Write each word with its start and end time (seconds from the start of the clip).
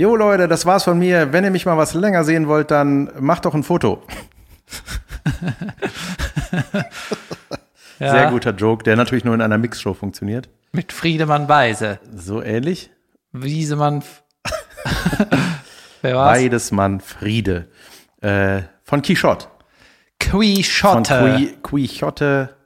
Jo 0.00 0.16
Leute, 0.16 0.48
das 0.48 0.64
war's 0.64 0.84
von 0.84 0.98
mir. 0.98 1.30
Wenn 1.34 1.44
ihr 1.44 1.50
mich 1.50 1.66
mal 1.66 1.76
was 1.76 1.92
länger 1.92 2.24
sehen 2.24 2.48
wollt, 2.48 2.70
dann 2.70 3.10
macht 3.20 3.44
doch 3.44 3.52
ein 3.54 3.62
Foto. 3.62 4.02
Ja, 7.98 8.12
Sehr 8.12 8.30
guter 8.30 8.52
Joke, 8.52 8.82
der 8.82 8.96
natürlich 8.96 9.24
nur 9.26 9.34
in 9.34 9.42
einer 9.42 9.58
Mixshow 9.58 9.92
funktioniert. 9.92 10.48
Mit 10.72 10.90
Friedemann 10.90 11.50
Weise. 11.50 11.98
So 12.16 12.42
ähnlich. 12.42 12.90
Wiesemann. 13.32 14.02
Wer 16.00 16.16
war's? 16.16 16.38
Beides 16.38 16.70
Mann 16.72 17.00
Friede. 17.00 17.68
Äh, 18.22 18.62
von 18.84 19.02
Quichotte. 19.02 19.48
Von 20.22 20.40
Quixote. 20.40 21.14
Qui- 21.14 21.56
Quixote, 21.62 22.56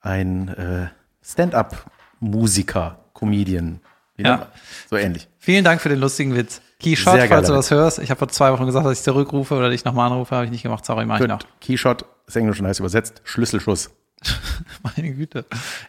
ein 0.00 0.48
äh, 0.48 0.88
Stand-up-Musiker, 1.24 2.98
Comedian. 3.14 3.80
Ja. 4.16 4.48
So 4.90 4.96
ähnlich. 4.96 5.28
Vielen 5.44 5.64
Dank 5.64 5.80
für 5.80 5.88
den 5.88 5.98
lustigen 5.98 6.36
Witz. 6.36 6.62
Sehr 6.80 7.26
falls 7.26 7.48
du 7.48 7.52
das 7.52 7.72
hörst. 7.72 7.98
Ich 7.98 8.10
habe 8.10 8.18
vor 8.18 8.28
zwei 8.28 8.52
Wochen 8.52 8.64
gesagt, 8.64 8.86
dass 8.86 8.96
ich 8.96 9.02
zurückrufe 9.02 9.56
oder 9.56 9.70
dich 9.70 9.84
nochmal 9.84 10.08
anrufe. 10.08 10.36
Habe 10.36 10.44
ich 10.44 10.52
nicht 10.52 10.62
gemacht. 10.62 10.84
Sorry, 10.84 11.04
mach 11.04 11.18
ich 11.18 11.26
noch. 11.26 11.40
Quichotte 11.60 12.04
ist 12.28 12.36
Englisch 12.36 12.60
und 12.60 12.68
heißt 12.68 12.78
übersetzt 12.78 13.22
Schlüsselschuss. 13.24 13.90
Meine 14.96 15.12
Güte. 15.12 15.44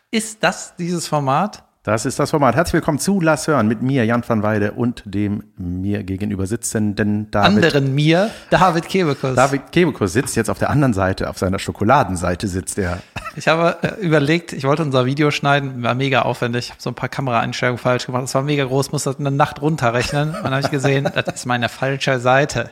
Ist 0.09 0.43
das 0.43 0.75
dieses 0.75 1.05
Format? 1.05 1.63
Das 1.85 2.05
ist 2.05 2.17
das 2.17 2.31
Format. 2.31 2.55
Herzlich 2.55 2.75
willkommen 2.75 2.97
zu 2.97 3.19
Lass 3.19 3.45
hören 3.47 3.67
mit 3.67 3.81
mir, 3.81 4.05
Jan 4.05 4.23
van 4.25 4.41
Weide, 4.41 4.71
und 4.71 5.03
dem 5.03 5.43
mir 5.57 6.05
gegenüber 6.05 6.47
sitzenden 6.47 7.29
David. 7.29 7.65
Anderen 7.65 7.93
mir, 7.93 8.31
David 8.49 8.87
Kebekus. 8.87 9.35
David 9.35 9.69
Kebekus 9.73 10.13
sitzt 10.13 10.37
jetzt 10.37 10.49
auf 10.49 10.57
der 10.57 10.69
anderen 10.69 10.93
Seite, 10.93 11.29
auf 11.29 11.37
seiner 11.37 11.59
Schokoladenseite 11.59 12.47
sitzt 12.47 12.77
er. 12.77 13.01
Ich 13.35 13.49
habe 13.49 13.79
äh, 13.81 13.99
überlegt, 13.99 14.53
ich 14.53 14.63
wollte 14.63 14.81
unser 14.81 15.05
Video 15.05 15.29
schneiden, 15.29 15.83
war 15.83 15.93
mega 15.93 16.21
aufwendig, 16.21 16.67
ich 16.67 16.71
habe 16.71 16.81
so 16.81 16.89
ein 16.89 16.95
paar 16.95 17.09
Kameraeinstellungen 17.09 17.77
falsch 17.77 18.05
gemacht, 18.05 18.23
das 18.23 18.35
war 18.35 18.43
mega 18.43 18.63
groß, 18.63 18.93
musste 18.93 19.09
das 19.09 19.19
eine 19.19 19.31
Nacht 19.31 19.61
runterrechnen. 19.61 20.29
Und 20.29 20.41
dann 20.41 20.53
habe 20.53 20.61
ich 20.61 20.71
gesehen, 20.71 21.03
das 21.13 21.35
ist 21.35 21.45
meine 21.45 21.67
falsche 21.67 22.21
Seite. 22.21 22.69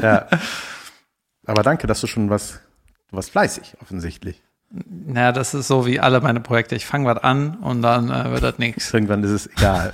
Ja. 0.00 0.26
Aber 1.46 1.62
danke, 1.62 1.86
dass 1.86 2.00
du 2.00 2.06
schon 2.06 2.30
was, 2.30 2.60
du 3.10 3.16
warst 3.16 3.30
fleißig, 3.30 3.76
offensichtlich. 3.82 4.42
Naja, 4.70 5.32
das 5.32 5.54
ist 5.54 5.68
so 5.68 5.86
wie 5.86 6.00
alle 6.00 6.20
meine 6.20 6.40
Projekte. 6.40 6.74
Ich 6.74 6.86
fange 6.86 7.06
was 7.06 7.22
an 7.22 7.56
und 7.60 7.82
dann 7.82 8.10
äh, 8.10 8.30
wird 8.32 8.42
das 8.42 8.58
nichts. 8.58 8.92
Irgendwann 8.92 9.22
ist 9.24 9.30
es 9.30 9.46
egal. 9.56 9.92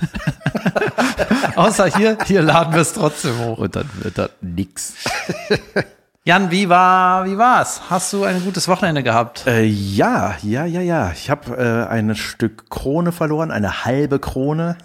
Außer 1.55 1.85
hier, 1.95 2.17
hier 2.25 2.41
laden 2.41 2.73
wir 2.73 2.81
es 2.81 2.93
trotzdem 2.93 3.37
hoch. 3.39 3.59
Und 3.59 3.75
dann 3.75 3.89
wird 4.01 4.17
das 4.17 4.31
nix. 4.41 4.95
Jan, 6.25 6.51
wie 6.51 6.69
war, 6.69 7.25
wie 7.25 7.37
war's? 7.37 7.81
Hast 7.89 8.13
du 8.13 8.23
ein 8.23 8.41
gutes 8.43 8.67
Wochenende 8.69 9.03
gehabt? 9.03 9.45
Äh, 9.45 9.63
ja, 9.63 10.35
ja, 10.41 10.65
ja, 10.65 10.79
ja. 10.81 11.11
Ich 11.11 11.29
habe 11.29 11.57
äh, 11.57 11.91
ein 11.91 12.15
Stück 12.15 12.69
Krone 12.69 13.11
verloren, 13.11 13.51
eine 13.51 13.83
halbe 13.83 14.19
Krone, 14.19 14.77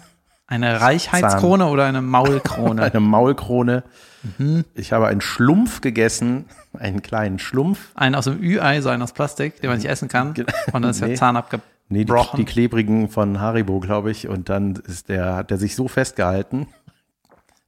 Eine 0.47 0.81
Reichheitskrone 0.81 1.67
oder 1.67 1.85
eine 1.85 2.01
Maulkrone? 2.01 2.83
eine 2.83 2.99
Maulkrone. 2.99 3.83
Mhm. 4.37 4.65
Ich 4.75 4.91
habe 4.91 5.07
einen 5.07 5.21
Schlumpf 5.21 5.79
gegessen, 5.79 6.45
einen 6.79 7.01
kleinen 7.01 7.39
Schlumpf. 7.39 7.79
Einen 7.95 8.15
aus 8.15 8.25
dem 8.25 8.41
Ü-Ei, 8.41 8.81
so 8.81 8.89
einen 8.89 9.01
aus 9.03 9.13
Plastik, 9.13 9.61
den 9.61 9.69
man 9.69 9.77
nicht 9.77 9.89
essen 9.89 10.07
kann. 10.07 10.29
Und 10.73 10.81
dann 10.81 10.91
ist 10.91 11.01
der 11.01 11.09
Nee. 11.09 11.15
Zahn 11.15 11.35
Nee, 11.91 12.05
die, 12.05 12.11
abgebrochen. 12.11 12.37
die 12.37 12.45
klebrigen 12.45 13.09
von 13.09 13.39
Haribo, 13.39 13.79
glaube 13.79 14.11
ich. 14.11 14.27
Und 14.27 14.49
dann 14.49 14.75
ist 14.75 15.09
der, 15.09 15.35
hat 15.35 15.49
der 15.49 15.57
sich 15.57 15.75
so 15.75 15.87
festgehalten. 15.87 16.67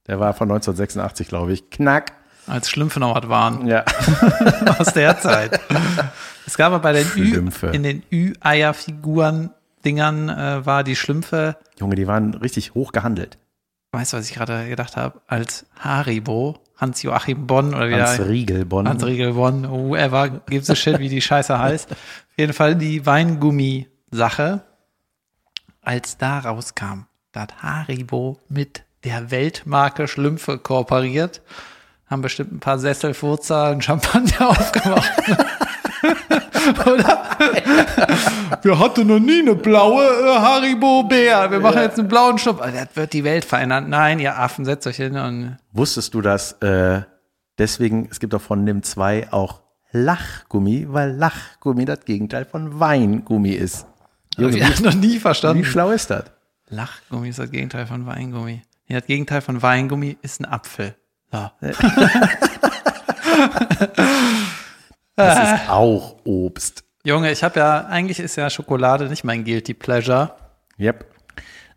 Der 0.06 0.20
war 0.20 0.32
von 0.34 0.48
1986, 0.50 1.28
glaube 1.28 1.52
ich. 1.52 1.70
Knack. 1.70 2.12
als 2.46 2.70
Schlümpfe 2.70 3.00
noch 3.00 3.14
was 3.20 3.28
waren. 3.28 3.66
Ja. 3.66 3.84
aus 4.78 4.92
der 4.94 5.18
Zeit. 5.20 5.60
Es 6.46 6.56
gab 6.56 6.68
aber 6.72 6.78
bei 6.80 6.92
den 6.92 7.06
Ü, 7.16 7.28
Schlümpfe. 7.30 7.68
in 7.68 7.82
den 7.82 8.02
Ü-Eier-Figuren 8.12 9.50
Dingern 9.84 10.28
äh, 10.28 10.64
war 10.64 10.84
die 10.84 10.94
Schlümpfe, 10.94 11.56
Junge, 11.80 11.96
die 11.96 12.06
waren 12.06 12.34
richtig 12.34 12.74
hoch 12.74 12.92
gehandelt. 12.92 13.38
weißt 13.90 14.12
du, 14.12 14.16
was 14.18 14.28
ich 14.28 14.34
gerade 14.34 14.68
gedacht 14.68 14.96
habe, 14.96 15.20
als 15.26 15.66
Haribo, 15.80 16.58
Hans-Joachim 16.82 17.46
Bonn 17.46 17.74
oder 17.74 17.88
wie 17.88 17.94
Hans 17.94 18.16
der 18.16 18.28
Riegelbonn. 18.28 18.88
Hans 18.88 19.06
Riegel 19.06 19.34
Bonn, 19.34 19.70
whoever, 19.70 20.28
gives 20.28 20.68
a 20.68 20.74
shit, 20.74 20.98
wie 20.98 21.08
die 21.08 21.22
Scheiße 21.22 21.56
heißt. 21.56 21.92
Auf 21.92 21.96
jeden 22.36 22.52
Fall 22.52 22.74
die 22.74 23.06
Weingummi-Sache, 23.06 24.62
als 25.80 26.18
da 26.18 26.40
rauskam, 26.40 27.06
da 27.30 27.42
hat 27.42 27.62
Haribo 27.62 28.40
mit 28.48 28.82
der 29.04 29.30
Weltmarke 29.30 30.08
Schlümpfe 30.08 30.58
kooperiert, 30.58 31.40
haben 32.08 32.20
bestimmt 32.20 32.52
ein 32.52 32.60
paar 32.60 32.80
Sesselfurzer 32.80 33.70
und 33.70 33.84
Champagner 33.84 34.48
aufgemacht. 34.50 35.12
Oder? 36.86 37.22
Wir 38.62 38.78
hatten 38.78 39.06
noch 39.06 39.18
nie 39.18 39.40
eine 39.40 39.54
blaue 39.54 40.04
äh, 40.04 40.38
Haribo 40.38 41.02
Bär. 41.04 41.50
Wir 41.50 41.60
machen 41.60 41.80
jetzt 41.82 41.98
einen 41.98 42.08
blauen 42.08 42.38
Schlumpf. 42.38 42.60
Also, 42.60 42.76
Das 42.78 42.88
wird 42.94 43.12
die 43.12 43.24
Welt 43.24 43.44
verändern. 43.44 43.88
Nein, 43.88 44.18
ihr 44.20 44.38
Affen, 44.38 44.64
setzt 44.64 44.86
euch 44.86 44.96
hin 44.96 45.16
und 45.16 45.56
Wusstest 45.72 46.14
du, 46.14 46.20
dass 46.20 46.52
äh, 46.62 47.02
deswegen, 47.58 48.08
es 48.10 48.20
gibt 48.20 48.34
auch 48.34 48.40
von 48.42 48.64
NIM 48.64 48.82
2 48.82 49.32
auch 49.32 49.60
Lachgummi, 49.92 50.86
weil 50.88 51.12
Lachgummi 51.12 51.84
das 51.84 52.04
Gegenteil 52.04 52.44
von 52.44 52.80
Weingummi 52.80 53.50
ist. 53.50 53.86
Junge, 54.38 54.56
ich 54.58 54.64
habe 54.68 54.82
noch 54.82 54.94
nie 54.94 55.18
verstanden. 55.18 55.62
wie 55.62 55.66
schlau 55.66 55.90
ist 55.90 56.10
das? 56.10 56.24
Lachgummi 56.68 57.28
ist 57.28 57.38
das 57.38 57.50
Gegenteil 57.50 57.86
von 57.86 58.06
Weingummi. 58.06 58.62
Ja, 58.88 58.98
das 59.00 59.06
Gegenteil 59.06 59.40
von 59.42 59.60
Weingummi 59.62 60.16
ist 60.22 60.40
ein 60.40 60.46
Apfel. 60.46 60.94
So. 61.30 61.50
Das 65.16 65.36
Ah. 65.38 65.54
ist 65.54 65.70
auch 65.70 66.16
Obst. 66.24 66.84
Junge, 67.04 67.32
ich 67.32 67.42
habe 67.42 67.58
ja, 67.60 67.86
eigentlich 67.86 68.20
ist 68.20 68.36
ja 68.36 68.48
Schokolade 68.48 69.06
nicht 69.06 69.24
mein 69.24 69.44
Guilty 69.44 69.74
Pleasure, 69.74 70.30
Yep. 70.78 71.04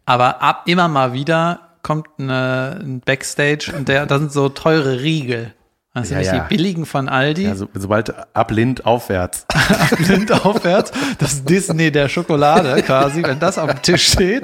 aber 0.06 0.42
ab 0.42 0.64
immer 0.68 0.88
mal 0.88 1.14
wieder 1.14 1.60
kommt 1.82 2.08
eine, 2.18 2.80
ein 2.82 3.02
Backstage 3.02 3.74
und 3.76 3.88
der, 3.88 4.06
da 4.06 4.20
sind 4.20 4.32
so 4.32 4.50
teure 4.50 5.02
Riegel. 5.02 5.54
Sind 5.96 6.10
Ja, 6.12 6.18
nicht 6.18 6.28
ja. 6.34 6.40
die 6.40 6.56
billigen 6.56 6.86
von 6.86 7.08
Aldi, 7.08 7.48
Also, 7.48 7.70
sobald 7.74 8.14
ab 8.36 8.52
Lind 8.52 8.86
aufwärts. 8.86 9.46
blind 9.98 10.30
aufwärts, 10.46 10.92
das 11.20 11.44
Disney 11.46 11.90
der 11.92 12.10
Schokolade 12.10 12.82
quasi, 12.84 13.24
wenn 13.24 13.40
das 13.40 13.58
auf 13.58 13.70
dem 13.72 13.82
Tisch 13.82 14.12
steht, 14.12 14.44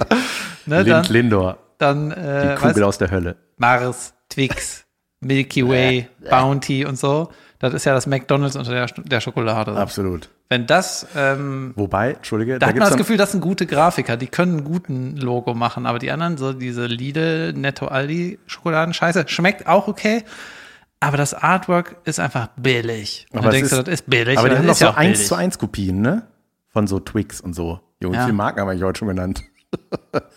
ne, 0.66 0.78
Lind 0.84 0.90
dann, 0.90 1.06
Lindor. 1.14 1.58
dann 1.78 2.10
Die 2.12 2.16
äh, 2.16 2.56
Kugel 2.56 2.76
weißt, 2.76 2.84
aus 2.84 2.98
der 3.00 3.12
Hölle. 3.12 3.36
Mars, 3.58 4.14
Twix, 4.30 4.86
Milky 5.20 5.68
Way, 5.68 6.08
Bounty 6.30 6.86
und 6.86 6.98
so. 6.98 7.30
Das 7.62 7.74
ist 7.74 7.86
ja 7.86 7.94
das 7.94 8.08
McDonalds 8.08 8.56
unter 8.56 8.72
der, 8.72 8.88
der 8.88 9.22
Schokolade. 9.22 9.72
Absolut. 9.74 10.30
Wenn 10.50 10.68
das, 10.68 11.08
ähm, 11.16 11.72
Wobei, 11.76 12.14
Entschuldige, 12.14 12.60
da 12.60 12.68
hat 12.68 12.76
man 12.76 12.88
das 12.90 12.98
Gefühl, 12.98 13.18
das 13.18 13.32
sind 13.32 13.40
gute 13.42 13.66
Grafiker, 13.66 14.18
die 14.18 14.28
können 14.28 14.58
einen 14.58 14.64
guten 14.66 15.16
Logo 15.16 15.54
machen, 15.54 15.86
aber 15.86 16.00
die 16.00 16.12
anderen, 16.12 16.38
so 16.38 16.52
diese 16.54 16.88
Lidl, 16.88 17.54
Netto 17.54 17.88
Aldi 17.88 18.40
Schokoladenscheiße, 18.48 19.26
schmeckt 19.28 19.68
auch 19.68 19.88
okay, 19.88 20.24
aber 21.00 21.18
das 21.18 21.34
Artwork 21.34 21.96
ist 22.04 22.20
einfach 22.20 22.48
billig. 22.58 23.28
Und 23.32 23.40
Aber 23.40 23.48
es 23.50 23.54
denkst 23.56 23.70
du, 23.70 23.76
ist- 23.78 23.88
das 23.88 23.94
ist 23.94 24.10
billig, 24.10 24.38
Aber 24.38 24.50
die 24.50 24.58
haben 24.58 24.68
ist 24.68 24.80
so 24.80 24.86
ja 24.86 24.92
auch 24.92 24.98
eins 24.98 25.18
billig. 25.20 25.28
zu 25.30 25.36
eins 25.36 25.58
Kopien, 25.60 26.02
ne? 26.02 26.24
Von 26.74 26.88
so 26.88 27.00
Twix 27.00 27.40
und 27.42 27.54
so. 27.54 27.80
Junge, 28.02 28.18
Ja. 28.18 28.24
viele 28.24 28.34
Marken 28.34 28.60
haben 28.60 28.68
wir 28.68 28.72
eigentlich 28.72 28.84
heute 28.84 29.00
schon 29.00 29.08
genannt? 29.08 29.44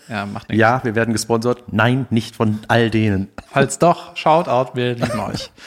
Ja, 0.07 0.25
macht 0.25 0.47
nichts. 0.49 0.59
Ja, 0.61 0.81
wir 0.83 0.95
werden 0.95 1.11
gesponsert. 1.13 1.63
Nein, 1.73 2.05
nicht 2.09 2.35
von 2.35 2.59
all 2.69 2.89
denen. 2.89 3.27
Falls 3.51 3.79
doch, 3.79 4.15
Shoutout, 4.15 4.75
wir 4.75 4.93
lieben 4.95 5.19
euch. 5.19 5.51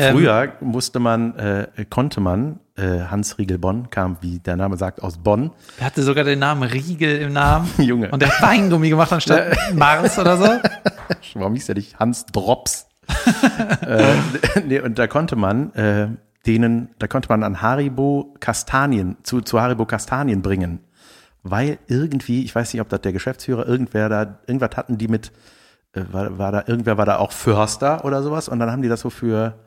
Ähm, 0.00 0.16
Früher 0.16 0.52
musste 0.60 0.98
man, 0.98 1.36
äh, 1.36 1.66
konnte 1.90 2.22
man, 2.22 2.58
äh, 2.76 3.00
Hans 3.10 3.36
Riegel 3.36 3.58
Bonn 3.58 3.90
kam, 3.90 4.16
wie 4.22 4.38
der 4.38 4.56
Name 4.56 4.78
sagt, 4.78 5.02
aus 5.02 5.18
Bonn. 5.18 5.50
Er 5.78 5.86
hatte 5.86 6.02
sogar 6.02 6.24
den 6.24 6.38
Namen 6.38 6.62
Riegel 6.62 7.18
im 7.18 7.34
Namen. 7.34 7.68
Junge. 7.78 8.10
Und 8.10 8.22
der 8.22 8.30
hat 8.30 8.40
Weingummi 8.40 8.88
gemacht 8.88 9.12
anstatt 9.12 9.54
Mars 9.74 10.18
oder 10.18 10.38
so. 10.38 10.48
Warum 11.34 11.52
hieß 11.52 11.66
der 11.66 11.74
nicht 11.74 11.98
Hans 11.98 12.24
Drops? 12.24 12.88
äh, 13.86 14.14
nee, 14.66 14.80
und 14.80 14.98
da 14.98 15.06
konnte 15.06 15.36
man 15.36 15.74
äh, 15.74 16.08
denen, 16.46 16.88
da 16.98 17.06
konnte 17.06 17.28
man 17.28 17.42
an 17.42 17.60
Haribo 17.60 18.34
Kastanien, 18.40 19.18
zu, 19.22 19.42
zu 19.42 19.60
Haribo 19.60 19.84
Kastanien 19.84 20.40
bringen. 20.40 20.80
Weil 21.42 21.78
irgendwie, 21.88 22.42
ich 22.44 22.54
weiß 22.54 22.72
nicht, 22.72 22.80
ob 22.80 22.88
das 22.88 23.02
der 23.02 23.12
Geschäftsführer, 23.12 23.66
irgendwer 23.66 24.08
da, 24.08 24.38
irgendwas 24.46 24.76
hatten 24.76 24.96
die 24.96 25.08
mit, 25.08 25.30
äh, 25.92 26.04
war, 26.10 26.38
war 26.38 26.52
da, 26.52 26.64
irgendwer 26.66 26.96
war 26.96 27.04
da 27.04 27.18
auch 27.18 27.32
Förster 27.32 28.02
oder 28.06 28.22
sowas 28.22 28.48
und 28.48 28.58
dann 28.60 28.70
haben 28.70 28.80
die 28.80 28.88
das 28.88 29.00
so 29.00 29.10
für, 29.10 29.58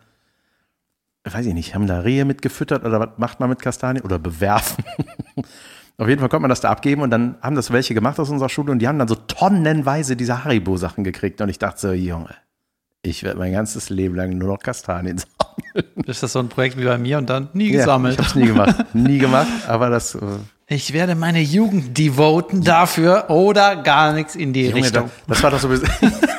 weiß 1.32 1.46
ich 1.46 1.54
nicht, 1.54 1.74
haben 1.76 1.88
da 1.88 2.00
Rehe 2.00 2.26
mitgefüttert 2.26 2.84
oder 2.86 3.00
was 3.00 3.10
macht 3.18 3.40
man 3.40 3.50
mit 3.50 3.62
Kastanien 3.62 4.04
oder 4.04 4.20
bewerfen. 4.20 4.84
Auf 5.98 6.08
jeden 6.08 6.20
Fall 6.20 6.30
konnte 6.30 6.42
man 6.42 6.50
das 6.50 6.60
da 6.62 6.70
abgeben 6.72 7.02
und 7.04 7.12
dann 7.12 7.36
haben 7.42 7.56
das 7.56 7.72
welche 7.72 7.94
gemacht 7.94 8.20
aus 8.20 8.30
unserer 8.30 8.50
Schule 8.50 8.72
und 8.72 8.80
die 8.80 8.88
haben 8.88 8.98
dann 9.00 9.08
so 9.08 9.16
tonnenweise 9.16 10.16
diese 10.16 10.44
Haribo-Sachen 10.44 11.04
gekriegt 11.04 11.40
und 11.40 11.50
ich 11.50 11.60
dachte 11.60 11.80
so, 11.80 11.92
Junge, 11.94 12.30
ich 13.04 13.24
werde 13.24 13.38
mein 13.38 13.54
ganzes 13.54 13.90
Leben 13.90 14.16
lang 14.16 14.38
nur 14.38 14.50
noch 14.50 14.60
Kastanien 14.60 15.18
sammeln. 15.76 16.08
Ist 16.08 16.24
das 16.24 16.34
so 16.34 16.40
ein 16.40 16.50
Projekt 16.50 16.78
wie 16.80 16.84
bei 16.86 16.98
mir 16.98 17.20
und 17.20 17.30
dann 17.30 17.50
nie 17.54 17.72
Ja, 17.72 17.80
gesammelt. 17.82 18.14
ich 18.14 18.20
habe 18.20 18.28
es 18.30 18.36
nie 18.36 18.48
gemacht, 18.48 18.96
nie 18.96 19.18
gemacht, 19.20 19.48
aber 19.68 19.90
das, 19.92 20.16
äh, 20.16 20.20
Ich 20.68 20.94
werde 20.94 21.14
meine 21.16 21.42
Jugend 21.42 21.96
devoten 21.98 22.64
dafür 22.64 23.30
oder 23.30 23.76
gar 23.78 24.14
nichts 24.14 24.36
in 24.36 24.52
die 24.52 24.64
Junge, 24.66 24.76
Richtung. 24.76 25.12
das 25.28 25.44
war 25.44 25.52
doch 25.52 25.60
so. 25.60 25.70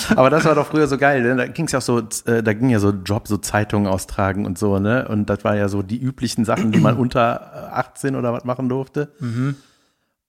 Aber 0.16 0.30
das 0.30 0.44
war 0.44 0.54
doch 0.54 0.66
früher 0.66 0.86
so 0.86 0.98
geil, 0.98 1.22
ne? 1.22 1.36
Da 1.36 1.46
ging's 1.46 1.72
ja 1.72 1.78
auch 1.78 1.82
so, 1.82 1.98
äh, 1.98 2.42
da 2.42 2.52
ging 2.52 2.70
ja 2.70 2.78
so 2.78 2.90
Job, 2.90 3.28
so 3.28 3.36
Zeitungen 3.38 3.86
austragen 3.86 4.46
und 4.46 4.58
so, 4.58 4.78
ne? 4.78 5.06
Und 5.08 5.30
das 5.30 5.44
war 5.44 5.56
ja 5.56 5.68
so 5.68 5.82
die 5.82 5.98
üblichen 5.98 6.44
Sachen, 6.44 6.72
die 6.72 6.80
man 6.80 6.96
unter 6.98 7.70
äh, 7.72 7.74
18 7.76 8.16
oder 8.16 8.32
was 8.32 8.44
machen 8.44 8.68
durfte. 8.68 9.12
Und 9.20 9.56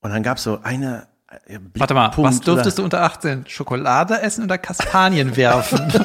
dann 0.02 0.24
gab's 0.24 0.44
so 0.44 0.60
eine, 0.64 1.08
äh, 1.46 1.60
Warte 1.76 1.94
mal, 1.94 2.08
was 2.08 2.16
Blickpunkt 2.16 2.48
durftest 2.48 2.80
oder, 2.80 2.90
du 2.90 2.98
unter 2.98 3.04
18? 3.04 3.46
Schokolade 3.48 4.22
essen 4.22 4.44
oder 4.44 4.58
Kastanien 4.58 5.36
werfen? 5.36 5.92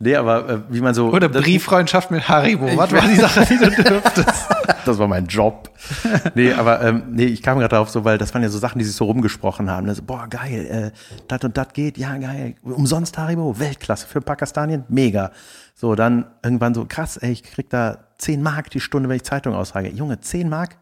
Nee, 0.00 0.14
aber 0.14 0.48
äh, 0.48 0.58
wie 0.68 0.80
man 0.80 0.94
so. 0.94 1.08
Oder 1.08 1.28
Brieffreundschaft 1.28 2.10
mit 2.10 2.28
Haribo? 2.28 2.76
Was 2.76 2.92
war 2.92 3.02
die 3.02 3.16
Sache, 3.16 3.44
die 3.46 3.58
du 3.58 3.82
dürftest? 3.82 4.48
Das 4.84 4.98
war 4.98 5.08
mein 5.08 5.26
Job. 5.26 5.70
Nee, 6.34 6.52
aber 6.52 6.82
ähm, 6.82 7.04
nee, 7.10 7.24
ich 7.24 7.42
kam 7.42 7.58
gerade 7.58 7.70
darauf 7.70 7.88
so, 7.88 8.04
weil 8.04 8.18
das 8.18 8.34
waren 8.34 8.42
ja 8.42 8.48
so 8.48 8.58
Sachen, 8.58 8.78
die 8.78 8.84
sich 8.84 8.94
so 8.94 9.04
rumgesprochen 9.04 9.70
haben. 9.70 9.88
Also, 9.88 10.02
boah, 10.02 10.26
geil, 10.28 10.66
äh, 10.66 10.98
das 11.26 11.42
und 11.44 11.56
das 11.56 11.68
geht, 11.72 11.98
ja, 11.98 12.16
geil. 12.18 12.54
Umsonst 12.62 13.16
Haribo, 13.16 13.58
Weltklasse 13.58 14.06
für 14.06 14.20
Pakistanien, 14.20 14.84
mega. 14.88 15.30
So, 15.74 15.94
dann 15.94 16.26
irgendwann 16.42 16.74
so, 16.74 16.84
krass, 16.84 17.16
ey, 17.16 17.32
ich 17.32 17.42
krieg 17.42 17.70
da 17.70 17.98
10 18.18 18.42
Mark 18.42 18.70
die 18.70 18.80
Stunde, 18.80 19.08
wenn 19.08 19.16
ich 19.16 19.24
Zeitung 19.24 19.54
austrage. 19.54 19.88
Junge, 19.88 20.20
10 20.20 20.48
Mark? 20.48 20.76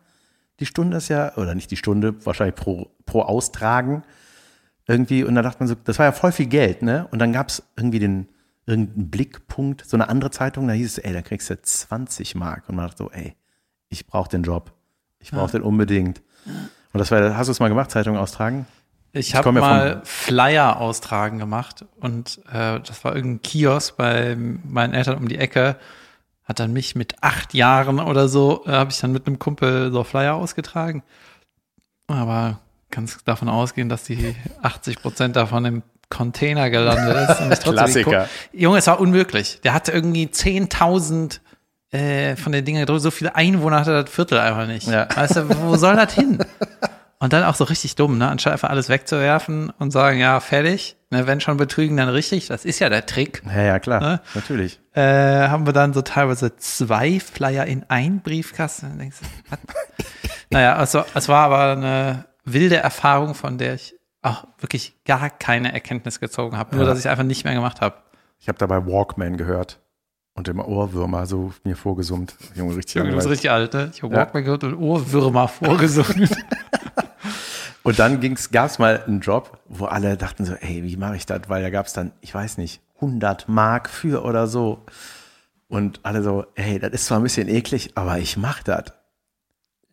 Die 0.59 0.67
Stunde 0.67 0.97
ist 0.97 1.09
ja, 1.09 1.37
oder 1.37 1.55
nicht 1.55 1.71
die 1.71 1.77
Stunde, 1.77 2.15
wahrscheinlich 2.25 2.57
pro, 2.57 2.91
pro 3.05 3.23
Austragen. 3.23 4.03
Irgendwie, 4.89 5.25
und 5.25 5.35
dann 5.35 5.45
dachte 5.45 5.59
man 5.61 5.69
so, 5.69 5.75
das 5.85 5.99
war 5.99 6.07
ja 6.07 6.13
voll 6.13 6.33
viel 6.33 6.47
Geld, 6.47 6.83
ne? 6.83 7.09
Und 7.11 7.19
dann 7.19 7.33
gab's 7.33 7.63
irgendwie 7.77 7.99
den, 7.99 8.29
irgendeinen 8.67 9.11
Blickpunkt, 9.11 9.85
so 9.87 9.97
eine 9.97 10.09
andere 10.09 10.31
Zeitung, 10.31 10.67
da 10.67 10.75
hieß 10.75 10.93
es, 10.93 10.99
ey, 10.99 11.13
da 11.13 11.23
kriegst 11.23 11.51
du 11.51 11.61
20 11.61 12.35
Mark. 12.35 12.69
Und 12.69 12.77
man 12.77 12.87
dachte 12.87 13.05
so, 13.05 13.11
ey, 13.11 13.35
ich 13.89 14.07
brauche 14.07 14.29
den 14.29 14.43
Job. 14.43 14.73
Ich 15.19 15.31
brauche 15.31 15.53
den 15.53 15.63
unbedingt. 15.63 16.23
Und 16.45 16.99
das 16.99 17.11
war, 17.11 17.37
hast 17.37 17.49
du 17.49 17.53
es 17.53 17.61
mal 17.61 17.69
gemacht, 17.69 17.91
Zeitung 17.91 18.17
austragen? 18.17 18.67
Ich 19.13 19.35
habe 19.35 19.49
ja 19.49 19.53
mal 19.53 20.01
Flyer 20.05 20.81
austragen 20.81 21.39
gemacht 21.39 21.85
und 22.01 22.41
äh, 22.53 22.81
das 22.81 23.03
war 23.03 23.17
irgendein 23.17 23.43
Kiosk 23.43 23.97
bei 23.97 24.37
meinen 24.37 24.95
Eltern 24.95 25.17
um 25.17 25.29
die 25.29 25.39
Ecke. 25.39 25.77
Hat 26.45 26.61
dann 26.61 26.73
mich 26.73 26.95
mit 26.95 27.23
acht 27.23 27.55
Jahren 27.55 27.99
oder 27.99 28.29
so, 28.29 28.65
äh, 28.67 28.71
habe 28.71 28.91
ich 28.91 29.01
dann 29.01 29.13
mit 29.13 29.27
einem 29.27 29.39
Kumpel 29.39 29.91
so 29.91 30.05
Flyer 30.05 30.35
ausgetragen. 30.35 31.03
Aber 32.09 32.61
kannst 32.91 33.27
davon 33.27 33.49
ausgehen, 33.49 33.89
dass 33.89 34.05
die 34.05 34.37
80 34.63 35.03
Prozent 35.03 35.37
davon 35.37 35.65
im 35.65 35.83
Container 36.09 36.71
gelandet 36.71 37.31
ist. 37.51 37.63
Klassiker. 37.63 38.29
Junge, 38.53 38.79
es 38.79 38.87
war 38.87 39.01
unmöglich. 39.01 39.61
Der 39.65 39.75
hatte 39.75 39.93
irgendwie 39.93 40.27
10.000 40.27 41.41
äh, 41.91 42.37
von 42.37 42.53
den 42.53 42.65
Dingen 42.65 42.81
gedruckt. 42.81 43.03
So 43.03 43.11
viele 43.11 43.35
Einwohner 43.37 43.81
hatte 43.81 44.03
das 44.03 44.11
Viertel 44.13 44.39
einfach 44.39 44.67
nicht. 44.67 44.87
Ja. 44.89 45.09
Weißt 45.15 45.37
du, 45.37 45.49
wo 45.63 45.77
soll 45.77 45.97
das 45.97 46.13
hin? 46.15 46.39
Und 47.19 47.33
dann 47.33 47.45
auch 47.45 47.55
so 47.55 47.65
richtig 47.65 47.95
dumm, 47.97 48.19
ne? 48.19 48.29
Anstatt 48.29 48.53
einfach 48.53 48.69
alles 48.69 48.89
wegzuwerfen 48.91 49.71
und 49.79 49.91
sagen, 49.91 50.19
ja, 50.19 50.39
fertig. 50.41 50.97
Ne, 51.11 51.27
wenn 51.27 51.41
schon 51.41 51.57
betrügen, 51.57 51.97
dann 51.97 52.09
richtig. 52.09 52.49
Das 52.49 52.65
ist 52.65 52.79
ja 52.81 52.89
der 52.89 53.07
Trick. 53.07 53.43
Ja, 53.47 53.63
ja, 53.63 53.79
klar, 53.79 54.01
Ne? 54.01 54.21
natürlich. 54.35 54.81
Äh, 54.93 55.49
haben 55.49 55.65
wir 55.65 55.73
dann 55.73 55.93
so 55.95 56.03
teilweise 56.03 56.57
zwei 56.57 57.21
Flyer 57.21 57.65
in 57.65 57.85
ein 57.89 58.21
Briefkasten. 58.21 58.99
Denkst 58.99 59.19
naja, 60.51 60.75
also, 60.77 61.05
es 61.15 61.29
war 61.29 61.45
aber 61.47 61.73
eine 61.73 62.25
wilde 62.45 62.77
Erfahrung, 62.77 63.35
von 63.35 63.57
der 63.59 63.75
ich 63.75 63.95
auch 64.23 64.45
wirklich 64.59 64.97
gar 65.05 65.31
keine 65.31 65.73
Erkenntnis 65.73 66.21
gezogen 66.21 66.57
habe. 66.59 66.75
Nur, 66.77 66.85
Ja. 66.85 66.91
dass 66.91 66.99
ich 66.99 67.09
einfach 67.09 67.25
nicht 67.25 67.45
mehr 67.45 67.55
gemacht 67.55 67.81
habe. 67.81 67.97
Ich 68.39 68.49
habe 68.49 68.59
dabei 68.59 68.85
Walkman 68.87 69.37
gehört 69.37 69.81
und 70.37 70.49
im 70.49 70.61
Ohrwürmer 70.61 71.27
so 71.27 71.53
mir 71.65 71.77
vorgesummt. 71.77 72.35
Junge, 72.55 72.77
richtig 72.77 72.95
Junge, 72.95 73.11
du 73.11 73.17
bist 73.17 73.29
richtig 73.29 73.51
alt, 73.51 73.73
ne? 73.75 73.91
Ich 73.93 74.03
habe 74.03 74.15
Ja. 74.15 74.21
Walkman 74.21 74.45
gehört 74.45 74.65
und 74.65 74.75
Ohrwürmer 74.75 75.49
vorgesungen. 75.49 76.29
Und 77.83 78.01
dann 78.01 78.19
ging's, 78.19 78.51
gab's 78.51 78.81
mal 78.81 79.05
einen 79.07 79.21
Job, 79.21 79.61
wo 79.69 79.85
alle 79.85 80.17
dachten 80.17 80.45
so, 80.45 80.55
ey, 80.55 80.83
wie 80.83 80.97
mache 80.97 81.15
ich 81.15 81.25
das? 81.25 81.43
Weil 81.47 81.63
da 81.63 81.71
gab's 81.71 81.93
dann, 81.93 82.11
ich 82.21 82.35
weiß 82.35 82.59
nicht, 82.59 82.81
100 82.97 83.49
Mark 83.49 83.89
für 83.89 84.25
oder 84.25 84.49
so. 84.49 84.85
Und 85.69 86.01
alle 86.03 86.25
so, 86.25 86.47
ey, 86.57 86.81
das 86.81 86.91
ist 86.91 87.07
zwar 87.07 87.21
ein 87.21 87.23
bisschen 87.23 87.49
eklig, 87.49 87.93
aber 87.95 88.19
ich 88.19 88.37
mach 88.37 88.65
das. 88.65 88.87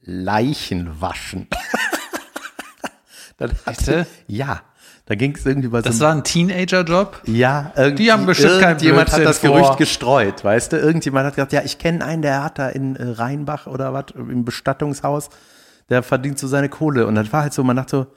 Leichen 0.02 1.00
waschen. 1.02 1.48
Bitte? 3.38 3.56
hatte, 3.68 4.08
ja, 4.26 4.64
da 5.06 5.16
ging's 5.16 5.46
irgendwie 5.46 5.68
bei 5.68 5.82
so 5.82 5.90
Das 5.90 6.00
war 6.00 6.14
ein 6.14 6.24
Teenager-Job. 6.24 7.22
Ja, 7.26 7.74
irgendwie, 7.76 8.04
Die 8.04 8.12
haben 8.12 8.26
bestimmt 8.26 8.60
kein 8.62 8.70
irgendjemand 8.70 9.12
hat 9.12 9.20
das 9.26 9.40
Blödsinn 9.40 9.52
Gerücht 9.52 9.68
vor. 9.68 9.78
gestreut, 9.78 10.44
weißt 10.44 10.72
du? 10.72 10.78
Irgendjemand 10.78 11.26
hat 11.28 11.36
gesagt, 11.36 11.52
ja, 11.54 11.62
ich 11.64 11.78
kenne 11.78 12.06
einen, 12.06 12.22
der 12.22 12.44
hat 12.44 12.58
da 12.58 12.70
in 12.70 12.96
äh, 12.96 13.04
Rheinbach 13.04 13.68
oder 13.68 13.94
was, 13.94 14.06
im 14.16 14.46
Bestattungshaus, 14.46 15.30
der 15.90 16.04
verdient 16.04 16.40
so 16.40 16.48
seine 16.48 16.70
Kohle. 16.70 17.06
Und 17.06 17.16
das 17.16 17.34
war 17.34 17.42
halt 17.42 17.54
so, 17.54 17.64
man 17.64 17.76
dachte 17.76 17.92
so, 17.98 18.08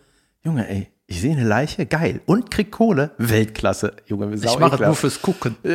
Junge, 0.44 0.68
ey, 0.68 0.88
ich 1.08 1.20
sehe 1.20 1.32
eine 1.32 1.44
Leiche, 1.44 1.86
geil. 1.86 2.20
Und 2.26 2.50
krieg 2.52 2.70
Kohle, 2.70 3.10
Weltklasse. 3.18 3.92
Junge, 4.06 4.30
wir 4.30 4.36
Ich 4.42 4.58
mache 4.58 4.76
es 4.76 4.80
nur 4.80 4.94
fürs 4.94 5.20
Gucken. 5.20 5.56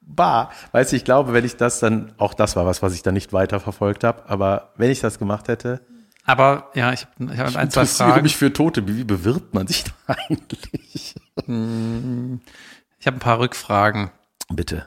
Bar. 0.00 0.50
Weißt 0.72 0.92
du, 0.92 0.96
ich 0.96 1.04
glaube, 1.04 1.32
wenn 1.32 1.44
ich 1.44 1.56
das 1.56 1.80
dann, 1.80 2.12
auch 2.18 2.34
das 2.34 2.56
war 2.56 2.66
was, 2.66 2.82
was 2.82 2.94
ich 2.94 3.02
dann 3.02 3.14
nicht 3.14 3.32
weiter 3.32 3.60
verfolgt 3.60 4.04
habe, 4.04 4.22
aber 4.28 4.72
wenn 4.76 4.90
ich 4.90 5.00
das 5.00 5.18
gemacht 5.18 5.48
hätte, 5.48 5.80
Aber 6.24 6.70
ja, 6.74 6.92
ich 6.92 7.06
habe 7.06 7.32
ich 7.34 7.38
hab 7.38 7.56
ein, 7.56 7.70
zwei 7.70 7.84
Fragen. 7.84 8.22
mich 8.22 8.36
für 8.36 8.52
Tote. 8.52 8.86
Wie, 8.88 9.04
bewirbt 9.04 9.52
man 9.54 9.66
sich 9.66 9.84
da 9.84 9.92
eigentlich? 10.28 11.14
Ich 11.36 11.46
habe 11.46 13.16
ein 13.16 13.20
paar 13.20 13.38
Rückfragen. 13.38 14.10
Bitte. 14.48 14.86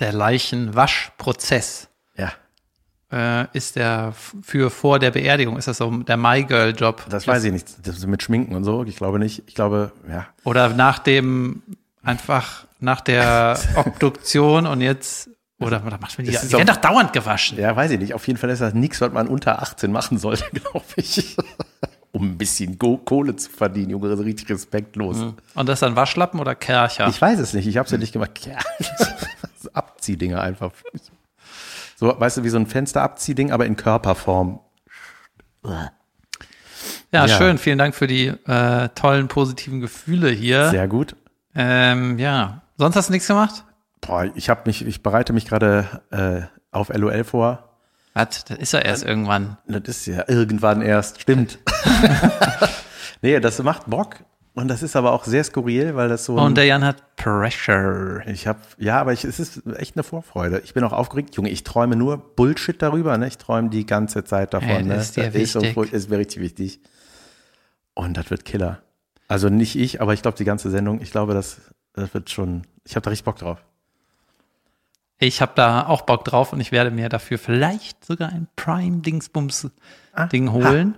Der 0.00 0.12
Leichenwaschprozess. 0.12 1.88
Ja. 2.16 2.32
Äh, 3.10 3.46
ist 3.56 3.76
der 3.76 4.12
für 4.42 4.70
vor 4.70 4.98
der 4.98 5.10
Beerdigung? 5.10 5.56
Ist 5.56 5.66
das 5.66 5.78
so 5.78 5.90
der 5.90 6.16
My 6.16 6.44
Girl 6.44 6.74
Job? 6.76 7.04
Das 7.08 7.26
weiß 7.26 7.42
ich 7.44 7.52
nicht. 7.52 7.86
Das 7.86 8.04
mit 8.06 8.22
Schminken 8.22 8.54
und 8.54 8.64
so. 8.64 8.84
Ich 8.84 8.96
glaube 8.96 9.18
nicht. 9.18 9.42
Ich 9.46 9.54
glaube, 9.54 9.92
ja. 10.08 10.26
Oder 10.44 10.68
nach 10.70 10.98
dem 11.00 11.62
einfach 12.02 12.66
nach 12.80 13.00
der 13.00 13.58
Obduktion 13.76 14.66
und 14.66 14.80
jetzt 14.80 15.30
oder, 15.60 15.84
oder 15.84 15.98
macht 15.98 16.18
man 16.18 16.26
die? 16.26 16.30
Die 16.30 16.52
werden 16.52 16.66
doch 16.66 16.76
dauernd 16.76 17.12
gewaschen. 17.12 17.58
Ja, 17.58 17.74
weiß 17.74 17.90
ich 17.90 17.98
nicht. 17.98 18.14
Auf 18.14 18.26
jeden 18.26 18.38
Fall 18.38 18.50
ist 18.50 18.60
das 18.60 18.74
nichts, 18.74 19.00
was 19.00 19.12
man 19.12 19.26
unter 19.26 19.60
18 19.60 19.90
machen 19.90 20.18
sollte, 20.18 20.44
glaube 20.52 20.86
ich. 20.96 21.36
um 22.12 22.30
ein 22.32 22.38
bisschen 22.38 22.78
Go 22.78 22.96
Kohle 22.98 23.34
zu 23.34 23.50
verdienen, 23.50 23.90
Junge. 23.90 24.08
Das 24.08 24.20
ist 24.20 24.24
richtig 24.24 24.48
respektlos. 24.50 25.18
Und 25.54 25.68
das 25.68 25.74
ist 25.74 25.82
dann 25.82 25.96
Waschlappen 25.96 26.38
oder 26.38 26.54
Kercher? 26.54 27.08
Ich 27.08 27.20
weiß 27.20 27.40
es 27.40 27.54
nicht. 27.54 27.66
Ich 27.66 27.76
habe 27.76 27.86
es 27.86 27.92
ja 27.92 27.98
nicht 27.98 28.12
gemacht. 28.12 28.48
So 29.58 29.70
Abziehdinger 29.72 30.40
einfach. 30.40 30.70
So, 31.96 32.18
weißt 32.18 32.36
du, 32.36 32.44
wie 32.44 32.48
so 32.48 32.58
ein 32.58 32.66
Fensterabziehding, 32.66 33.50
aber 33.50 33.66
in 33.66 33.74
Körperform. 33.76 34.60
ja, 35.64 35.90
ja. 37.10 37.28
schön. 37.28 37.58
Vielen 37.58 37.78
Dank 37.78 37.96
für 37.96 38.06
die 38.06 38.28
äh, 38.28 38.88
tollen 38.94 39.26
positiven 39.26 39.80
Gefühle 39.80 40.30
hier. 40.30 40.70
Sehr 40.70 40.86
gut. 40.86 41.16
Ähm, 41.56 42.18
ja. 42.20 42.62
Sonst 42.76 42.94
hast 42.94 43.08
du 43.08 43.12
nichts 43.12 43.26
gemacht? 43.26 43.64
Boah, 44.00 44.30
ich 44.34 44.48
habe 44.48 44.62
mich, 44.66 44.86
ich 44.86 45.02
bereite 45.02 45.32
mich 45.32 45.46
gerade 45.46 46.02
äh, 46.10 46.42
auf 46.70 46.88
LOL 46.88 47.24
vor. 47.24 47.64
Was? 48.14 48.44
Das 48.44 48.58
ist 48.58 48.72
ja 48.72 48.80
erst 48.80 49.04
irgendwann. 49.04 49.58
Das 49.66 49.82
ist 49.88 50.06
ja 50.06 50.24
irgendwann 50.28 50.82
erst, 50.82 51.20
stimmt. 51.20 51.58
nee, 53.22 53.38
das 53.40 53.62
macht 53.62 53.86
Bock. 53.88 54.16
Und 54.54 54.66
das 54.66 54.82
ist 54.82 54.96
aber 54.96 55.12
auch 55.12 55.22
sehr 55.24 55.44
skurril, 55.44 55.94
weil 55.94 56.08
das 56.08 56.24
so. 56.24 56.34
Und 56.34 56.56
der 56.56 56.64
Jan 56.64 56.82
hat 56.84 57.14
Pressure. 57.14 58.22
Ich 58.26 58.48
habe, 58.48 58.58
ja, 58.78 59.00
aber 59.00 59.12
ich, 59.12 59.24
es 59.24 59.38
ist 59.38 59.62
echt 59.76 59.94
eine 59.96 60.02
Vorfreude. 60.02 60.60
Ich 60.64 60.74
bin 60.74 60.82
auch 60.82 60.92
aufgeregt. 60.92 61.36
Junge, 61.36 61.48
ich 61.50 61.62
träume 61.62 61.94
nur 61.94 62.16
Bullshit 62.34 62.80
darüber. 62.82 63.16
Ne? 63.18 63.28
Ich 63.28 63.38
träume 63.38 63.68
die 63.68 63.86
ganze 63.86 64.24
Zeit 64.24 64.54
davon. 64.54 64.68
Ja, 64.68 64.82
ne? 64.82 64.94
das 64.96 65.10
ist 65.10 65.16
dir 65.16 65.30
so 65.46 65.60
wichtig. 65.60 65.74
furcht- 65.74 65.92
ist 65.92 66.10
mir 66.10 66.18
richtig 66.18 66.42
wichtig. 66.42 66.80
Und 67.94 68.16
das 68.16 68.30
wird 68.30 68.44
Killer. 68.44 68.82
Also 69.28 69.48
nicht 69.48 69.76
ich, 69.76 70.00
aber 70.00 70.12
ich 70.14 70.22
glaube 70.22 70.36
die 70.38 70.44
ganze 70.44 70.70
Sendung. 70.70 71.00
Ich 71.02 71.12
glaube, 71.12 71.34
das, 71.34 71.60
das 71.92 72.12
wird 72.12 72.30
schon. 72.30 72.62
Ich 72.84 72.96
habe 72.96 73.04
da 73.04 73.10
richtig 73.10 73.26
Bock 73.26 73.36
drauf. 73.36 73.58
Ich 75.20 75.40
habe 75.42 75.52
da 75.56 75.86
auch 75.86 76.02
Bock 76.02 76.24
drauf 76.24 76.52
und 76.52 76.60
ich 76.60 76.70
werde 76.72 76.90
mir 76.90 77.08
dafür 77.08 77.38
vielleicht 77.38 78.04
sogar 78.04 78.28
ein 78.28 78.46
Prime-Dingsbums-Ding 78.56 80.52
holen. 80.52 80.96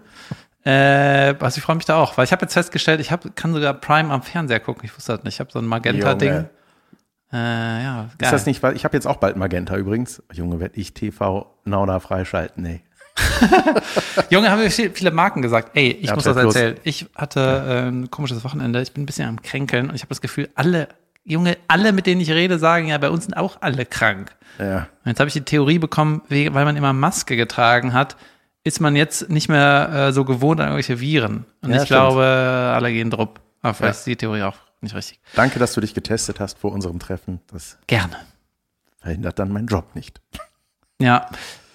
Äh, 0.64 1.34
also 1.40 1.56
ich 1.58 1.62
freue 1.64 1.76
mich 1.76 1.86
da 1.86 1.96
auch, 1.96 2.18
weil 2.18 2.24
ich 2.24 2.32
habe 2.32 2.42
jetzt 2.42 2.52
festgestellt, 2.54 3.00
ich 3.00 3.10
hab, 3.10 3.34
kann 3.34 3.52
sogar 3.54 3.72
Prime 3.74 4.12
am 4.12 4.22
Fernseher 4.22 4.60
gucken. 4.60 4.82
Ich 4.84 4.94
wusste 4.94 5.12
das 5.16 5.24
nicht. 5.24 5.34
Ich 5.34 5.40
habe 5.40 5.50
so 5.50 5.58
ein 5.58 5.64
Magenta-Ding. 5.66 6.46
Äh, 7.32 7.36
ja, 7.82 8.08
geil. 8.18 8.26
Ist 8.26 8.32
das 8.32 8.46
nicht, 8.46 8.62
weil 8.62 8.76
ich 8.76 8.84
habe 8.84 8.96
jetzt 8.96 9.06
auch 9.06 9.16
bald 9.16 9.36
Magenta 9.36 9.76
übrigens. 9.76 10.22
Junge, 10.32 10.60
werde 10.60 10.78
ich 10.78 10.92
TV 10.94 11.54
Nauna 11.64 12.00
freischalten? 12.00 12.62
Nee. 12.62 12.82
Junge, 14.30 14.50
haben 14.50 14.60
wir 14.60 14.70
viel- 14.70 14.90
viele 14.90 15.10
Marken 15.12 15.40
gesagt. 15.42 15.70
Ey, 15.74 15.90
ich 15.92 16.08
Ja, 16.08 16.14
muss 16.14 16.24
das 16.24 16.36
erzählen. 16.36 16.76
Ich 16.84 17.06
hatte 17.14 17.40
äh, 17.40 17.88
ein 17.88 18.10
komisches 18.10 18.44
Wochenende. 18.44 18.82
Ich 18.82 18.92
bin 18.92 19.04
ein 19.04 19.06
bisschen 19.06 19.28
am 19.28 19.40
Kränkeln 19.42 19.88
und 19.90 19.94
ich 19.94 20.02
habe 20.02 20.08
das 20.10 20.20
Gefühl, 20.20 20.48
alle, 20.54 20.88
Junge, 21.24 21.56
alle, 21.68 21.92
mit 21.92 22.06
denen 22.06 22.20
ich 22.20 22.30
rede, 22.30 22.58
sagen 22.58 22.88
ja, 22.88 22.98
bei 22.98 23.10
uns 23.10 23.24
sind 23.24 23.34
auch 23.34 23.58
alle 23.60 23.84
krank. 23.86 24.34
Ja. 24.58 24.78
Und 25.04 25.06
jetzt 25.06 25.20
habe 25.20 25.28
ich 25.28 25.34
die 25.34 25.42
Theorie 25.42 25.78
bekommen, 25.78 26.22
weil 26.28 26.50
man 26.50 26.76
immer 26.76 26.92
Maske 26.92 27.36
getragen 27.36 27.92
hat, 27.92 28.16
ist 28.64 28.80
man 28.80 28.96
jetzt 28.96 29.30
nicht 29.30 29.48
mehr 29.48 29.90
äh, 30.08 30.12
so 30.12 30.24
gewohnt 30.24 30.60
an 30.60 30.66
irgendwelche 30.68 31.00
Viren. 31.00 31.44
Und 31.62 31.70
Ja, 31.70 31.76
ich 31.76 31.82
stimmt. 31.84 31.88
glaube, 32.00 32.22
alle 32.74 32.92
gehen 32.92 33.10
drupp. 33.10 33.40
Aber 33.62 33.74
vielleicht 33.74 33.94
Ja. 33.94 33.98
ist 34.00 34.06
die 34.06 34.16
Theorie 34.16 34.42
auch 34.42 34.56
nicht 34.80 34.94
richtig. 34.94 35.20
Danke, 35.34 35.58
dass 35.58 35.72
du 35.74 35.80
dich 35.80 35.94
getestet 35.94 36.40
hast 36.40 36.58
vor 36.58 36.72
unserem 36.72 36.98
Treffen. 36.98 37.40
Das 37.52 37.78
Gerne. 37.86 38.16
verhindert 38.98 39.38
dann 39.38 39.50
meinen 39.52 39.66
Job 39.66 39.94
nicht. 39.94 40.20
Ja. 41.00 41.26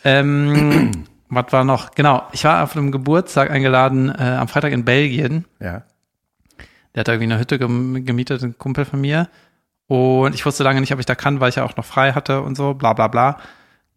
Ähm, 0.04 1.06
was 1.30 1.52
war 1.52 1.64
noch? 1.64 1.92
Genau, 1.92 2.24
ich 2.34 2.44
war 2.44 2.64
auf 2.64 2.76
einem 2.76 2.92
Geburtstag 2.92 3.50
eingeladen 3.52 4.10
äh, 4.10 4.22
am 4.40 4.48
Freitag 4.48 4.72
in 4.74 4.86
Belgien. 4.86 5.46
Ja. 5.60 5.84
Der 6.96 7.02
hat 7.02 7.08
irgendwie 7.10 7.32
eine 7.32 7.40
Hütte 7.40 7.60
gem 7.60 8.06
gemietet, 8.06 8.42
ein 8.42 8.58
Kumpel 8.58 8.86
von 8.86 9.02
mir. 9.02 9.28
Und 9.88 10.34
ich 10.34 10.46
wusste 10.46 10.64
lange 10.64 10.82
nicht, 10.82 10.94
ob 10.94 11.00
ich 11.00 11.06
da 11.06 11.14
kann, 11.14 11.40
weil 11.40 11.50
ich 11.50 11.56
ja 11.56 11.64
auch 11.64 11.76
noch 11.76 11.86
frei 11.86 12.14
hatte 12.14 12.42
und 12.42 12.56
so, 12.56 12.74
bla 12.74 12.94
bla 12.94 13.08
bla. 13.08 13.38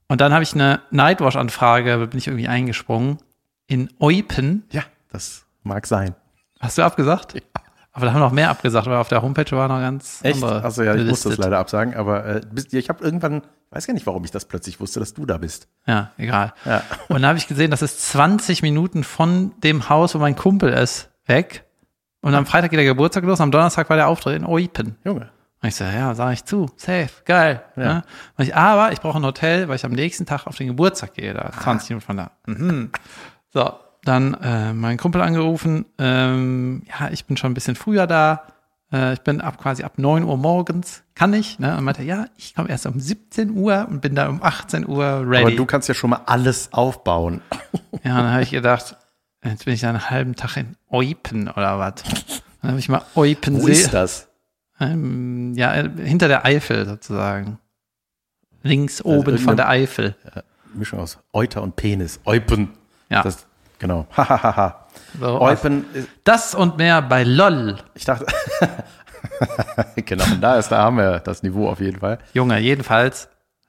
Und 0.08 0.20
dann 0.20 0.32
habe 0.32 0.42
ich 0.42 0.54
eine 0.54 0.80
Nightwash-Anfrage, 0.90 2.08
bin 2.08 2.18
ich 2.18 2.26
irgendwie 2.26 2.48
eingesprungen, 2.48 3.18
in 3.66 3.90
Eupen. 4.00 4.64
Ja. 4.70 4.82
Das 5.10 5.44
mag 5.62 5.86
sein. 5.86 6.14
Hast 6.60 6.78
du 6.78 6.82
abgesagt? 6.82 7.34
Aber 7.92 8.06
da 8.06 8.12
haben 8.12 8.20
noch 8.20 8.32
mehr 8.32 8.50
abgesagt, 8.50 8.86
weil 8.86 8.96
auf 8.96 9.08
der 9.08 9.22
Homepage 9.22 9.50
war 9.56 9.68
noch 9.68 9.80
ganz 9.80 10.20
Echt? 10.22 10.42
andere. 10.42 10.64
Achso, 10.64 10.82
ja, 10.82 10.94
ich 10.94 11.06
muss 11.06 11.22
das 11.22 11.36
leider 11.36 11.58
absagen, 11.58 11.94
aber 11.94 12.26
äh, 12.26 12.40
bist, 12.50 12.72
ich 12.72 12.88
habe 12.88 13.02
irgendwann, 13.02 13.42
weiß 13.70 13.86
gar 13.86 13.94
nicht, 13.94 14.06
warum 14.06 14.24
ich 14.24 14.30
das 14.30 14.44
plötzlich 14.44 14.78
wusste, 14.80 15.00
dass 15.00 15.14
du 15.14 15.26
da 15.26 15.38
bist. 15.38 15.68
Ja, 15.86 16.12
egal. 16.16 16.54
Ja. 16.64 16.82
Und 17.08 17.22
da 17.22 17.28
habe 17.28 17.38
ich 17.38 17.48
gesehen, 17.48 17.70
das 17.70 17.82
ist 17.82 18.08
20 18.10 18.62
Minuten 18.62 19.04
von 19.04 19.52
dem 19.62 19.88
Haus, 19.88 20.14
wo 20.14 20.18
mein 20.18 20.36
Kumpel 20.36 20.72
ist, 20.72 21.10
weg. 21.26 21.64
Und 22.20 22.34
am 22.34 22.46
Freitag 22.46 22.70
geht 22.70 22.78
der 22.78 22.86
Geburtstag 22.86 23.24
los, 23.24 23.40
am 23.40 23.50
Donnerstag 23.50 23.88
war 23.90 23.96
der 23.96 24.08
Auftritt 24.08 24.36
in 24.36 24.44
Eupen. 24.44 24.96
Junge. 25.04 25.30
Und 25.60 25.68
ich 25.68 25.74
so, 25.74 25.84
ja, 25.84 26.14
sage 26.14 26.34
ich 26.34 26.44
zu, 26.44 26.70
safe, 26.76 27.10
geil. 27.24 27.62
Ja. 27.76 28.02
Und 28.36 28.44
ich, 28.44 28.54
aber 28.54 28.92
ich 28.92 29.00
brauche 29.00 29.18
ein 29.18 29.24
Hotel, 29.24 29.68
weil 29.68 29.76
ich 29.76 29.84
am 29.84 29.92
nächsten 29.92 30.24
Tag 30.24 30.46
auf 30.46 30.56
den 30.56 30.68
Geburtstag 30.68 31.14
gehe, 31.14 31.34
da 31.34 31.50
20 31.50 31.90
Minuten 31.90 32.06
von 32.06 32.16
da. 32.16 32.30
Mhm. 32.46 32.90
So, 33.50 33.72
dann 34.04 34.34
äh, 34.34 34.74
mein 34.74 34.98
Kumpel 34.98 35.22
angerufen, 35.22 35.86
ähm, 35.96 36.82
ja, 36.86 37.08
ich 37.10 37.24
bin 37.24 37.38
schon 37.38 37.50
ein 37.50 37.54
bisschen 37.54 37.76
früher 37.76 38.06
da. 38.06 38.42
Äh, 38.92 39.14
ich 39.14 39.20
bin 39.22 39.40
ab 39.40 39.56
quasi 39.58 39.84
ab 39.84 39.94
9 39.96 40.22
Uhr 40.24 40.36
morgens, 40.36 41.02
kann 41.14 41.32
ich. 41.32 41.58
Ne? 41.58 41.76
Und 41.76 41.84
meinte, 41.84 42.02
ja, 42.02 42.26
ich 42.36 42.54
komme 42.54 42.68
erst 42.68 42.84
um 42.84 43.00
17 43.00 43.50
Uhr 43.50 43.86
und 43.88 44.02
bin 44.02 44.14
da 44.14 44.28
um 44.28 44.42
18 44.42 44.86
Uhr 44.86 45.24
ready. 45.26 45.42
Aber 45.44 45.50
du 45.52 45.64
kannst 45.64 45.88
ja 45.88 45.94
schon 45.94 46.10
mal 46.10 46.20
alles 46.26 46.72
aufbauen. 46.72 47.40
Ja, 48.04 48.18
dann 48.18 48.32
habe 48.32 48.42
ich 48.42 48.50
gedacht, 48.50 48.96
jetzt 49.44 49.64
bin 49.64 49.74
ich 49.74 49.80
da 49.80 49.88
einen 49.90 50.10
halben 50.10 50.34
Tag 50.36 50.56
in 50.56 50.76
Eupen 50.90 51.48
oder 51.48 51.78
was. 51.78 51.94
Dann 52.62 52.70
habe 52.72 52.78
ich 52.80 52.88
mal 52.88 53.02
Eupen 53.14 53.62
Wo 53.62 53.66
ist 53.68 53.92
das? 53.94 54.28
ähm, 54.80 55.54
ja, 55.54 55.74
äh, 55.74 55.90
hinter 56.04 56.28
der 56.28 56.44
Eifel 56.44 56.86
sozusagen. 56.86 57.58
Links 58.62 59.02
oben 59.02 59.16
irgendeine- 59.18 59.38
von 59.38 59.56
der 59.56 59.68
Eifel. 59.68 60.16
Mischung 60.74 61.00
aus 61.00 61.18
Euter 61.32 61.62
und 61.62 61.76
Penis. 61.76 62.20
Eupen. 62.24 62.70
Ja. 63.08 63.22
Das, 63.22 63.46
genau. 63.78 64.06
Hahaha. 64.16 64.86
So, 65.18 65.40
Eupen, 65.40 65.84
ist- 65.94 66.08
das 66.24 66.54
und 66.54 66.76
mehr 66.78 67.00
bei 67.02 67.22
LOL. 67.24 67.78
ich 67.94 68.04
dachte, 68.04 68.26
genau, 70.04 70.24
da 70.40 70.56
ist, 70.56 70.68
da 70.68 70.78
haben 70.82 70.96
wir 70.96 71.20
das 71.20 71.42
Niveau 71.42 71.68
auf 71.68 71.80
jeden 71.80 72.00
Fall. 72.00 72.18
Junge, 72.34 72.58
jedenfalls 72.58 73.28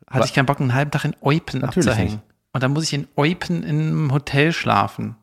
hatte 0.09 0.25
ich 0.25 0.33
keinen 0.33 0.45
Bock, 0.47 0.59
einen 0.59 0.73
halben 0.73 0.91
Tag 0.91 1.05
in 1.05 1.15
Eupen 1.21 1.61
Natürlich 1.61 1.87
abzuhängen. 1.87 2.13
nicht. 2.15 2.23
Und 2.53 2.63
dann 2.63 2.71
muss 2.73 2.83
ich 2.83 2.93
in 2.93 3.07
Eupen 3.15 3.63
in 3.63 3.79
einem 3.79 4.11
Hotel 4.11 4.51
schlafen. 4.53 5.15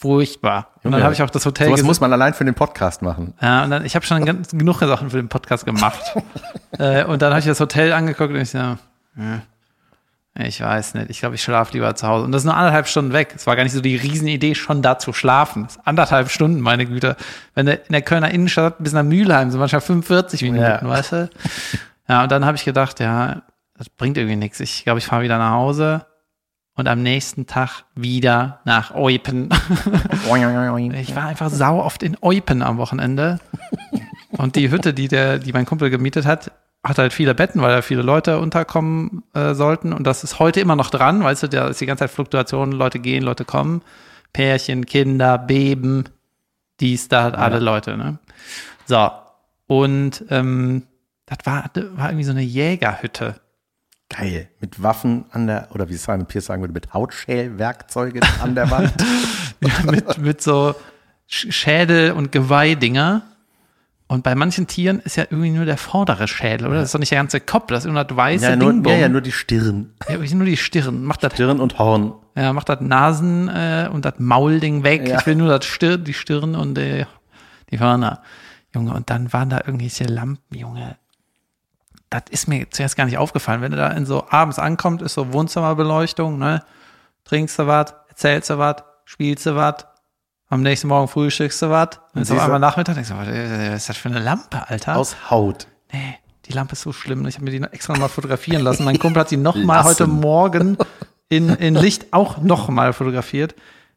Furchtbar. 0.00 0.68
Und 0.76 0.84
dann 0.84 0.92
Junge, 0.92 1.04
habe 1.04 1.14
ich 1.14 1.22
auch 1.22 1.28
das 1.30 1.44
Hotel 1.44 1.66
Sowas 1.68 1.80
ges- 1.80 1.84
muss 1.84 2.00
man 2.00 2.10
allein 2.12 2.32
für 2.32 2.44
den 2.46 2.54
Podcast 2.54 3.02
machen. 3.02 3.34
Ja, 3.42 3.64
und 3.64 3.70
dann, 3.70 3.84
ich 3.84 3.94
habe 3.94 4.06
schon 4.06 4.24
ganz, 4.24 4.50
genug 4.50 4.78
Sachen 4.80 5.10
für 5.10 5.18
den 5.18 5.28
Podcast 5.28 5.66
gemacht. 5.66 6.00
äh, 6.78 7.04
und 7.04 7.20
dann 7.20 7.30
habe 7.30 7.40
ich 7.40 7.46
das 7.46 7.60
Hotel 7.60 7.92
angeguckt 7.92 8.32
und 8.32 8.40
ich 8.40 8.50
so, 8.50 8.58
ja, 8.58 8.78
ich 10.38 10.60
weiß 10.62 10.94
nicht, 10.94 11.10
ich 11.10 11.20
glaube, 11.20 11.34
ich 11.34 11.42
schlafe 11.42 11.72
lieber 11.74 11.94
zu 11.96 12.06
Hause. 12.06 12.24
Und 12.24 12.32
das 12.32 12.42
ist 12.42 12.46
nur 12.46 12.56
anderthalb 12.56 12.86
Stunden 12.88 13.12
weg. 13.12 13.34
Es 13.36 13.46
war 13.46 13.56
gar 13.56 13.64
nicht 13.64 13.72
so 13.74 13.80
die 13.82 13.96
Riesenidee, 13.96 14.54
schon 14.54 14.80
da 14.80 14.98
zu 14.98 15.12
schlafen. 15.12 15.66
Anderthalb 15.84 16.30
Stunden, 16.30 16.60
meine 16.60 16.86
Güte. 16.86 17.16
Wenn 17.54 17.66
du 17.66 17.74
in 17.74 17.92
der 17.92 18.02
Kölner 18.02 18.30
Innenstadt 18.30 18.76
bis 18.78 18.92
nach 18.94 19.02
Mülheim 19.02 19.50
sind 19.50 19.60
manchmal 19.60 19.80
45 19.82 20.42
Minuten, 20.42 20.62
Ja. 20.62 20.80
weißt 20.82 21.12
du? 21.12 21.30
Ja, 22.08 22.22
und 22.22 22.32
dann 22.32 22.46
habe 22.46 22.56
ich 22.56 22.64
gedacht, 22.64 23.00
ja, 23.00 23.42
das 23.76 23.90
bringt 23.90 24.16
irgendwie 24.16 24.36
nichts. 24.36 24.60
Ich 24.60 24.84
glaube, 24.84 24.98
ich 24.98 25.06
fahre 25.06 25.22
wieder 25.24 25.36
nach 25.36 25.50
Hause 25.52 26.06
und 26.80 26.88
am 26.88 27.02
nächsten 27.02 27.46
Tag 27.46 27.84
wieder 27.94 28.60
nach 28.64 28.94
Eupen. 28.94 29.50
Ich 30.94 31.14
war 31.14 31.26
einfach 31.26 31.50
sau 31.50 31.80
oft 31.80 32.02
in 32.02 32.16
Eupen 32.22 32.62
am 32.62 32.78
Wochenende. 32.78 33.38
Und 34.30 34.56
die 34.56 34.70
Hütte, 34.70 34.94
die 34.94 35.06
der, 35.06 35.38
die 35.38 35.52
mein 35.52 35.66
Kumpel 35.66 35.90
gemietet 35.90 36.24
hat, 36.24 36.50
hat 36.82 36.98
halt 36.98 37.12
viele 37.12 37.34
Betten, 37.34 37.60
weil 37.60 37.70
da 37.74 37.82
viele 37.82 38.00
Leute 38.00 38.38
unterkommen 38.38 39.22
äh, 39.34 39.52
sollten. 39.52 39.92
Und 39.92 40.06
das 40.06 40.24
ist 40.24 40.38
heute 40.38 40.60
immer 40.60 40.74
noch 40.74 40.88
dran, 40.88 41.22
weißt 41.22 41.42
du, 41.42 41.48
da 41.48 41.68
ist 41.68 41.82
die 41.82 41.86
ganze 41.86 42.04
Zeit 42.04 42.10
Fluktuation, 42.10 42.72
Leute 42.72 42.98
gehen, 42.98 43.22
Leute 43.22 43.44
kommen, 43.44 43.82
Pärchen, 44.32 44.86
Kinder, 44.86 45.36
Beben, 45.36 46.04
dies, 46.80 47.08
da, 47.08 47.28
alle 47.28 47.58
Leute, 47.58 47.98
ne? 47.98 48.18
So. 48.86 49.10
Und 49.66 50.24
ähm, 50.30 50.84
das 51.26 51.38
war, 51.44 51.70
war 51.74 52.08
irgendwie 52.08 52.24
so 52.24 52.30
eine 52.32 52.40
Jägerhütte. 52.40 53.34
Geil. 54.10 54.48
Mit 54.60 54.82
Waffen 54.82 55.24
an 55.30 55.46
der, 55.46 55.68
oder 55.72 55.88
wie 55.88 55.94
Simon 55.94 56.26
Pierce 56.26 56.46
sagen 56.46 56.60
würde, 56.62 56.74
mit 56.74 56.92
Hautschälwerkzeugen 56.92 58.20
an 58.42 58.54
der 58.54 58.70
Wand. 58.70 58.92
Ja, 59.62 59.90
mit, 59.90 60.16
mit 60.16 60.40
so 60.40 60.74
Sch- 61.30 61.52
Schädel- 61.52 62.12
und 62.12 62.32
Geweihdinger. 62.32 63.20
Und 64.08 64.22
bei 64.24 64.34
manchen 64.34 64.66
Tieren 64.66 65.00
ist 65.00 65.16
ja 65.16 65.24
irgendwie 65.28 65.50
nur 65.50 65.66
der 65.66 65.76
vordere 65.76 66.26
Schädel, 66.28 66.66
oder? 66.68 66.76
Das 66.76 66.86
ist 66.86 66.94
doch 66.94 66.98
nicht 66.98 67.12
der 67.12 67.18
ganze 67.18 67.40
Kopf, 67.40 67.66
das 67.66 67.84
ist 67.84 67.90
immer 67.90 68.04
das 68.04 68.16
weiße 68.16 68.44
ja, 68.46 68.56
nur, 68.56 68.72
ja, 68.90 68.96
ja, 68.96 69.08
nur 69.10 69.20
die 69.20 69.32
Stirn. 69.32 69.92
ja, 70.08 70.16
nur 70.16 70.46
die 70.46 70.56
Stirn. 70.56 71.04
Macht 71.04 71.22
das, 71.22 71.34
Stirn 71.34 71.60
und 71.60 71.78
Horn. 71.78 72.14
ja, 72.36 72.54
macht 72.54 72.70
das 72.70 72.80
Nasen 72.80 73.48
äh, 73.48 73.90
und 73.92 74.06
das 74.06 74.14
Maulding 74.16 74.82
weg. 74.82 75.06
Ja. 75.06 75.20
Ich 75.20 75.26
will 75.26 75.34
nur 75.36 75.48
das 75.48 75.66
Stirn, 75.66 76.04
die 76.04 76.14
Stirn 76.14 76.56
und 76.56 76.78
äh, 76.78 77.04
die 77.70 77.78
Hörner. 77.80 78.22
Junge, 78.74 78.94
und 78.94 79.10
dann 79.10 79.30
waren 79.34 79.50
da 79.50 79.58
irgendwelche 79.58 80.04
Lampen, 80.04 80.56
Junge. 80.56 80.96
Das 82.10 82.24
ist 82.30 82.48
mir 82.48 82.68
zuerst 82.70 82.96
gar 82.96 83.04
nicht 83.04 83.18
aufgefallen. 83.18 83.62
Wenn 83.62 83.70
du 83.70 83.76
da 83.76 83.88
in 83.88 84.04
so 84.04 84.26
abends 84.28 84.58
ankommt, 84.58 85.00
ist 85.00 85.14
so 85.14 85.32
Wohnzimmerbeleuchtung, 85.32 86.38
ne? 86.38 86.64
Trinkst 87.24 87.58
du 87.58 87.66
was, 87.66 87.94
erzählst 88.08 88.50
du 88.50 88.58
was, 88.58 88.76
spielst 89.04 89.46
du 89.46 89.54
was, 89.54 89.86
am 90.48 90.62
nächsten 90.62 90.88
Morgen 90.88 91.06
frühstückst 91.06 91.62
du 91.62 91.70
was, 91.70 92.00
dann 92.12 92.22
ist 92.22 92.32
auf 92.32 92.40
einmal 92.40 92.58
Nachmittag, 92.58 92.94
denkst 92.94 93.10
du, 93.10 93.16
was 93.16 93.28
ist 93.28 93.88
das 93.88 93.96
für 93.96 94.08
eine 94.08 94.18
Lampe, 94.18 94.68
Alter? 94.68 94.96
Aus 94.96 95.30
Haut. 95.30 95.68
Nee, 95.92 96.18
die 96.46 96.52
Lampe 96.52 96.72
ist 96.72 96.82
so 96.82 96.92
schlimm. 96.92 97.24
Ich 97.28 97.36
habe 97.36 97.44
mir 97.44 97.52
die 97.52 97.62
extra 97.62 97.92
nochmal 97.92 98.08
fotografieren 98.08 98.62
lassen. 98.62 98.84
Mein 98.84 98.98
Kumpel 98.98 99.20
hat 99.20 99.28
sie 99.28 99.36
nochmal 99.36 99.84
heute 99.84 100.08
Morgen 100.08 100.76
in, 101.28 101.48
in 101.50 101.76
Licht 101.76 102.12
auch 102.12 102.38
nochmal 102.38 102.92
fotografiert. 102.92 103.54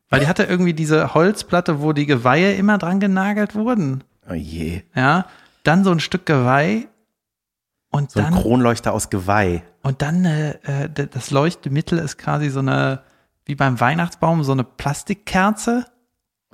Weil 0.10 0.20
die 0.20 0.27
hatte 0.27 0.43
irgendwie 0.43 0.75
diese 0.75 1.15
Holzplatte, 1.15 1.82
wo 1.82 1.91
die 1.91 2.05
Geweihe 2.05 2.53
immer 2.53 2.77
dran 2.77 3.00
genagelt 3.00 3.55
wurden. 3.55 4.03
Oh 4.29 4.34
je. 4.34 4.84
Ja, 4.96 5.25
dann 5.63 5.84
so 5.84 5.89
ein 5.89 6.00
Stück 6.00 6.27
Geweih 6.27 6.88
und 7.94 8.12
So 8.12 8.20
ein 8.20 8.32
dann 8.32 8.42
Kronleuchter 8.42 8.92
aus 8.94 9.10
Geweih. 9.10 9.64
und 9.84 10.02
dann 10.02 10.26
äh, 10.26 10.52
äh, 10.86 10.90
das 10.90 11.32
Leuchtmittel 11.32 12.00
ist 12.00 12.18
quasi 12.18 12.50
so 12.50 12.60
eine 12.60 13.02
wie 13.46 13.56
beim 13.56 13.80
Weihnachtsbaum 13.80 14.44
so 14.44 14.54
eine 14.54 14.64
Plastikkerze. 14.64 15.86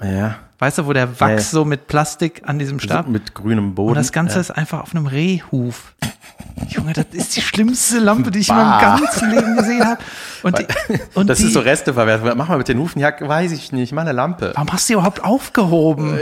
Ja. 0.01 0.35
Weißt 0.59 0.77
du, 0.77 0.85
wo 0.85 0.93
der 0.93 1.19
Wachs 1.21 1.51
so 1.51 1.63
mit 1.63 1.87
Plastik 1.87 2.41
an 2.45 2.59
diesem 2.59 2.79
Stab 2.81 3.07
Mit 3.07 3.33
grünem 3.33 3.75
Boden. 3.75 3.91
und 3.91 3.95
das 3.97 4.11
Ganze 4.11 4.35
Ja. 4.35 4.41
ist 4.41 4.51
einfach 4.51 4.81
auf 4.81 4.93
einem 4.93 5.07
Rehhuf. 5.07 5.93
Junge, 6.67 6.91
das 6.93 7.05
ist 7.13 7.35
die 7.37 7.41
schlimmste 7.41 7.99
Lampe, 7.99 8.31
die 8.31 8.39
ich 8.39 8.49
in 8.49 8.55
Bah. 8.55 8.81
meinem 8.81 8.99
ganzen 9.01 9.29
Leben 9.29 9.55
gesehen 9.55 9.85
habe. 9.85 10.01
Und, 10.43 10.59
die, 10.59 10.65
und 11.15 11.27
Das 11.29 11.37
die, 11.39 11.45
ist 11.45 11.53
so 11.53 11.61
Resteverwertung. 11.61 12.37
Mach 12.37 12.49
mal 12.49 12.57
mit 12.57 12.67
den 12.67 12.77
Hufen. 12.79 12.99
Ja, 12.99 13.13
weiß 13.19 13.53
ich 13.53 13.71
nicht. 13.71 13.93
Mach 13.93 14.01
eine 14.01 14.11
Lampe. 14.11 14.51
warum 14.55 14.71
hast 14.71 14.89
du 14.89 14.93
die 14.93 14.93
überhaupt 14.95 15.23
aufgehoben? 15.23 16.17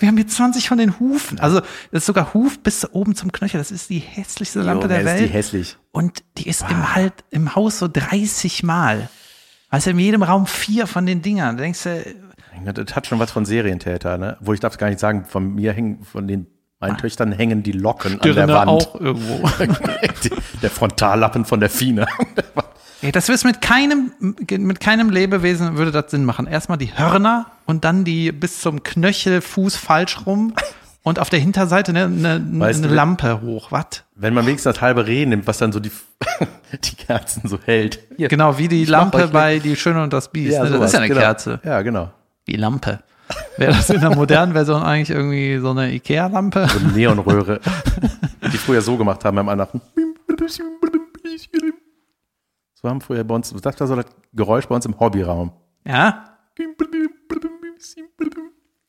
Wir 0.00 0.08
haben 0.08 0.16
hier 0.16 0.28
20 0.28 0.68
von 0.68 0.76
den 0.78 0.98
Hufen. 1.00 1.40
Also, 1.40 1.60
das 1.60 1.66
ist 2.02 2.06
sogar 2.06 2.32
Huf 2.34 2.58
bis 2.60 2.84
oben 2.92 3.14
zum 3.16 3.32
Knöchel. 3.32 3.58
Das 3.58 3.70
ist 3.70 3.88
die 3.90 3.98
hässlichste 3.98 4.60
Lampe 4.60 4.82
Junge, 4.84 4.88
der 4.88 4.98
ist 5.00 5.06
Welt. 5.20 5.30
die 5.30 5.32
hässlich. 5.34 5.76
Und 5.92 6.22
die 6.36 6.48
ist 6.48 6.62
im 6.68 6.94
halt 6.94 7.14
im 7.30 7.54
Haus 7.54 7.78
so 7.78 7.88
30 7.88 8.62
Mal. 8.62 9.08
Also 9.70 9.90
in 9.90 9.98
jedem 9.98 10.22
Raum 10.22 10.46
vier 10.46 10.86
von 10.86 11.06
den 11.06 11.22
Dingern. 11.22 11.56
Da 11.56 11.62
denkst 11.62 11.82
du, 11.84 11.90
Ja, 11.90 12.04
Das 12.64 12.94
hat 12.96 13.06
schon 13.06 13.18
was 13.18 13.30
von 13.30 13.44
Serientäter, 13.44 14.18
ne? 14.18 14.36
Obwohl 14.40 14.54
ich 14.54 14.60
darf 14.60 14.74
es 14.74 14.78
gar 14.78 14.88
nicht 14.88 15.00
sagen, 15.00 15.24
von 15.24 15.54
mir 15.54 15.72
hängen, 15.72 16.02
von 16.04 16.26
den 16.28 16.46
meinen 16.80 16.96
Töchtern 16.96 17.32
hängen 17.32 17.62
die 17.62 17.72
Locken 17.72 18.14
an 18.14 18.20
der 18.20 18.32
Stirne 18.32 18.54
Wand. 18.54 18.68
auch 18.68 19.00
irgendwo. 19.00 19.48
Der 20.62 20.70
Frontallappen 20.70 21.44
von 21.44 21.60
der 21.60 21.70
Fine. 21.70 22.06
Ey, 23.00 23.12
das 23.12 23.28
ist 23.28 23.44
mit 23.44 23.60
keinem, 23.60 24.12
mit 24.50 24.80
keinem 24.80 25.10
Lebewesen 25.10 25.76
würde 25.76 25.92
das 25.92 26.10
Sinn 26.10 26.24
machen. 26.24 26.46
Erstmal 26.46 26.78
die 26.78 26.96
Hörner 26.96 27.46
und 27.66 27.84
dann 27.84 28.04
die 28.04 28.32
bis 28.32 28.60
zum 28.60 28.82
Knöchel 28.82 29.40
Fuß 29.40 29.76
falsch 29.76 30.26
rum 30.26 30.52
und 31.04 31.20
auf 31.20 31.30
der 31.30 31.38
Hinterseite 31.38 31.92
eine, 31.92 32.04
eine 32.06 32.72
du, 32.72 32.88
Lampe 32.88 33.40
hoch. 33.40 33.70
Was? 33.70 34.04
Wenn 34.16 34.34
man 34.34 34.46
wenigstens 34.46 34.74
das 34.74 34.80
halbe 34.82 35.06
Reh 35.06 35.26
nimmt, 35.26 35.46
was 35.46 35.58
dann 35.58 35.70
so 35.70 35.78
die, 35.78 35.92
die 36.84 36.96
Kerzen 36.96 37.48
so 37.48 37.58
hält. 37.64 38.00
Hier. 38.16 38.28
Genau, 38.28 38.58
wie 38.58 38.66
die 38.66 38.84
Lampe 38.84 39.28
bei 39.28 39.60
Die 39.60 39.76
Schöne 39.76 40.02
und 40.02 40.12
das 40.12 40.32
Biest. 40.32 40.60
ne? 40.60 40.70
Das 40.70 40.86
ist 40.86 40.92
ja 40.92 40.98
eine 40.98 41.08
genau. 41.08 41.20
Kerze. 41.20 41.60
Ja, 41.64 41.82
genau. 41.82 42.10
Die 42.48 42.56
Lampe. 42.56 43.00
Wäre 43.58 43.72
das 43.72 43.90
in 43.90 44.00
der 44.00 44.14
modernen 44.14 44.52
Version 44.54 44.82
eigentlich 44.82 45.10
irgendwie 45.10 45.58
so 45.58 45.70
eine 45.70 45.92
Ikea-Lampe? 45.92 46.66
So 46.68 46.78
eine 46.78 46.92
Neonröhre, 46.92 47.60
die 48.52 48.56
früher 48.56 48.80
so 48.80 48.96
gemacht 48.96 49.24
haben 49.24 49.36
beim 49.36 49.46
Weihnachten. 49.46 49.80
So 52.74 52.88
haben 52.88 53.00
früher 53.00 53.24
bei 53.24 53.34
uns, 53.34 53.52
das 53.52 53.80
war 53.80 53.86
so 53.86 53.96
das 53.96 54.06
Geräusch 54.32 54.66
bei 54.66 54.74
uns 54.74 54.86
im 54.86 54.98
Hobbyraum. 54.98 55.52
Ja? 55.86 56.24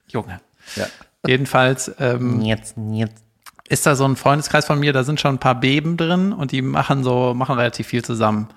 Junge. 0.07 0.39
Ja. 0.75 0.85
Jedenfalls 1.27 1.91
ähm, 1.99 2.41
Jetzt, 2.41 2.75
jetzt. 2.91 3.23
ist 3.67 3.85
da 3.85 3.95
so 3.95 4.05
ein 4.05 4.15
Freundeskreis 4.15 4.65
von 4.65 4.79
mir, 4.79 4.93
da 4.93 5.03
sind 5.03 5.19
schon 5.19 5.35
ein 5.35 5.39
paar 5.39 5.59
Beben 5.59 5.97
drin 5.97 6.31
und 6.31 6.51
die 6.51 6.61
machen 6.61 7.03
so, 7.03 7.33
machen 7.33 7.55
relativ 7.55 7.87
viel 7.87 8.03
zusammen. 8.05 8.47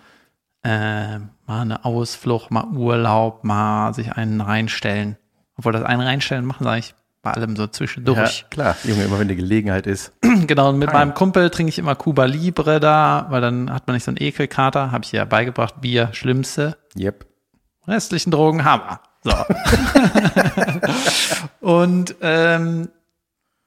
Äh, 0.65 1.19
mal 1.47 1.61
eine 1.63 1.85
Ausflucht, 1.85 2.51
mal 2.51 2.67
Urlaub, 2.75 3.43
mal 3.45 3.95
sich 3.95 4.13
einen 4.13 4.41
reinstellen. 4.41 5.17
Obwohl 5.57 5.73
das 5.73 5.83
einen 5.83 6.03
reinstellen 6.03 6.45
machen 6.45 6.65
sie 6.65 6.71
eigentlich 6.71 6.95
bei 7.23 7.33
allem 7.33 7.55
so 7.57 7.65
Ja, 7.65 7.71
zwischendurch. 7.73 8.47
klar, 8.51 8.77
Junge, 8.85 9.05
immer 9.05 9.19
wenn 9.19 9.29
die 9.29 9.37
Gelegenheit 9.37 9.87
ist. 9.87 10.13
Genau, 10.47 10.71
und 10.71 10.79
mit 10.79 10.91
Fein. 10.91 11.09
meinem 11.09 11.15
Kumpel 11.15 11.51
trinke 11.51 11.69
ich 11.71 11.79
immer 11.79 11.95
Cuba 11.95 12.25
Libre 12.25 12.81
da, 12.81 13.27
weil 13.29 13.41
dann 13.41 13.73
hat 13.73 13.87
man 13.87 13.95
nicht 13.95 14.05
so 14.05 14.11
einen 14.11 14.19
Ekelkater. 14.21 14.91
Habe 14.91 15.05
ich 15.05 15.13
ja 15.13 15.25
beigebracht, 15.25 15.81
Bier, 15.81 16.09
schlimmste. 16.13 16.77
Yep. 16.99 17.27
Restlichen 17.87 18.31
Drogen, 18.31 18.65
Hammer. 18.65 19.01
So. 19.23 19.33
und 21.61 22.17
ähm, 22.23 22.89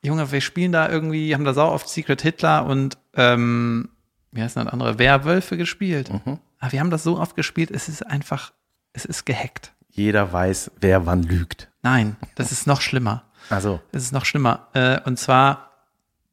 Junge, 0.03 0.31
wir 0.31 0.41
spielen 0.41 0.71
da 0.71 0.89
irgendwie, 0.89 1.33
haben 1.33 1.45
da 1.45 1.53
sau 1.53 1.71
oft 1.71 1.87
Secret 1.87 2.21
Hitler 2.21 2.65
und 2.65 2.97
ähm, 3.15 3.89
wie 4.31 4.41
heißt 4.41 4.57
das 4.57 4.67
andere? 4.67 4.99
Werwölfe 4.99 5.55
gespielt. 5.57 6.11
Mhm. 6.11 6.39
Aber 6.65 6.71
wir 6.71 6.79
haben 6.79 6.89
das 6.89 7.03
so 7.03 7.19
oft 7.19 7.35
gespielt, 7.35 7.69
es 7.69 7.87
ist 7.89 8.01
einfach, 8.07 8.51
es 8.91 9.05
ist 9.05 9.27
gehackt. 9.27 9.73
Jeder 9.91 10.33
weiß, 10.33 10.71
wer 10.81 11.05
wann 11.05 11.21
lügt. 11.21 11.69
Nein, 11.83 12.15
das 12.33 12.51
ist 12.51 12.65
noch 12.65 12.81
schlimmer. 12.81 13.21
Also, 13.51 13.81
Es 13.91 14.01
ist 14.01 14.13
noch 14.13 14.25
schlimmer. 14.25 14.69
Äh, 14.73 14.99
und 15.05 15.19
zwar 15.19 15.69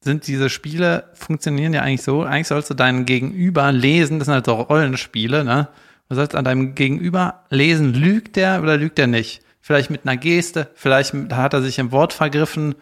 sind 0.00 0.26
diese 0.26 0.48
Spiele, 0.48 1.10
funktionieren 1.12 1.74
ja 1.74 1.82
eigentlich 1.82 2.00
so, 2.00 2.22
eigentlich 2.22 2.48
sollst 2.48 2.70
du 2.70 2.74
deinen 2.74 3.04
Gegenüber 3.04 3.72
lesen, 3.72 4.20
das 4.20 4.24
sind 4.24 4.32
halt 4.32 4.46
so 4.46 4.54
Rollenspiele, 4.54 5.44
ne? 5.44 5.68
Du 6.08 6.14
sollst 6.14 6.34
an 6.34 6.46
deinem 6.46 6.74
Gegenüber 6.74 7.44
lesen, 7.50 7.92
lügt 7.92 8.36
der 8.36 8.62
oder 8.62 8.78
lügt 8.78 8.98
er 8.98 9.08
nicht? 9.08 9.42
Vielleicht 9.60 9.90
mit 9.90 10.06
einer 10.06 10.16
Geste, 10.16 10.70
vielleicht 10.74 11.12
hat 11.12 11.52
er 11.52 11.60
sich 11.60 11.78
im 11.78 11.92
Wort 11.92 12.14
vergriffen, 12.14 12.74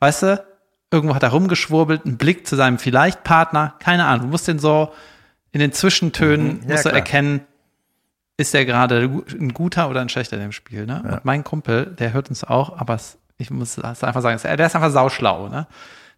weißt 0.00 0.22
du? 0.24 0.44
Irgendwo 0.90 1.14
hat 1.14 1.22
er 1.22 1.28
rumgeschwurbelt, 1.28 2.06
einen 2.06 2.18
Blick 2.18 2.44
zu 2.44 2.56
seinem 2.56 2.80
Vielleicht-Partner, 2.80 3.76
keine 3.78 4.06
Ahnung. 4.06 4.26
Du 4.26 4.30
musst 4.32 4.48
den 4.48 4.58
so 4.58 4.92
in 5.52 5.60
den 5.60 5.72
Zwischentönen, 5.72 6.46
Mhm. 6.46 6.60
Ja, 6.62 6.68
musst 6.72 6.84
du 6.84 6.88
klar. 6.90 6.94
erkennen, 7.00 7.40
ist 8.36 8.54
der 8.54 8.64
gerade 8.64 9.10
ein 9.32 9.52
guter 9.54 9.88
oder 9.90 10.00
ein 10.00 10.08
schlechter 10.08 10.36
in 10.36 10.42
dem 10.42 10.52
Spiel, 10.52 10.86
ne? 10.86 11.02
Und 11.04 11.24
mein 11.24 11.42
Kumpel, 11.44 11.86
der 11.86 12.12
hört 12.12 12.28
uns 12.28 12.44
auch, 12.44 12.78
aber 12.78 12.94
es, 12.94 13.18
ich 13.36 13.50
muss 13.50 13.76
es 13.78 14.04
einfach 14.04 14.22
sagen, 14.22 14.40
der 14.42 14.66
ist 14.66 14.76
einfach 14.76 14.90
sauschlau, 14.90 15.48
ne? 15.48 15.66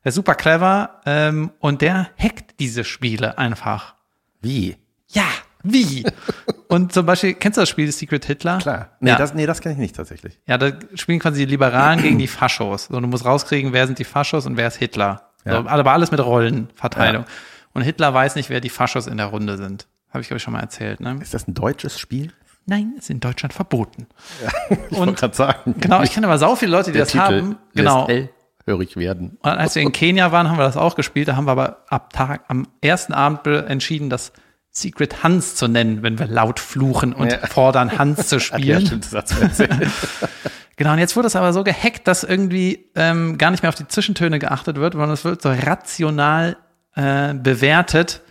Der 0.05 0.11
ist 0.11 0.15
super 0.15 0.35
clever 0.35 1.01
ähm, 1.07 1.51
und 1.61 1.83
der 1.83 2.09
hackt 2.19 2.59
diese 2.59 2.85
Spiele 2.85 3.39
einfach. 3.39 3.95
wie? 4.43 4.77
Ja, 5.09 5.25
wie? 5.63 6.05
und 6.69 6.93
zum 6.93 7.05
Beispiel, 7.05 7.35
kennst 7.35 7.57
du 7.59 7.63
das 7.63 7.69
Spiel 7.69 7.91
Secret 7.91 8.25
Hitler? 8.25 8.59
Klar. 8.59 8.91
Nee, 9.01 9.11
ja. 9.11 9.17
das, 9.17 9.35
nee, 9.35 9.45
das 9.47 9.61
kenne 9.61 9.75
ich 9.75 9.79
nicht 9.81 9.97
tatsächlich. 9.97 10.39
ja, 10.47 10.57
da 10.57 10.73
spielen 10.95 11.19
quasi 11.19 11.41
die 11.45 11.51
Liberalen 11.51 12.01
gegen 12.03 12.19
die 12.19 12.29
Faschos. 12.29 12.87
So, 12.87 12.99
du 13.01 13.07
musst 13.09 13.25
rauskriegen, 13.25 13.73
wer 13.73 13.87
sind 13.87 13.99
die 13.99 14.05
Faschos 14.05 14.47
und 14.47 14.57
wer 14.57 14.69
ist 14.69 14.77
Hitler. 14.77 15.31
Ja. 15.45 15.63
So, 15.63 15.69
aber 15.69 15.93
alles 15.93 16.11
mit 16.11 16.21
Rollenverteilung. 16.21 17.25
Und 17.73 17.83
Hitler 17.83 18.12
weiß 18.12 18.35
nicht, 18.37 18.50
wer 18.50 18.61
die 18.61 18.69
Faschos 18.71 19.07
in 19.07 19.17
der 19.17 19.27
Runde 19.27 19.57
sind. 19.57 19.87
Habe 20.11 20.23
ich, 20.23 20.29
glaube 20.29 20.39
ich, 20.39 20.43
schon 20.43 20.53
mal 20.55 20.61
erzählt. 20.61 21.00
Ne? 21.00 21.19
Ist 21.23 21.35
das 21.35 21.47
ein 21.47 21.55
deutsches 21.55 21.99
Spiel? 21.99 22.33
Nein, 22.67 22.95
ist 22.99 23.11
in 23.11 23.21
Deutschland 23.21 23.53
verboten. 23.53 24.07
Ich 24.91 24.97
wollte 24.99 25.15
gerade 25.15 25.35
sagen. 25.37 25.75
Genau, 25.79 26.03
ich 26.03 26.12
kenne 26.12 26.27
aber 26.27 26.39
sau 26.39 26.57
viele 26.57 26.73
Leute, 26.73 26.87
die 26.91 26.99
Der 26.99 27.03
das 27.03 27.12
Titel 27.12 27.23
haben. 27.25 27.57
Genau. 27.75 28.07
hellhörig 28.09 28.97
werden. 28.97 29.39
Und 29.43 29.50
als 29.50 29.75
wir 29.75 29.83
in 29.83 29.93
Kenia 29.93 30.31
waren, 30.33 30.49
haben 30.49 30.59
wir 30.59 30.65
das 30.65 30.77
auch 30.77 30.95
gespielt. 30.97 31.29
Da 31.29 31.37
haben 31.37 31.47
wir 31.47 31.53
aber 31.53 31.85
ab 31.89 32.12
Tag, 32.12 32.43
am 32.49 32.67
ersten 32.81 33.12
Abend 33.12 33.43
be- 33.45 33.65
entschieden, 33.67 34.11
das 34.11 34.33
Secret 34.73 35.23
Hans 35.25 35.55
zu 35.57 35.67
nennen, 35.69 36.03
wenn 36.03 36.19
wir 36.19 36.27
laut 36.27 36.61
fluchen 36.61 37.12
und 37.12 37.33
Ja. 37.33 37.39
fordern, 37.47 37.99
Hans 37.99 38.29
zu 38.29 38.37
Ja, 38.37 38.41
spielen. 38.41 38.87
stimmt, 38.87 39.12
das 39.12 39.35
genau, 40.77 40.93
und 40.93 40.99
jetzt 40.99 41.17
wurde 41.17 41.27
es 41.27 41.37
aber 41.37 41.53
so 41.53 41.65
gehackt, 41.65 42.07
dass 42.07 42.23
irgendwie 42.25 42.91
ähm, 42.95 43.37
gar 43.39 43.50
nicht 43.50 43.62
mehr 43.62 43.69
auf 43.71 43.75
die 43.75 43.89
Zwischentöne 43.89 44.39
geachtet 44.39 44.77
wird, 44.77 44.93
sondern 44.93 45.11
es 45.11 45.25
wird 45.25 45.43
so 45.43 45.50
rational 45.50 46.57
äh, 46.95 47.35
bewertet. 47.35 48.23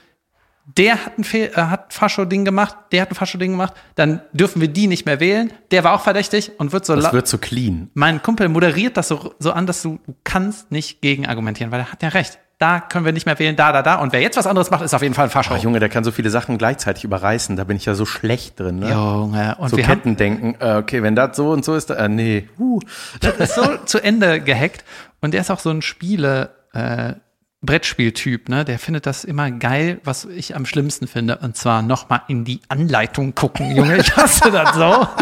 Der 0.78 1.04
hat 1.06 1.18
ein, 1.18 1.24
Fehl, 1.24 1.52
äh, 1.56 1.62
hat 1.62 1.94
Fascho-Ding 1.94 2.46
gemacht, 2.46 2.76
der 2.92 3.02
hat 3.02 3.12
ein 3.12 3.16
Fascho-Ding 3.16 3.52
gemacht, 3.52 3.74
dann 3.96 4.22
dürfen 4.34 4.62
wir 4.62 4.68
die 4.68 4.88
nicht 4.88 5.06
mehr 5.06 5.20
wählen. 5.20 5.52
Der 5.72 5.84
war 5.84 5.94
auch 5.94 6.02
verdächtig 6.02 6.52
und 6.60 6.72
wird 6.72 6.86
so 6.86 6.96
Das 6.96 7.12
wird 7.12 7.28
so 7.28 7.40
clean. 7.40 7.90
mein 7.96 8.22
Kumpel 8.22 8.50
moderiert 8.50 8.96
das 8.96 9.08
so, 9.08 9.34
so 9.40 9.52
an, 9.52 9.66
dass 9.66 9.82
du, 9.82 10.00
du 10.06 10.16
kannst 10.24 10.72
nicht 10.72 11.02
gegen 11.02 11.26
argumentieren, 11.26 11.72
weil 11.72 11.80
er 11.80 11.92
hat 11.92 12.04
ja 12.04 12.10
recht. 12.10 12.40
Da 12.60 12.82
können 12.82 13.06
wir 13.06 13.14
nicht 13.14 13.26
mehr 13.26 13.40
wählen, 13.40 13.56
da, 13.56 13.72
da, 13.72 13.82
da. 13.82 13.96
Und 13.96 14.12
wer 14.12 14.20
jetzt 14.20 14.36
was 14.36 14.46
anderes 14.46 14.70
macht, 14.70 14.84
ist 14.84 14.94
auf 14.94 15.02
jeden 15.02 15.14
Fall 15.14 15.28
ein 15.28 15.30
Fascho. 15.30 15.54
Ach, 15.56 15.64
Junge, 15.64 15.80
der 15.80 15.88
kann 15.88 16.04
so 16.04 16.12
viele 16.12 16.30
Sachen 16.30 16.58
gleichzeitig 16.58 17.06
überreißen. 17.06 17.56
Da 17.56 17.64
bin 17.64 17.78
ich 17.78 17.86
ja 17.86 17.96
so 17.96 18.06
schlecht 18.06 18.60
drin. 18.60 18.80
Ne? 18.80 18.92
Junge. 18.92 19.56
Und 19.60 19.70
so 19.70 19.78
wir 19.78 19.86
Kettendenken. 19.86 20.58
Äh, 20.60 20.76
okay, 20.76 21.02
wenn 21.02 21.16
das 21.16 21.38
so 21.38 21.52
und 21.52 21.64
so 21.64 21.74
ist, 21.74 21.90
äh, 21.90 22.10
nee. 22.10 22.50
Uh. 22.60 22.82
das 23.22 23.38
ist 23.38 23.56
so 23.56 23.78
zu 23.86 24.04
Ende 24.04 24.42
gehackt. 24.42 24.84
Und 25.22 25.34
der 25.34 25.40
ist 25.40 25.52
auch 25.52 25.60
so 25.60 25.70
ein 25.70 25.82
Spiele, 25.82 26.50
äh, 26.74 27.14
Brettspieltyp, 27.62 28.48
ne? 28.48 28.64
Der 28.64 28.80
findet 28.80 29.06
das 29.06 29.24
immer 29.26 29.52
geil, 29.52 30.00
was 30.06 30.24
ich 30.26 30.56
am 30.56 30.66
schlimmsten 30.66 31.08
finde. 31.08 31.38
Und 31.40 31.58
zwar 31.58 31.82
nochmal 31.82 32.22
in 32.30 32.46
die 32.46 32.62
Anleitung 32.70 33.36
gucken, 33.36 33.76
Junge. 33.76 33.98
Ich 33.98 34.16
hasse 34.16 34.50
das 34.52 34.76
so. 34.76 35.08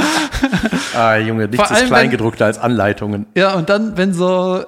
Ah, 0.96 1.18
Junge, 1.18 1.48
nichts 1.48 1.70
allem, 1.72 1.84
ist 1.84 1.88
kleingedruckter 1.90 2.46
als 2.46 2.58
Anleitungen. 2.60 3.26
Ja, 3.36 3.54
und 3.56 3.70
dann, 3.70 3.98
wenn 3.98 4.14
so, 4.14 4.64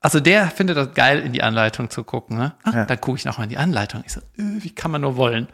also 0.00 0.20
der 0.20 0.48
findet 0.48 0.76
das 0.76 0.92
geil, 0.94 1.20
in 1.20 1.32
die 1.32 1.42
Anleitung 1.42 1.90
zu 1.90 2.04
gucken, 2.04 2.36
ne? 2.38 2.54
Ah, 2.62 2.70
Ja. 2.74 2.84
Dann 2.86 3.00
gucke 3.00 3.18
ich 3.18 3.24
nochmal 3.24 3.44
in 3.44 3.50
die 3.50 3.56
Anleitung. 3.58 4.02
Ich 4.06 4.12
so, 4.12 4.20
äh, 4.20 4.42
wie 4.62 4.70
kann 4.70 4.90
man 4.90 5.00
nur 5.00 5.16
wollen? 5.16 5.48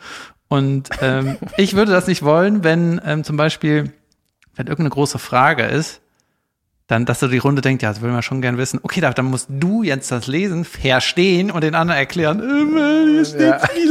Und 0.49 0.91
ähm, 1.03 1.37
ich 1.57 1.75
würde 1.75 1.93
das 1.93 2.07
nicht 2.09 2.23
wollen, 2.25 2.65
wenn 2.65 3.01
ähm, 3.05 3.23
zum 3.25 3.37
Beispiel, 3.37 3.93
wenn 4.57 4.67
irgendeine 4.67 4.91
große 4.91 5.19
Frage 5.21 5.65
ist, 5.65 6.00
dann, 6.91 7.05
dass 7.07 7.21
so 7.21 7.29
die 7.29 7.39
Runde 7.39 7.63
denkt, 7.63 7.83
ja, 7.83 7.91
das 7.91 8.01
will 8.03 8.11
man 8.11 8.23
schon 8.23 8.41
gern 8.43 8.59
wissen. 8.59 8.81
Okay, 8.83 9.01
da- 9.01 9.13
dann 9.13 9.27
musst 9.27 9.47
du 9.49 9.83
jetzt 9.83 10.11
das 10.11 10.27
lesen, 10.27 10.65
verstehen 10.65 11.51
und 11.51 11.63
den 11.63 11.75
anderen 11.75 11.99
erklären, 11.99 12.41
äh, 12.41 13.11
hier 13.13 13.25
steht 13.25 13.41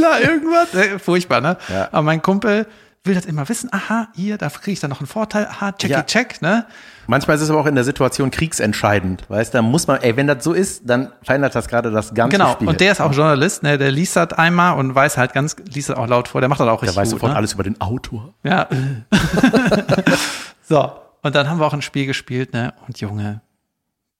Ja. 0.00 0.18
Irgendwas. 0.18 0.74
Äh, 0.74 0.98
furchtbar, 0.98 1.40
ne? 1.40 1.56
Ja. 1.68 1.88
Aber 1.92 2.02
mein 2.02 2.20
Kumpel 2.22 2.66
will 3.04 3.14
das 3.14 3.24
immer 3.24 3.48
wissen. 3.48 3.70
Aha, 3.72 4.08
hier, 4.14 4.36
da 4.36 4.50
kriege 4.50 4.72
ich 4.72 4.80
dann 4.80 4.90
noch 4.90 5.00
einen 5.00 5.06
Vorteil. 5.06 5.46
Aha, 5.46 5.72
checky, 5.72 5.92
Ja. 5.94 6.02
check, 6.02 6.42
ne? 6.42 6.66
Manchmal 7.06 7.36
ist 7.36 7.42
es 7.42 7.50
aber 7.50 7.58
auch 7.60 7.66
in 7.66 7.74
der 7.74 7.82
Situation 7.84 8.30
kriegsentscheidend. 8.30 9.24
Weißt 9.28 9.54
du, 9.54 9.58
da 9.58 9.62
muss 9.62 9.86
man, 9.86 10.00
ey, 10.02 10.16
wenn 10.16 10.26
das 10.26 10.44
so 10.44 10.52
ist, 10.52 10.82
dann 10.84 11.10
verändert 11.22 11.54
das 11.54 11.66
gerade 11.66 11.90
das 11.90 12.12
ganze 12.14 12.36
Genau, 12.36 12.52
Spiel. 12.52 12.68
und 12.68 12.78
der 12.78 12.92
ist 12.92 13.00
auch 13.00 13.12
Journalist, 13.14 13.62
ne? 13.62 13.78
Der 13.78 13.90
liest 13.90 14.16
das 14.16 14.34
einmal 14.34 14.76
und 14.78 14.94
weiß 14.94 15.16
halt 15.16 15.32
ganz, 15.32 15.56
liest 15.72 15.88
das 15.88 15.96
auch 15.96 16.06
laut 16.06 16.28
vor, 16.28 16.40
der 16.42 16.48
macht 16.48 16.60
das 16.60 16.68
auch 16.68 16.80
der 16.80 16.88
richtig 16.90 16.96
weiß 17.00 17.08
gut. 17.08 17.20
sofort 17.20 17.32
ne? 17.32 17.36
alles 17.38 17.54
über 17.54 17.62
den 17.62 17.80
Autor. 17.80 18.34
Ja. 18.44 18.68
so, 20.68 20.92
und 21.22 21.34
dann 21.34 21.48
haben 21.48 21.60
wir 21.60 21.66
auch 21.66 21.74
ein 21.74 21.82
Spiel 21.82 22.06
gespielt, 22.06 22.52
ne? 22.52 22.74
Und 22.86 23.00
Junge, 23.00 23.40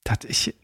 das 0.03 0.19
ich, 0.27 0.55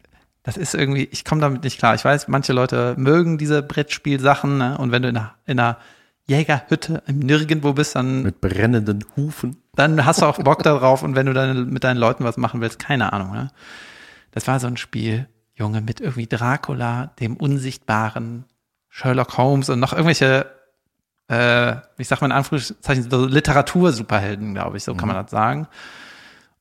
das 0.42 0.56
ist 0.56 0.74
irgendwie, 0.74 1.08
ich 1.10 1.24
komme 1.24 1.40
damit 1.40 1.64
nicht 1.64 1.78
klar. 1.78 1.94
Ich 1.94 2.04
weiß, 2.04 2.28
manche 2.28 2.52
Leute 2.52 2.94
mögen 2.96 3.38
diese 3.38 3.62
Brettspielsachen, 3.62 4.58
ne? 4.58 4.78
Und 4.78 4.92
wenn 4.92 5.02
du 5.02 5.08
in 5.08 5.16
einer, 5.16 5.34
in 5.46 5.58
einer 5.58 5.78
Jägerhütte 6.26 7.02
im 7.06 7.20
Nirgendwo 7.20 7.72
bist, 7.72 7.96
dann, 7.96 8.22
Mit 8.22 8.40
brennenden 8.40 9.04
Hufen. 9.16 9.56
dann 9.74 10.04
hast 10.04 10.22
du 10.22 10.26
auch 10.26 10.38
Bock 10.38 10.62
darauf. 10.62 11.02
Und 11.02 11.16
wenn 11.16 11.26
du 11.26 11.32
dann 11.32 11.70
mit 11.70 11.84
deinen 11.84 11.96
Leuten 11.96 12.24
was 12.24 12.36
machen 12.36 12.60
willst, 12.60 12.78
keine 12.78 13.12
Ahnung, 13.12 13.32
ne? 13.32 13.50
Das 14.30 14.46
war 14.46 14.60
so 14.60 14.66
ein 14.66 14.76
Spiel, 14.76 15.26
Junge, 15.54 15.80
mit 15.80 16.00
irgendwie 16.00 16.26
Dracula, 16.26 17.06
dem 17.18 17.36
Unsichtbaren, 17.36 18.44
Sherlock 18.88 19.36
Holmes 19.36 19.68
und 19.70 19.80
noch 19.80 19.92
irgendwelche, 19.92 20.46
äh, 21.28 21.76
ich 21.96 22.08
sag 22.08 22.20
mal 22.20 22.26
in 22.26 22.32
Anführungszeichen, 22.32 23.10
so 23.10 23.24
Literatur-Superhelden, 23.26 24.54
glaube 24.54 24.76
ich, 24.76 24.84
so 24.84 24.94
kann 24.94 25.08
man 25.08 25.16
das 25.16 25.30
sagen. 25.30 25.66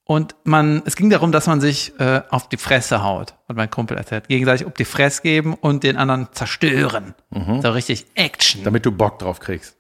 Und 0.08 0.36
man, 0.46 0.84
es 0.86 0.96
ging 0.96 1.10
darum, 1.10 1.34
dass 1.34 1.48
man 1.48 1.60
sich 1.60 1.92
äh, 2.00 2.22
auf 2.30 2.48
die 2.48 2.56
Fresse 2.56 3.04
haut. 3.04 3.36
Und 3.50 3.58
mein 3.58 3.70
Kumpel 3.70 3.98
erzählt, 3.98 4.30
gegenseitig 4.30 4.66
auf 4.66 4.74
die 4.74 4.86
Fresse 4.86 5.22
geben 5.22 5.54
und 5.54 5.84
den 5.84 5.98
anderen 5.98 6.30
zerstören. 6.32 7.14
So 7.62 7.72
richtig 7.72 8.06
Action. 8.16 8.64
Damit 8.64 8.86
du 8.86 8.92
Bock 8.94 9.20
drauf 9.20 9.40
kriegst. 9.42 9.78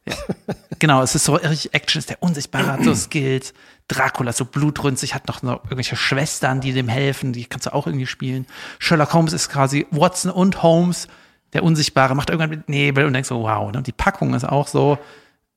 Genau, 0.80 1.02
es 1.02 1.16
ist 1.16 1.24
so 1.24 1.36
richtig 1.36 1.74
Action, 1.74 2.00
ist 2.00 2.10
der 2.10 2.22
Unsichtbare, 2.22 2.68
hat 2.74 2.84
so 2.84 2.94
Skills. 2.96 3.54
Dracula 3.88 4.32
ist 4.32 4.38
so 4.38 4.44
blutrünstig, 4.44 5.16
hat 5.16 5.30
noch, 5.30 5.44
noch 5.44 5.63
irgendwelche 5.63 5.96
Schwestern, 5.96 6.60
die 6.60 6.74
dem 6.74 6.90
helfen, 6.90 7.32
die 7.32 7.46
kannst 7.46 7.66
du 7.68 7.74
auch 7.74 7.88
irgendwie 7.88 8.06
spielen. 8.06 8.46
Sherlock 8.80 9.13
Holmes 9.13 9.32
ist 9.32 9.48
quasi 9.50 9.88
Watson 9.92 10.30
und 10.30 10.62
Holmes, 10.62 11.08
der 11.54 11.63
Unsichtbare, 11.63 12.16
macht 12.16 12.30
irgendwann 12.30 12.50
mit 12.50 12.68
Nebel 12.68 13.06
und 13.06 13.13
denkst 13.13 13.30
so, 13.30 13.44
wow. 13.44 13.72
Ne? 13.72 13.78
Und 13.78 13.88
die 13.88 13.94
Packung 13.94 14.34
ist 14.34 14.44
auch 14.44 14.68
so, 14.68 14.98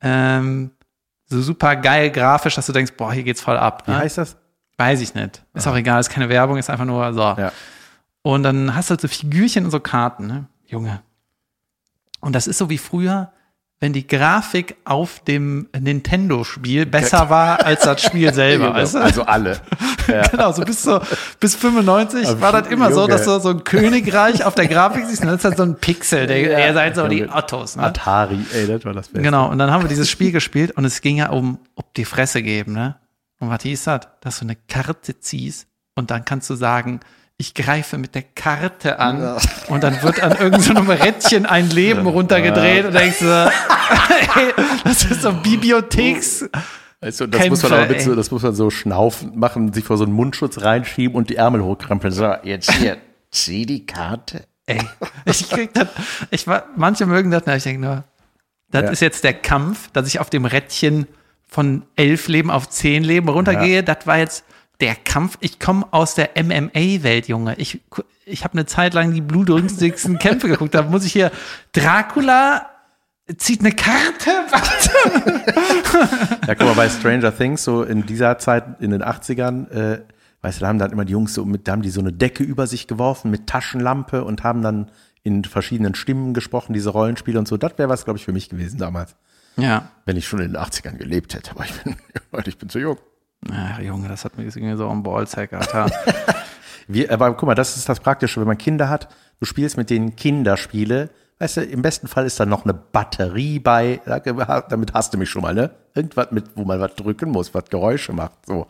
ähm, 0.01 0.71
so 1.27 1.43
super 1.43 1.75
geil 1.75 2.11
grafisch, 2.13 2.55
dass 2.55 2.67
du 2.67 2.73
denkst, 2.73 2.93
boah, 2.97 3.13
hier 3.13 3.25
geht's 3.25 3.41
voll 3.41 3.57
ab. 3.59 3.83
Wie 3.87 3.91
Ne? 3.91 3.99
heißt 3.99 4.19
das? 4.19 4.37
Weiß 4.81 5.01
ich 5.03 5.15
nicht. 5.15 5.43
Ist 5.55 5.67
auch 5.69 5.77
egal, 5.77 6.01
ist 6.01 6.09
keine 6.11 6.29
Werbung, 6.31 6.57
ist 6.57 6.71
einfach 6.71 6.85
nur 6.87 7.13
so. 7.13 7.21
Ja. 7.21 7.53
Und 8.23 8.43
dann 8.43 8.75
hast 8.75 8.89
du 8.89 8.93
halt 8.93 9.01
so 9.03 9.09
Figürchen 9.09 9.65
und 9.67 9.71
so 9.71 9.79
Karten, 9.81 10.27
ne? 10.27 10.47
Junge. 10.67 11.01
Und 12.21 12.35
das 12.35 12.47
ist 12.47 12.59
so 12.59 12.71
wie 12.71 12.79
früher, 12.79 13.33
wenn 13.81 13.93
die 13.93 14.07
Grafik 14.07 14.77
auf 14.85 15.21
dem 15.21 15.69
Nintendo-Spiel 15.79 16.85
besser 16.87 17.31
war 17.31 17.65
als 17.65 17.83
das 17.85 18.03
Spiel 18.03 18.33
selber. 18.35 18.75
weißt 18.75 18.95
du? 18.95 18.99
Also 18.99 19.23
alle. 19.25 19.61
Ja. 20.09 20.23
Genau, 20.23 20.51
so 20.51 20.63
bis, 20.65 20.83
so 20.83 21.01
bis 21.39 21.55
95 21.55 22.27
Aber 22.27 22.41
war 22.41 22.53
das 22.63 22.67
immer 22.73 22.91
so, 22.91 23.03
Junge. 23.03 23.13
dass 23.13 23.25
du 23.27 23.39
so 23.39 23.51
ein 23.51 23.63
Königreich 23.63 24.45
auf 24.45 24.57
der 24.57 24.67
Grafik 24.67 25.05
siehst 25.07 25.21
und 25.21 25.29
dann 25.29 25.37
ist 25.37 25.45
halt 25.45 25.57
so 25.57 25.63
ein 25.63 25.77
Pixel, 25.77 26.27
der, 26.27 26.39
Ja. 26.41 26.67
ihr 26.67 26.75
seid 26.75 26.97
so 26.97 27.07
die. 27.07 27.29
Ottos. 27.29 27.77
Ne? 27.77 27.85
Atari, 27.85 28.41
ey, 28.53 28.67
das 28.67 28.85
war 28.85 28.93
das 28.93 29.07
Beste. 29.07 29.23
Genau, 29.23 29.49
und 29.49 29.59
dann 29.59 29.71
haben 29.71 29.85
wir 29.85 29.89
dieses 29.89 30.11
Spiel 30.11 30.33
gespielt 30.33 30.73
und 30.73 30.85
es 30.85 31.01
ging 31.01 31.19
ja 31.19 31.29
um, 31.31 31.59
um 31.75 31.85
die 31.97 32.05
Fresse 32.07 32.43
geben, 32.43 32.73
ne? 32.73 32.97
Und 33.41 33.51
was 33.51 33.63
hieß 33.63 33.85
das? 33.85 34.01
Dass 34.21 34.39
du 34.39 34.45
eine 34.45 34.57
Karte 34.57 35.19
ziehst 35.19 35.67
und 35.97 36.11
dann 36.11 36.25
kannst 36.25 36.49
du 36.51 36.55
sagen, 36.55 37.01
ich 37.37 37.55
greife 37.55 37.97
mit 37.97 38.15
der 38.15 38.23
Karte 38.23 38.99
an 38.99 39.39
und 39.69 39.83
dann 39.83 40.03
wird 40.03 40.23
an 40.23 40.33
irgendeinem 40.33 40.61
so 40.61 40.75
einem 40.75 40.91
Rädchen 40.91 41.47
ein 41.47 41.71
Leben 41.71 42.07
runtergedreht 42.07 42.85
und 42.85 42.93
denkst 42.95 43.21
du, 43.21 43.51
ey, 44.37 44.53
das 44.85 45.05
ist 45.05 45.23
so 45.23 45.33
Bibliotheks. 45.33 46.41
Du, 46.41 46.51
das 47.01 47.19
muss 47.19 47.31
man 47.31 47.31
Kämpfe, 47.41 47.67
aber 47.75 47.87
mit 47.87 48.03
so, 48.03 48.15
das 48.15 48.31
muss 48.31 48.43
man 48.43 48.55
so 48.55 48.69
schnaufen 48.69 49.39
machen, 49.39 49.73
sich 49.73 49.85
vor 49.85 49.97
so 49.97 50.05
einen 50.05 50.13
Mundschutz 50.13 50.61
reinschieben 50.61 51.17
und 51.17 51.31
die 51.31 51.37
Ärmel 51.37 51.63
hochkrempeln. 51.65 52.13
So, 52.13 52.35
jetzt 52.43 52.71
hier, 52.73 52.99
zieh 53.31 53.65
die 53.65 53.87
Karte. 53.87 54.45
Ey, 54.67 54.83
ich 55.25 55.49
krieg 55.49 55.73
das, 55.73 55.89
ich 56.31 56.45
manche 56.77 57.07
mögen 57.07 57.31
das, 57.31 57.45
na, 57.47 57.57
ich 57.57 57.63
denke 57.63 57.81
nur, 57.81 58.05
das 58.71 58.83
Ja. 58.85 58.91
ist 58.91 59.01
jetzt 59.01 59.25
der 59.25 59.33
Kampf, 59.33 59.91
dass 59.93 60.07
ich 60.09 60.21
auf 60.21 60.29
dem 60.29 60.45
Rädchen 60.45 61.07
von 61.51 61.83
elf 61.97 62.29
Leben 62.29 62.51
auf 62.51 62.69
zehn 62.69 63.03
Leben 63.03 63.29
runtergehe. 63.29 63.83
Das 63.83 64.07
war 64.07 64.19
jetzt 64.19 64.45
der 64.81 64.95
Kampf, 64.95 65.37
ich 65.41 65.59
komme 65.59 65.87
aus 65.91 66.15
der 66.15 66.31
MMA-Welt, 66.43 67.29
Junge. 67.29 67.55
Ich, 67.57 67.81
ich 68.25 68.45
habe 68.45 68.55
eine 68.55 68.67
Zeit 68.67 68.95
lang 68.95 69.13
die 69.13 69.21
blutrünstigsten 69.21 70.19
Kämpfe 70.21 70.49
geguckt. 70.49 70.75
Da 70.75 70.83
muss 70.83 71.05
ich 71.05 71.13
hier 71.13 71.31
Dracula 71.73 72.67
zieht 73.37 73.61
eine 73.61 73.73
Karte. 73.73 74.31
Warte. 74.51 74.91
Ja, 76.47 76.55
guck 76.55 76.67
mal, 76.67 76.75
bei 76.75 76.89
Stranger 76.89 77.37
Things, 77.37 77.65
so 77.65 77.83
in 77.83 78.07
dieser 78.07 78.39
Zeit, 78.39 78.81
in 78.81 78.91
den 78.91 79.03
80ern, 79.03 79.71
äh, 79.71 80.01
weißt 80.43 80.59
du, 80.59 80.63
da 80.63 80.69
haben 80.69 80.79
dann 80.79 80.93
immer 80.93 81.05
die 81.05 81.13
Jungs 81.13 81.35
so 81.35 81.45
mit, 81.45 81.69
da 81.69 81.73
haben 81.73 81.83
die 81.83 81.91
so 81.91 82.01
eine 82.01 82.13
Decke 82.13 82.43
über 82.43 82.67
sich 82.67 82.87
geworfen 82.87 83.31
mit 83.31 83.47
Taschenlampe 83.47 84.25
und 84.25 84.43
haben 84.43 84.63
dann 84.63 84.91
in 85.23 85.45
verschiedenen 85.45 85.95
Stimmen 85.95 86.33
gesprochen, 86.35 86.73
diese 86.73 86.91
Rollenspiele 86.91 87.39
und 87.39 87.47
so. 87.47 87.57
Das 87.57 87.77
wäre 87.77 87.89
was, 87.89 88.05
glaube 88.05 88.19
ich, 88.19 88.25
für 88.25 88.33
mich 88.33 88.49
gewesen 88.49 88.79
damals. 88.79 89.17
Ja. 89.61 89.91
Wenn 90.05 90.17
ich 90.17 90.27
schon 90.27 90.41
in 90.41 90.53
den 90.53 90.63
80ern 90.63 90.97
gelebt 90.97 91.35
hätte, 91.35 91.53
aber 91.53 91.65
ich 91.65 91.73
bin, 91.83 91.97
ich 92.47 92.59
bin 92.59 92.69
zu 92.69 92.79
jung. 92.79 92.99
Ach, 93.51 93.79
Junge, 93.81 94.09
das 94.09 94.25
hat 94.25 94.37
mir 94.37 94.45
irgendwie 94.45 94.77
so 94.77 94.89
am 94.89 95.03
Ballsack, 95.03 95.53
Alter. 95.53 95.91
Wir, 96.89 97.11
aber 97.13 97.33
guck 97.35 97.47
mal, 97.47 97.55
das 97.55 97.77
ist 97.77 97.89
das 97.89 98.01
Praktische, 98.01 98.41
wenn 98.41 98.49
man 98.49 98.59
Kinder 98.59 98.89
hat, 98.89 99.09
du 99.39 99.47
spielst 99.47 99.77
mit 99.77 99.91
denen 99.91 100.17
Kinderspiele, 100.17 101.09
weißt 101.39 101.59
du, 101.59 101.63
im 101.63 101.83
besten 101.83 102.09
Fall 102.09 102.27
ist 102.27 102.41
da 102.41 102.45
noch 102.47 102.65
eine 102.65 102.75
Batterie 102.75 103.61
bei, 103.61 104.01
damit 104.69 104.93
hast 104.93 105.15
du 105.15 105.19
mich 105.19 105.31
schon 105.31 105.43
mal, 105.43 105.55
ne? 105.55 105.71
Irgendwas 105.95 106.33
mit, 106.33 106.47
wo 106.57 106.65
man 106.65 106.81
was 106.81 106.97
drücken 106.97 107.31
muss, 107.31 107.55
was 107.55 107.65
Geräusche 107.71 108.13
macht, 108.13 108.45
so. 108.47 108.67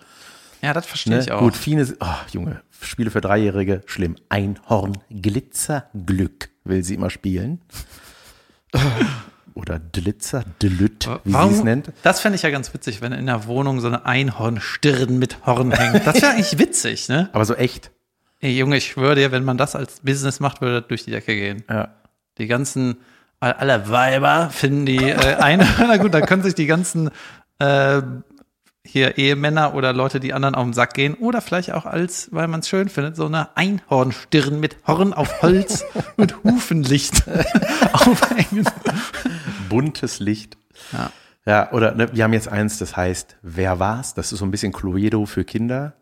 ja, 0.61 0.72
das 0.74 0.85
verstehe 0.87 1.14
Ne? 1.16 1.20
ich 1.22 1.33
auch. 1.33 1.40
Gut, 1.40 1.57
Fine, 1.57 1.87
oh, 2.00 2.07
Junge, 2.31 2.61
Spiele 2.83 3.11
für 3.11 3.22
Dreijährige, 3.22 3.81
schlimm. 3.87 4.16
Einhorn, 4.29 4.98
Glitzerglück 5.11 6.50
will 6.64 6.85
sie 6.85 6.94
immer 6.96 7.09
spielen. 7.11 7.62
Oder 9.55 9.81
Glitzer, 9.93 10.45
Delüt, 10.63 11.09
wie 11.25 11.33
sie 11.33 11.39
es 11.55 11.65
nennt. 11.65 11.93
Das 12.03 12.21
fände 12.21 12.37
ich 12.37 12.43
ja 12.43 12.51
ganz 12.51 12.73
witzig, 12.73 13.03
wenn 13.03 13.13
in 13.13 13.27
der 13.27 13.47
Wohnung 13.47 13.81
so 13.81 13.89
eine 13.89 14.07
Einhornstirn 14.07 15.19
mit 15.19 15.45
Horn 15.47 15.73
hängt. 15.73 16.07
Das 16.07 16.21
wäre 16.23 16.33
eigentlich 16.33 16.59
witzig, 16.59 17.09
ne? 17.09 17.29
Aber 17.33 17.45
so 17.45 17.55
echt. 17.55 17.91
Ey, 18.41 18.57
Junge, 18.57 18.77
ich 18.79 18.87
schwöre 18.87 19.17
dir, 19.17 19.33
wenn 19.33 19.45
man 19.45 19.59
das 19.59 19.77
als 19.77 20.01
Business 20.01 20.41
macht, 20.41 20.61
würde 20.61 20.81
das 20.81 20.89
durch 20.89 21.05
die 21.05 21.11
Decke 21.11 21.35
gehen. 21.35 21.63
Ja. 21.69 21.89
Die 22.39 22.47
ganzen, 22.47 22.97
all- 23.41 23.53
alle 23.55 23.91
Weiber 23.91 24.49
finden 24.51 24.87
die 24.87 24.97
äh, 25.11 25.37
na 25.79 25.97
gut, 25.99 26.15
dann 26.15 26.25
können 26.25 26.43
sich 26.43 26.55
die 26.55 26.67
ganzen 26.67 27.11
äh, 27.59 28.01
hier 28.90 29.18
Ehemänner 29.18 29.74
oder 29.74 29.92
Leute, 29.92 30.20
die 30.20 30.33
anderen 30.33 30.55
auf 30.55 30.64
den 30.64 30.72
Sack 30.72 30.94
gehen, 30.94 31.14
oder 31.14 31.40
vielleicht 31.40 31.72
auch 31.72 31.87
als, 31.87 32.29
weil 32.33 32.48
man 32.48 32.61
es 32.61 32.68
schön 32.68 32.88
findet, 32.88 33.16
so 33.16 33.26
eine 33.26 33.57
Einhornstirn 33.57 34.59
mit 34.59 34.76
Horn 34.87 35.12
auf 35.12 35.42
Holz 35.42 35.85
mit 36.16 36.42
Hufenlicht 36.42 37.24
aufhängen. 37.92 38.66
Buntes 39.68 40.18
Licht. 40.18 40.57
Ja. 40.92 41.11
Ja, 41.46 41.72
oder 41.72 41.94
ne, 41.94 42.12
wir 42.12 42.24
haben 42.24 42.33
jetzt 42.33 42.48
eins, 42.48 42.79
das 42.79 42.96
heißt, 42.96 43.37
wer 43.42 43.79
war's? 43.79 44.14
Das 44.14 44.33
ist 44.33 44.40
so 44.40 44.44
ein 44.44 44.50
bisschen 44.50 44.72
Cluedo 44.72 45.24
für 45.24 45.44
Kinder. 45.44 45.94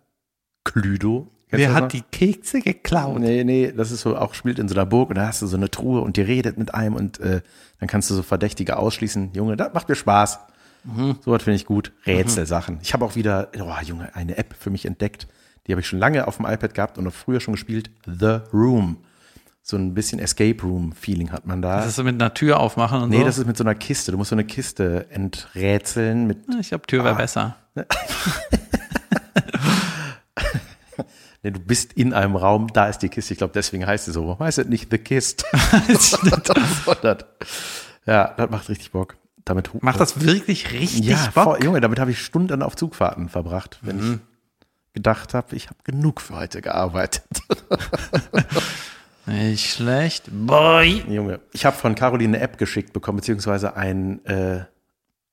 Cluedo. 0.64 1.31
Kennst 1.48 1.64
Wer 1.64 1.68
noch? 1.68 1.77
hat 1.77 1.92
die 1.92 2.03
Kekse 2.03 2.61
geklaut? 2.61 3.20
Nee, 3.20 3.44
nee, 3.44 3.72
das 3.74 3.90
ist 3.90 4.03
so 4.03 4.16
auch 4.16 4.35
spielt 4.35 4.59
in 4.59 4.68
so 4.68 4.74
einer 4.74 4.85
Burg 4.85 5.09
und 5.09 5.16
da 5.16 5.27
hast 5.27 5.40
du 5.40 5.46
so 5.46 5.57
eine 5.57 5.70
Truhe 5.70 6.03
und 6.03 6.18
die 6.18 6.22
redet 6.22 6.59
mit 6.59 6.74
einem 6.74 6.94
und 6.94 7.20
äh, 7.20 7.40
dann 7.79 7.88
kannst 7.88 8.11
du 8.11 8.14
so 8.14 8.22
Verdächtige 8.22 8.77
ausschließen. 8.77 9.31
Junge, 9.33 9.57
das 9.57 9.72
macht 9.72 9.88
mir 9.88 9.94
Spaß. 9.94 10.40
So 10.85 11.33
was 11.33 11.43
finde 11.43 11.57
ich 11.57 11.67
gut. 11.67 11.93
Rätselsachen. 12.07 12.79
Ich 12.83 12.95
habe 12.95 13.05
auch 13.05 13.14
wieder, 13.17 13.49
oh 13.61 13.73
Junge, 13.85 14.14
eine 14.14 14.37
App 14.38 14.55
für 14.59 14.71
mich 14.71 14.87
entdeckt. 14.87 15.27
Die 15.67 15.73
habe 15.73 15.81
ich 15.81 15.87
schon 15.87 15.99
lange 15.99 16.27
auf 16.27 16.37
dem 16.38 16.47
iPad 16.47 16.73
gehabt 16.75 16.99
und 16.99 17.07
auch 17.07 17.12
früher 17.12 17.41
schon 17.41 17.53
gespielt. 17.53 17.91
The 18.07 18.38
Room. 18.55 18.99
So 19.62 19.77
ein 19.77 19.93
bisschen 19.93 20.19
Escape 20.19 20.62
Room 20.62 20.93
Feeling 20.93 21.31
hat 21.31 21.45
man 21.47 21.61
da. 21.61 21.77
Das 21.77 21.88
ist 21.88 21.97
so 21.97 22.05
mit 22.05 22.14
einer 22.14 22.33
Tür 22.33 22.59
aufmachen 22.59 23.03
und 23.03 23.11
nee, 23.11 23.19
so. 23.19 23.25
das 23.25 23.37
ist 23.37 23.47
mit 23.47 23.57
so 23.59 23.64
einer 23.64 23.75
Kiste. 23.75 24.12
Du 24.12 24.17
musst 24.17 24.31
so 24.31 24.35
eine 24.35 24.45
Kiste 24.45 25.07
enträtseln 25.11 26.27
mit 26.27 26.38
ich 26.59 26.69
glaube, 26.71 26.87
Tür 26.87 27.05
wäre 27.05 27.17
Ah. 27.17 27.19
besser. 27.19 27.57
Nee, 31.45 31.53
du 31.53 31.61
bist 31.61 31.93
in 31.93 32.12
einem 32.14 32.35
Raum, 32.35 32.67
da 32.73 32.88
ist 32.88 32.99
die 32.99 33.09
Kiste. 33.09 33.33
Ich 33.33 33.38
glaube, 33.38 33.53
deswegen 33.55 33.87
heißt 33.87 34.07
sie 34.07 34.12
so. 34.12 34.27
Warum 34.27 34.41
heißt 34.45 34.59
es 34.59 34.67
nicht 34.67 34.88
The 34.91 34.99
Kist? 34.99 35.45
Ja, 38.07 38.35
das 38.37 38.51
macht 38.51 38.69
richtig 38.69 38.91
Bock. 38.91 39.17
Damit 39.49 39.83
Macht 39.83 39.99
das 40.01 40.21
wirklich 40.25 40.73
richtig 40.73 41.07
ja, 41.07 41.31
Bock? 41.35 41.45
voll, 41.45 41.65
Junge, 41.65 41.81
damit 41.81 41.99
habe 41.99 42.11
ich 42.11 42.21
Stunden 42.23 42.63
auf 42.63 42.77
Zugfahrten 42.77 43.29
verbracht, 43.29 43.79
wenn 43.83 43.97
Mhm. 43.97 44.21
ich 44.89 44.95
gedacht 44.95 45.33
habe, 45.35 45.57
ich 45.57 45.67
habe 45.69 45.79
genug 45.85 46.21
für 46.21 46.37
heute 46.37 46.61
gearbeitet. 46.61 47.23
Nicht 49.27 49.71
schlecht. 49.75 50.25
Boy. 50.31 51.05
Junge, 51.09 51.41
ich 51.53 51.67
habe 51.67 51.77
von 51.77 51.95
Caroline 51.95 52.37
eine 52.37 52.45
App 52.45 52.57
geschickt 52.57 52.93
bekommen, 52.95 53.17
beziehungsweise 53.19 53.77
ein, 53.77 54.25
äh, 54.25 54.65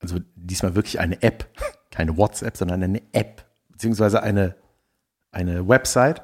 also 0.00 0.18
diesmal 0.34 0.74
wirklich 0.74 1.00
eine 1.00 1.22
App, 1.22 1.46
keine 1.90 2.16
WhatsApp, 2.16 2.56
sondern 2.58 2.82
eine 2.82 3.00
App, 3.12 3.44
beziehungsweise 3.70 4.22
eine, 4.22 4.54
eine 5.32 5.66
Website. 5.66 6.22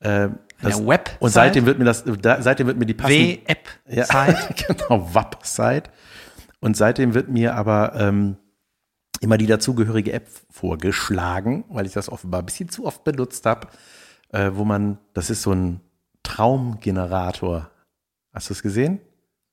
Äh, 0.00 0.28
das- 0.60 0.86
Website? 0.86 1.16
Und 1.20 1.30
seitdem 1.30 1.64
wird 1.64 1.78
mir 1.78 1.86
das, 1.86 2.04
da, 2.20 2.42
seitdem 2.42 2.66
wird 2.66 2.76
mir 2.78 2.84
die 2.86 2.92
passende, 2.94 3.38
W-App. 3.38 3.68
ja, 3.88 4.04
genau, 4.68 5.08
WAP-Site. 5.14 5.90
Und 6.60 6.76
seitdem 6.76 7.14
wird 7.14 7.28
mir 7.28 7.54
aber 7.54 7.94
ähm, 7.96 8.36
immer 9.20 9.38
die 9.38 9.46
dazugehörige 9.46 10.12
App 10.12 10.28
vorgeschlagen, 10.50 11.64
weil 11.68 11.86
ich 11.86 11.92
das 11.92 12.10
offenbar 12.10 12.42
ein 12.42 12.46
bisschen 12.46 12.68
zu 12.68 12.86
oft 12.86 13.04
benutzt 13.04 13.46
habe, 13.46 13.68
äh, 14.30 14.50
wo 14.54 14.64
man, 14.64 14.98
das 15.14 15.30
ist 15.30 15.42
so 15.42 15.52
ein 15.52 15.80
Traumgenerator. 16.22 17.70
Hast 18.32 18.50
du 18.50 18.54
es 18.54 18.62
gesehen? 18.62 19.00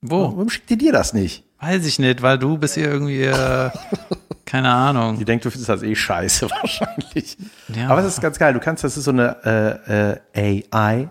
Wo? 0.00 0.22
Warum 0.22 0.48
schickt 0.48 0.70
ihr 0.70 0.78
dir 0.78 0.92
das 0.92 1.12
nicht? 1.12 1.44
Weiß 1.60 1.84
ich 1.86 1.98
nicht, 1.98 2.22
weil 2.22 2.38
du 2.38 2.56
bist 2.56 2.74
hier 2.74 2.88
irgendwie, 2.88 3.22
äh, 3.22 3.70
keine 4.44 4.70
Ahnung. 4.70 5.18
Die 5.18 5.24
denkt, 5.24 5.44
du 5.44 5.50
findest 5.50 5.68
das 5.68 5.82
eh 5.82 5.94
scheiße 5.94 6.50
wahrscheinlich. 6.50 7.36
Ja. 7.74 7.88
Aber 7.88 8.00
es 8.00 8.06
ist 8.06 8.20
ganz 8.20 8.38
geil. 8.38 8.54
Du 8.54 8.60
kannst, 8.60 8.84
das 8.84 8.96
ist 8.96 9.04
so 9.04 9.10
eine 9.10 10.22
äh, 10.34 10.58
äh, 10.58 10.64
AI, 10.70 11.10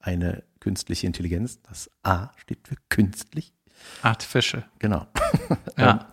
eine 0.00 0.42
künstliche 0.60 1.06
Intelligenz. 1.06 1.60
Das 1.68 1.90
A 2.02 2.30
steht 2.36 2.66
für 2.66 2.76
künstlich. 2.88 3.52
Artificial. 4.02 4.64
Genau. 4.78 5.06
Ja. 5.78 6.06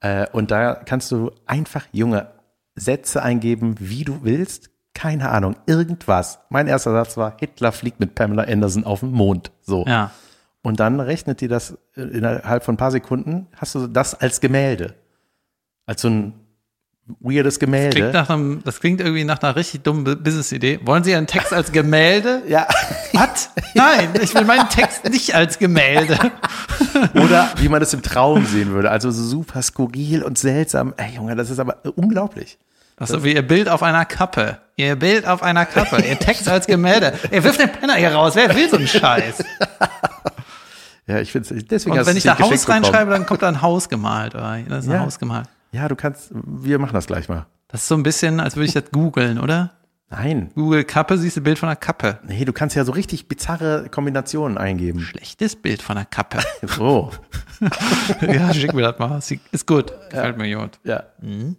Äh, 0.00 0.26
und 0.32 0.50
da 0.50 0.74
kannst 0.74 1.10
du 1.10 1.30
einfach 1.46 1.86
junge 1.92 2.28
Sätze 2.74 3.22
eingeben, 3.22 3.76
wie 3.78 4.04
du 4.04 4.20
willst. 4.22 4.70
Keine 4.92 5.30
Ahnung, 5.30 5.56
irgendwas. 5.66 6.40
Mein 6.50 6.66
erster 6.66 6.92
Satz 6.92 7.16
war, 7.16 7.36
Hitler 7.40 7.72
fliegt 7.72 7.98
mit 8.00 8.14
Pamela 8.14 8.44
Anderson 8.44 8.84
auf 8.84 9.00
den 9.00 9.12
Mond. 9.12 9.50
So. 9.62 9.84
Ja. 9.86 10.10
Und 10.62 10.80
dann 10.80 11.00
rechnet 11.00 11.40
dir 11.40 11.48
das 11.48 11.78
äh, 11.96 12.02
innerhalb 12.02 12.64
von 12.64 12.74
ein 12.74 12.78
paar 12.78 12.90
Sekunden, 12.90 13.48
hast 13.56 13.74
du 13.74 13.86
das 13.86 14.14
als 14.14 14.40
Gemälde. 14.40 14.94
Als 15.86 16.02
so 16.02 16.08
ein 16.08 16.43
weirdes 17.20 17.58
Gemälde. 17.58 17.96
Klingt 17.96 18.12
nach 18.14 18.30
einem, 18.30 18.62
das 18.64 18.80
klingt 18.80 19.00
irgendwie 19.00 19.24
nach 19.24 19.42
einer 19.42 19.56
richtig 19.56 19.82
dummen 19.82 20.04
Bu- 20.04 20.16
Business-Idee. 20.16 20.80
Wollen 20.84 21.04
Sie 21.04 21.14
einen 21.14 21.26
Text 21.26 21.52
als 21.52 21.70
Gemälde? 21.72 22.42
ja. 22.48 22.66
Was? 23.12 23.50
Nein, 23.74 24.08
ich 24.22 24.34
will 24.34 24.44
meinen 24.44 24.68
Text 24.70 25.04
nicht 25.08 25.34
als 25.34 25.58
Gemälde. 25.58 26.18
Oder 27.14 27.50
wie 27.58 27.68
man 27.68 27.80
das 27.80 27.92
im 27.92 28.02
Traum 28.02 28.46
sehen 28.46 28.70
würde. 28.70 28.90
Also 28.90 29.10
so 29.10 29.22
super 29.22 29.60
skurril 29.62 30.22
und 30.22 30.38
seltsam. 30.38 30.94
Ey, 30.96 31.16
Junge, 31.16 31.36
das 31.36 31.50
ist 31.50 31.58
aber 31.58 31.76
unglaublich. 31.96 32.56
Das 32.96 33.10
ist 33.10 33.16
so 33.16 33.24
wie 33.24 33.34
Ihr 33.34 33.42
Bild 33.46 33.68
auf 33.68 33.82
einer 33.82 34.04
Kappe. 34.04 34.58
Ihr 34.76 34.96
Bild 34.96 35.26
auf 35.26 35.42
einer 35.42 35.66
Kappe. 35.66 36.00
Ihr 36.02 36.18
Text 36.18 36.48
als 36.48 36.66
Gemälde. 36.66 37.12
Er 37.30 37.42
wirft 37.44 37.60
den 37.60 37.70
Penner 37.70 37.94
hier 37.94 38.14
raus. 38.14 38.34
Wer 38.36 38.54
will 38.54 38.68
so 38.70 38.76
einen 38.76 38.86
Scheiß? 38.88 39.44
Ja, 41.06 41.18
ich 41.18 41.32
finde 41.32 41.62
deswegen 41.64 41.98
Und 41.98 42.06
wenn 42.06 42.16
ich 42.16 42.24
es 42.24 42.34
da 42.34 42.38
Haus 42.38 42.48
geschenkt 42.48 42.64
bekommen. 42.66 42.84
reinschreibe, 42.86 43.10
dann 43.10 43.26
kommt 43.26 43.42
da 43.42 43.48
ein 43.48 43.60
Haus 43.60 43.90
gemalt. 43.90 44.34
Oder? 44.34 44.58
Das 44.70 44.84
ist 44.84 44.90
ein 44.90 44.94
Ja. 44.94 45.00
Haus 45.00 45.18
gemalt. 45.18 45.46
Ja, 45.74 45.88
du 45.88 45.96
kannst, 45.96 46.30
wir 46.32 46.78
machen 46.78 46.94
das 46.94 47.06
gleich 47.06 47.28
mal. 47.28 47.46
Das 47.68 47.82
ist 47.82 47.88
so 47.88 47.96
ein 47.96 48.04
bisschen, 48.04 48.38
als 48.38 48.54
würde 48.54 48.66
ich 48.66 48.72
das 48.74 48.84
googeln, 48.92 49.40
oder? 49.40 49.72
Nein. 50.08 50.52
Google 50.54 50.84
Kappe, 50.84 51.18
siehst 51.18 51.36
du 51.36 51.40
Bild 51.40 51.58
von 51.58 51.68
einer 51.68 51.74
Kappe. 51.74 52.20
Nee, 52.24 52.44
du 52.44 52.52
kannst 52.52 52.76
ja 52.76 52.84
so 52.84 52.92
richtig 52.92 53.26
bizarre 53.26 53.88
Kombinationen 53.90 54.56
eingeben. 54.56 55.00
Schlechtes 55.00 55.56
Bild 55.56 55.82
von 55.82 55.96
einer 55.96 56.06
Kappe. 56.06 56.38
So. 56.68 57.10
ja, 58.20 58.54
schick 58.54 58.72
mir 58.74 58.82
das 58.82 58.98
mal. 59.00 59.18
Ist 59.50 59.66
gut. 59.66 59.92
Gefällt 60.10 60.36
mir 60.38 60.56
gut. 60.56 60.78
Ja. 60.84 61.02
Mhm. 61.20 61.56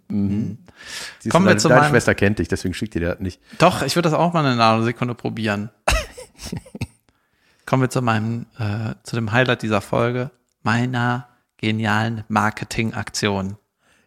Siehst 1.18 1.32
Kommen 1.32 1.44
du, 1.46 1.52
wir 1.52 1.58
zu 1.58 1.68
deine 1.68 1.82
meinem- 1.82 1.90
Schwester 1.90 2.14
kennt 2.14 2.38
dich, 2.38 2.48
deswegen 2.48 2.72
schickt 2.72 2.94
dir 2.94 3.00
das 3.00 3.20
nicht. 3.20 3.40
Doch, 3.58 3.82
ich 3.82 3.96
würde 3.96 4.08
das 4.08 4.18
auch 4.18 4.32
mal 4.32 4.44
eine 4.46 4.56
Nanosekunde 4.56 5.14
probieren. 5.14 5.68
Kommen 7.66 7.82
wir 7.82 7.90
zu 7.90 8.00
meinem, 8.00 8.46
äh, 8.58 8.94
zu 9.02 9.16
dem 9.16 9.32
Highlight 9.32 9.62
dieser 9.62 9.80
Folge, 9.80 10.30
meiner 10.62 11.26
genialen 11.58 12.24
Marketingaktion. 12.28 13.56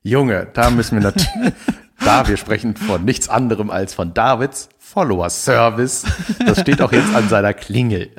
Junge, 0.01 0.47
da 0.53 0.69
müssen 0.69 0.95
wir 0.97 1.03
natürlich, 1.03 1.53
da 2.03 2.27
wir 2.27 2.37
sprechen 2.37 2.75
von 2.75 3.03
nichts 3.03 3.29
anderem 3.29 3.69
als 3.69 3.93
von 3.93 4.13
Davids 4.13 4.69
Follower 4.77 5.29
Service. 5.29 6.05
Das 6.45 6.61
steht 6.61 6.81
auch 6.81 6.91
jetzt 6.91 7.13
an 7.13 7.29
seiner 7.29 7.53
Klingel. 7.53 8.09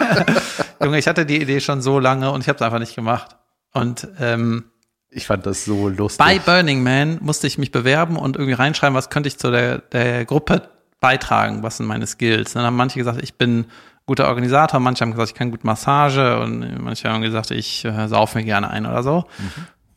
Junge, 0.82 0.98
ich 0.98 1.06
hatte 1.08 1.26
die 1.26 1.40
Idee 1.42 1.60
schon 1.60 1.82
so 1.82 1.98
lange 1.98 2.30
und 2.30 2.40
ich 2.40 2.48
habe 2.48 2.56
es 2.56 2.62
einfach 2.62 2.78
nicht 2.78 2.94
gemacht. 2.94 3.36
Und 3.74 4.08
ähm, 4.20 4.64
Ich 5.10 5.26
fand 5.26 5.44
das 5.44 5.64
so 5.64 5.88
lustig. 5.88 6.24
bei 6.24 6.38
Burning 6.38 6.82
Man 6.82 7.18
musste 7.20 7.46
ich 7.46 7.58
mich 7.58 7.72
bewerben 7.72 8.16
und 8.16 8.36
irgendwie 8.36 8.54
reinschreiben, 8.54 8.94
was 8.96 9.10
könnte 9.10 9.28
ich 9.28 9.38
zu 9.38 9.50
der, 9.50 9.78
der 9.78 10.24
Gruppe 10.24 10.62
beitragen, 11.00 11.62
was 11.62 11.76
sind 11.76 11.86
meine 11.86 12.06
Skills. 12.06 12.54
Dann 12.54 12.64
haben 12.64 12.76
manche 12.76 12.98
gesagt, 12.98 13.20
ich 13.22 13.34
bin 13.34 13.66
guter 14.06 14.28
Organisator, 14.28 14.80
manche 14.80 15.02
haben 15.02 15.10
gesagt, 15.10 15.28
ich 15.30 15.34
kann 15.34 15.50
gut 15.50 15.64
Massage 15.64 16.40
und 16.40 16.82
manche 16.82 17.08
haben 17.10 17.20
gesagt, 17.20 17.50
ich 17.50 17.84
äh, 17.84 18.08
sauf 18.08 18.34
mir 18.34 18.44
gerne 18.44 18.70
ein 18.70 18.86
oder 18.86 19.02
so. 19.02 19.26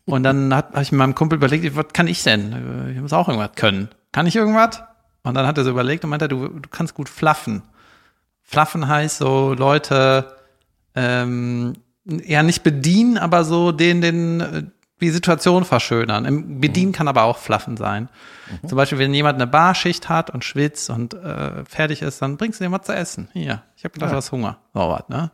Und 0.05 0.23
dann 0.23 0.53
habe 0.53 0.73
hab 0.73 0.81
ich 0.81 0.91
mit 0.91 0.99
meinem 0.99 1.15
Kumpel 1.15 1.37
überlegt, 1.37 1.75
was 1.75 1.87
kann 1.93 2.07
ich 2.07 2.23
denn? 2.23 2.87
Äh, 2.87 2.91
Ich 2.93 2.99
muss 3.01 3.13
auch 3.13 3.27
irgendwas 3.27 3.51
können. 3.55 3.89
Kann 4.11 4.27
ich 4.27 4.35
irgendwas? 4.35 4.81
Und 5.23 5.35
dann 5.35 5.45
hat 5.45 5.57
er 5.57 5.63
so 5.63 5.69
überlegt 5.69 6.03
und 6.03 6.09
meinte, 6.09 6.27
du, 6.27 6.47
du 6.47 6.69
kannst 6.69 6.95
gut 6.95 7.07
fluffen. 7.09 7.61
Fluffen 8.41 8.87
heißt 8.87 9.17
so 9.19 9.53
Leute 9.53 10.35
ähm, 10.95 11.73
ja 12.05 12.43
nicht 12.43 12.63
bedienen, 12.63 13.17
aber 13.17 13.43
so 13.43 13.71
den, 13.71 14.01
den 14.01 14.41
äh, 14.41 14.63
die 14.99 15.09
Situation 15.09 15.65
verschönern. 15.65 16.59
Bedienen 16.61 16.91
kann 16.91 17.07
aber 17.07 17.23
auch 17.23 17.37
fluffen 17.39 17.75
sein. 17.75 18.07
Zum 18.67 18.75
Beispiel, 18.75 18.99
wenn 18.99 19.13
jemand 19.15 19.35
eine 19.41 19.47
Barschicht 19.47 20.09
hat 20.09 20.29
und 20.29 20.43
schwitzt 20.45 20.91
und 20.91 21.15
äh, 21.15 21.65
fertig 21.65 22.03
ist, 22.03 22.21
dann 22.21 22.37
bringst 22.37 22.59
du 22.59 22.65
ihm 22.65 22.71
was 22.71 22.83
zu 22.83 22.93
essen. 22.93 23.27
Hier, 23.33 23.63
ich 23.77 23.83
habe 23.83 23.93
gedacht, 23.93 24.11
Ja. 24.11 24.17
hast 24.17 24.31
Hunger. 24.31 24.57
So 24.75 24.81
was, 24.89 25.09
ne? 25.09 25.31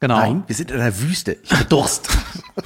Genau. 0.00 0.16
Nein, 0.16 0.44
wir 0.46 0.56
sind 0.56 0.70
in 0.70 0.78
der 0.78 0.98
Wüste. 0.98 1.36
Ich 1.42 1.52
habe 1.52 1.66
Durst. 1.66 2.08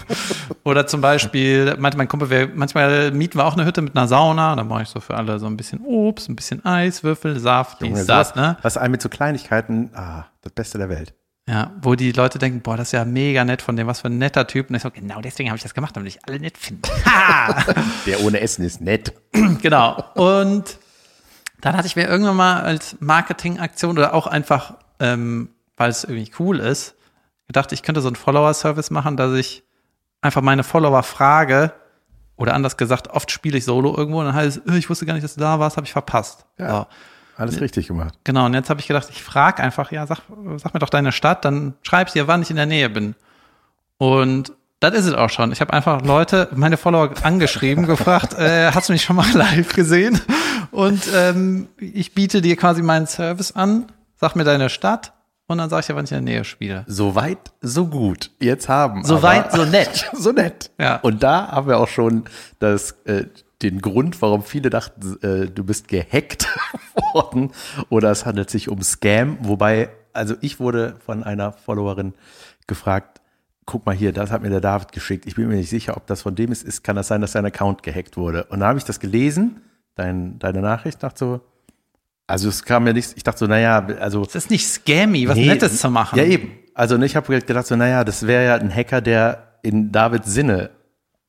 Oder 0.64 0.87
zum 0.87 1.01
Beispiel, 1.01 1.77
meinte 1.79 1.99
mein 1.99 2.07
Kumpel, 2.07 2.31
wir, 2.31 2.49
manchmal 2.55 3.11
mieten 3.11 3.38
wir 3.38 3.44
auch 3.44 3.55
eine 3.55 3.64
Hütte 3.64 3.83
mit 3.83 3.97
einer 3.97 4.07
Sauna. 4.07 4.55
Dann 4.55 4.68
mache 4.68 4.83
ich 4.83 4.88
so 4.88 5.01
für 5.01 5.16
alle 5.16 5.40
so 5.40 5.47
ein 5.47 5.57
bisschen 5.57 5.81
Obst, 5.81 6.29
ein 6.29 6.37
bisschen 6.37 6.64
Eis, 6.64 7.03
Würfel, 7.03 7.40
Saft, 7.40 7.81
dies, 7.81 7.88
Junge, 7.88 8.05
das, 8.05 8.29
sowas, 8.29 8.37
ne? 8.37 8.57
Was 8.62 8.77
einem 8.77 8.92
mit 8.92 9.03
so 9.03 9.09
Kleinigkeiten, 9.09 9.90
ah, 9.94 10.27
das 10.42 10.53
Beste 10.53 10.79
der 10.79 10.88
Welt. 10.88 11.12
Ja, 11.49 11.73
wo 11.83 11.97
die 11.97 12.12
Leute 12.12 12.38
denken, 12.38 12.61
boah, 12.61 12.77
das 12.77 12.88
ist 12.88 12.92
ja 12.92 13.05
mega 13.05 13.44
nett 13.44 13.62
von 13.62 13.75
dem, 13.77 13.88
was 13.88 14.01
für 14.01 14.09
ein 14.09 14.16
netter 14.16 14.47
Typ. 14.47 14.70
Und 14.70 14.77
ich 14.77 14.83
so, 14.83 14.90
genau 14.92 15.20
deswegen 15.20 15.51
habe 15.51 15.57
ich 15.57 15.62
das 15.62 15.75
gemacht, 15.75 15.97
damit 15.97 16.14
ich 16.14 16.25
alle 16.27 16.38
nett 16.38 16.57
finde. 16.57 16.88
Der 18.07 18.23
ohne 18.23 18.40
Essen 18.40 18.64
ist 18.64 18.81
nett. 18.81 19.12
genau. 19.61 20.05
Und 20.14 20.79
dann 21.61 21.77
hatte 21.77 21.88
ich 21.88 21.97
mir 21.97 22.07
irgendwann 22.07 22.37
mal 22.37 22.62
als 22.62 22.97
Marketingaktion 23.01 23.99
oder 23.99 24.14
auch 24.14 24.29
einfach, 24.29 24.75
ähm, 25.01 25.49
weil 25.77 25.90
es 25.90 26.05
irgendwie 26.05 26.31
cool 26.38 26.61
ist, 26.61 26.94
gedacht, 27.47 27.73
ich 27.73 27.83
könnte 27.83 28.01
so 28.01 28.09
einen 28.09 28.17
Follower-Service 28.17 28.91
machen, 28.91 29.17
dass 29.17 29.33
ich 29.35 29.63
einfach 30.21 30.43
meine 30.43 30.65
Follower 30.65 31.03
frage, 31.03 31.73
oder 32.37 32.55
anders 32.55 32.77
gesagt, 32.77 33.09
oft 33.11 33.31
spiele 33.31 33.59
ich 33.59 33.65
Solo 33.65 33.97
irgendwo 33.97 34.21
und 34.21 34.27
dann 34.27 34.35
heißt 34.35 34.63
es, 34.65 34.73
äh, 34.73 34.77
ich 34.77 34.91
wusste 34.91 35.07
gar 35.07 35.15
nicht, 35.15 35.25
dass 35.25 35.35
du 35.35 35.41
da 35.41 35.61
warst, 35.61 35.77
habe 35.77 35.87
ich 35.87 35.93
verpasst. 35.93 36.47
Ja. 36.59 36.81
So. 36.81 36.87
Alles 37.37 37.61
richtig 37.61 37.89
gemacht. 37.89 38.15
Genau, 38.23 38.47
und 38.47 38.55
jetzt 38.55 38.71
habe 38.71 38.81
ich 38.81 38.87
gedacht, 38.87 39.09
ich 39.11 39.23
frage 39.23 39.61
einfach, 39.63 39.91
ja, 39.91 40.07
sag, 40.07 40.21
sag 40.57 40.73
mir 40.73 40.79
doch 40.79 40.89
deine 40.89 41.11
Stadt, 41.11 41.45
dann 41.45 41.75
schreib 41.83 42.13
dir, 42.13 42.29
wann 42.29 42.43
ich 42.43 42.51
in 42.51 42.57
der 42.57 42.67
Nähe 42.67 42.89
bin. 42.89 43.17
Und 43.99 44.53
das 44.79 44.95
ist 44.95 45.07
es 45.07 45.15
auch 45.15 45.31
schon. 45.31 45.51
Ich 45.51 45.61
habe 45.61 45.73
einfach 45.73 46.03
Leute, 46.03 46.49
meine 46.55 46.77
Follower 46.77 47.11
angeschrieben, 47.23 47.87
gefragt, 47.89 48.35
äh, 48.35 48.71
hast 48.71 48.89
du 48.89 48.93
mich 48.93 49.03
schon 49.03 49.17
mal 49.17 49.29
live 49.35 49.73
gesehen? 49.75 50.21
Und 50.71 51.09
ähm, 51.13 51.69
ich 51.79 52.15
biete 52.15 52.41
dir 52.41 52.57
quasi 52.57 52.83
meinen 52.83 53.09
Service 53.09 53.53
an, 53.53 53.87
sag 54.15 54.37
mir 54.37 54.45
deine 54.45 54.71
Stadt 54.71 55.13
und 55.47 55.59
dann 55.59 55.69
sag 55.71 55.81
ich 55.81 55.87
dir, 55.87 55.97
wann 55.97 56.05
ich 56.05 56.13
in 56.13 56.25
der 56.25 56.35
Nähe 56.35 56.45
spiele. 56.45 56.85
So 56.87 57.15
weit, 57.15 57.53
so 57.61 57.87
gut. 57.87 58.31
Jetzt 58.41 58.69
haben. 58.69 59.05
So 59.05 59.15
aber- 59.17 59.23
weit, 59.25 59.53
so 59.53 59.65
nett. 59.65 60.11
so 60.15 60.33
nett. 60.33 60.71
Ja. 60.79 60.97
Und 60.97 61.23
da 61.23 61.49
haben 61.49 61.69
wir 61.69 61.79
auch 61.79 61.89
schon 61.89 62.25
das, 62.59 62.93
äh, 63.05 63.27
den 63.63 63.81
Grund, 63.81 64.21
warum 64.21 64.43
viele 64.43 64.69
dachten, 64.71 65.17
äh, 65.23 65.47
du 65.51 65.65
bist 65.65 65.89
gehackt 65.89 66.49
worden 67.15 67.53
oder 67.89 68.11
es 68.11 68.27
handelt 68.27 68.51
sich 68.51 68.69
um 68.69 68.83
Scam. 68.83 69.39
Wobei, 69.41 69.91
also 70.13 70.35
ich 70.41 70.61
wurde 70.61 70.97
von 71.05 71.23
einer 71.23 71.53
Followerin 71.53 72.15
gefragt, 72.67 73.21
guck 73.67 73.87
mal 73.87 73.95
hier, 73.95 74.13
das 74.13 74.31
hat 74.31 74.43
mir 74.43 74.51
der 74.51 74.61
David 74.61 74.93
geschickt. 74.93 75.25
Ich 75.27 75.37
bin 75.37 75.49
mir 75.49 75.57
nicht 75.57 75.71
sicher, 75.71 75.97
ob 75.97 76.07
das 76.07 76.23
von 76.23 76.35
dem 76.35 76.53
ist. 76.53 76.63
ist 76.63 76.83
kann 76.85 76.97
das 76.97 77.09
sein, 77.09 77.21
dass 77.21 77.33
sein 77.33 77.47
Account 77.47 77.83
gehackt 77.83 78.17
wurde? 78.17 78.45
Und 78.45 78.61
dann 78.61 78.69
habe 78.69 78.79
ich 78.79 78.85
das 78.85 79.01
gelesen, 79.01 79.63
dein, 79.95 80.39
deine 80.39 80.61
Nachricht, 80.61 81.03
dachte 81.03 81.19
so, 81.19 81.41
also 82.27 82.49
es 82.49 82.65
kam 82.65 82.85
mir 82.85 82.95
nichts, 82.95 83.13
ich 83.17 83.23
dachte 83.23 83.41
so, 83.41 83.47
naja, 83.47 83.87
also 84.01 84.23
Es 84.23 84.35
ist 84.35 84.51
nicht 84.51 84.67
scammy, 84.67 85.29
was 85.29 85.37
Nee, 85.37 85.47
Nettes 85.47 85.81
zu 85.81 85.91
machen. 85.91 86.19
Ja, 86.19 86.25
eben. 86.25 86.53
Also 86.75 86.97
ne, 86.97 87.07
ich 87.07 87.17
habe 87.17 87.39
gedacht 87.41 87.67
so, 87.67 87.77
naja, 87.77 88.05
das 88.05 88.27
wäre 88.27 88.45
ja 88.45 88.55
ein 88.57 88.75
Hacker, 88.75 89.01
der 89.01 89.59
in 89.63 89.93
Davids 89.93 90.33
Sinne 90.33 90.71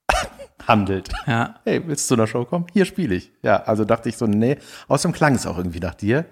handelt. 0.67 1.09
Ja. 1.27 1.55
Hey, 1.63 1.81
willst 1.85 2.09
du 2.09 2.15
zu 2.15 2.19
einer 2.19 2.27
Show 2.27 2.45
kommen? 2.45 2.65
Hier 2.73 2.85
spiele 2.85 3.15
ich. 3.15 3.31
Ja, 3.43 3.63
also 3.63 3.85
dachte 3.85 4.09
ich 4.09 4.17
so, 4.17 4.25
nee. 4.25 4.57
Außerdem 4.87 5.13
klang 5.13 5.35
es 5.35 5.45
auch 5.45 5.57
irgendwie 5.57 5.79
nach 5.79 5.95
dir. 5.95 6.25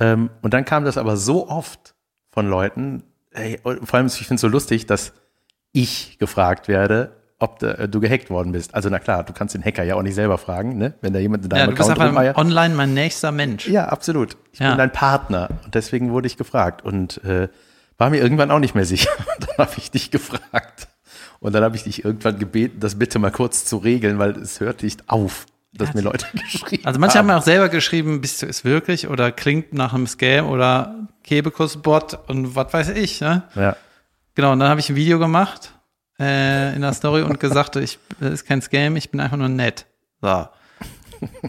Ähm, 0.00 0.30
und 0.42 0.54
dann 0.54 0.64
kam 0.64 0.84
das 0.84 0.98
aber 0.98 1.16
so 1.16 1.48
oft 1.48 1.94
von 2.30 2.48
Leuten, 2.48 3.04
hey, 3.32 3.60
vor 3.62 3.94
allem, 3.94 4.06
ich 4.06 4.14
finde 4.14 4.34
es 4.36 4.40
so 4.40 4.48
lustig, 4.48 4.86
dass 4.86 5.12
ich 5.72 6.18
gefragt 6.18 6.68
werde, 6.68 7.16
ob 7.38 7.58
de, 7.58 7.70
äh, 7.78 7.88
du 7.88 8.00
gehackt 8.00 8.30
worden 8.30 8.52
bist. 8.52 8.74
Also 8.74 8.88
na 8.90 8.98
klar, 8.98 9.24
du 9.24 9.32
kannst 9.32 9.54
den 9.54 9.64
Hacker 9.64 9.82
ja 9.82 9.96
auch 9.96 10.02
nicht 10.02 10.14
selber 10.14 10.38
fragen, 10.38 10.78
ne? 10.78 10.94
Wenn 11.00 11.12
da 11.12 11.18
jemand 11.18 11.44
in 11.44 11.50
Ja, 11.50 11.58
deinem 11.58 11.70
du 11.70 11.76
bist 11.76 11.90
einfach 11.90 12.36
online 12.36 12.74
mein 12.74 12.94
nächster 12.94 13.32
Mensch. 13.32 13.68
Ja, 13.68 13.86
absolut. 13.88 14.36
Ich 14.52 14.60
Ja. 14.60 14.68
bin 14.70 14.78
dein 14.78 14.92
Partner 14.92 15.48
und 15.64 15.74
deswegen 15.74 16.12
wurde 16.12 16.26
ich 16.26 16.36
gefragt 16.36 16.84
und 16.84 17.22
äh, 17.24 17.48
war 17.98 18.10
mir 18.10 18.18
irgendwann 18.20 18.50
auch 18.50 18.58
nicht 18.60 18.74
mehr 18.74 18.84
sicher. 18.84 19.10
dann 19.40 19.66
habe 19.66 19.72
ich 19.76 19.90
dich 19.90 20.10
gefragt 20.10 20.88
und 21.40 21.52
dann 21.54 21.62
habe 21.64 21.76
ich 21.76 21.82
dich 21.84 22.04
irgendwann 22.04 22.38
gebeten, 22.38 22.78
das 22.80 22.94
bitte 22.98 23.18
mal 23.18 23.30
kurz 23.30 23.64
zu 23.64 23.76
regeln, 23.78 24.18
weil 24.18 24.30
es 24.38 24.60
hört 24.60 24.82
nicht 24.82 25.08
auf, 25.08 25.46
dass 25.72 25.92
mir 25.92 26.02
Leute 26.02 26.26
geschrieben 26.32 26.86
Also 26.86 27.00
manche 27.00 27.18
haben 27.18 27.28
haben. 27.28 27.34
mir 27.34 27.40
auch 27.40 27.44
selber 27.44 27.68
geschrieben, 27.68 28.20
bist 28.20 28.42
du 28.42 28.46
es 28.46 28.64
wirklich 28.64 29.08
oder 29.08 29.32
klingt 29.32 29.74
nach 29.74 29.92
einem 29.92 30.06
Scam 30.06 30.48
oder 30.48 30.94
Kebekus-Bot 31.24 32.18
und 32.28 32.54
was 32.54 32.72
weiß 32.72 32.88
ich. 32.90 33.20
Ne? 33.20 33.42
ja. 33.56 33.76
Genau, 34.36 34.52
und 34.52 34.60
dann 34.60 34.68
habe 34.68 34.80
ich 34.80 34.88
ein 34.90 34.96
Video 34.96 35.18
gemacht 35.18 35.72
äh, 36.18 36.74
in 36.74 36.82
der 36.82 36.92
Story 36.92 37.22
und 37.22 37.40
gesagt, 37.40 37.76
ich, 37.76 37.98
das 38.20 38.32
ist 38.32 38.44
kein 38.44 38.62
Scam, 38.62 38.96
ich 38.96 39.10
bin 39.10 39.20
einfach 39.20 39.36
nur 39.36 39.48
nett. 39.48 39.86
So. 40.20 40.46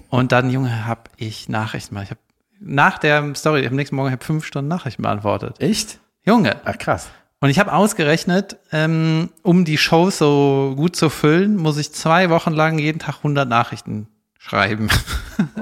Und 0.10 0.32
dann, 0.32 0.50
Junge, 0.50 0.86
habe 0.86 1.04
ich 1.18 1.50
Nachrichten 1.50 1.96
mal. 1.96 2.04
Ich 2.04 2.10
habe 2.10 2.20
nach 2.60 2.98
der 2.98 3.36
Story, 3.36 3.66
am 3.68 3.76
nächsten 3.76 3.96
Morgen 3.96 4.12
habe 4.12 4.22
ich 4.22 4.26
fünf 4.26 4.46
Stunden 4.46 4.70
Nachrichten 4.70 5.02
beantwortet. 5.04 5.60
Echt? 5.60 6.00
Junge. 6.24 6.58
Ach 6.66 6.78
krass. 6.78 7.10
Und 7.42 7.50
ich 7.50 7.60
habe 7.60 7.74
ausgerechnet, 7.74 8.58
ähm, 8.72 9.30
um 9.44 9.66
die 9.66 9.78
Show 9.78 10.10
so 10.10 10.74
gut 10.76 10.96
zu 10.96 11.10
füllen, 11.10 11.58
muss 11.58 11.78
ich 11.78 11.94
zwei 11.94 12.30
Wochen 12.30 12.54
lang 12.54 12.80
jeden 12.80 13.00
Tag 13.00 13.18
100 13.18 13.48
Nachrichten 13.48 14.08
schreiben. 14.38 14.90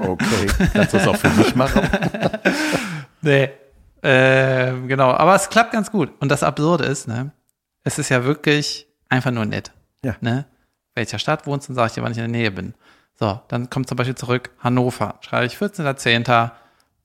Okay. 0.00 0.46
Kannst 0.72 0.92
du 0.92 0.98
das 0.98 1.08
auch 1.08 1.16
für 1.16 1.30
mich 1.30 1.56
machen? 1.56 1.82
Nee. 3.22 3.50
Äh, 4.02 4.72
genau, 4.86 5.10
aber 5.10 5.34
es 5.34 5.48
klappt 5.48 5.72
ganz 5.72 5.90
gut. 5.90 6.12
Und 6.20 6.28
das 6.28 6.42
Absurde 6.42 6.84
ist, 6.84 7.08
ne, 7.08 7.32
es 7.82 7.98
ist 7.98 8.10
ja 8.10 8.24
wirklich 8.24 8.86
einfach 9.14 9.30
nur 9.30 9.46
nett. 9.46 9.72
Ja. 10.04 10.16
Ne? 10.20 10.44
Welcher 10.94 11.18
Stadt 11.18 11.46
wohnst 11.46 11.68
du, 11.68 11.72
dann 11.72 11.76
sage 11.76 11.86
ich 11.88 11.94
dir, 11.94 12.02
wann 12.02 12.12
ich 12.12 12.18
in 12.18 12.30
der 12.30 12.40
Nähe 12.40 12.50
bin. 12.50 12.74
So, 13.18 13.40
dann 13.48 13.70
kommt 13.70 13.88
zum 13.88 13.96
Beispiel 13.96 14.14
zurück 14.14 14.50
Hannover. 14.58 15.18
Schreibe 15.20 15.46
ich 15.46 15.54
14.10. 15.54 16.50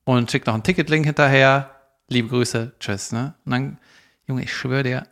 und 0.04 0.30
schick 0.30 0.46
noch 0.46 0.54
einen 0.54 0.62
Ticketlink 0.62 1.06
hinterher. 1.06 1.70
Liebe 2.08 2.28
Grüße, 2.28 2.72
tschüss. 2.80 3.12
Ne? 3.12 3.34
Und 3.44 3.52
dann, 3.52 3.78
Junge, 4.26 4.42
ich 4.42 4.52
schwöre 4.52 4.82
dir, 4.82 5.06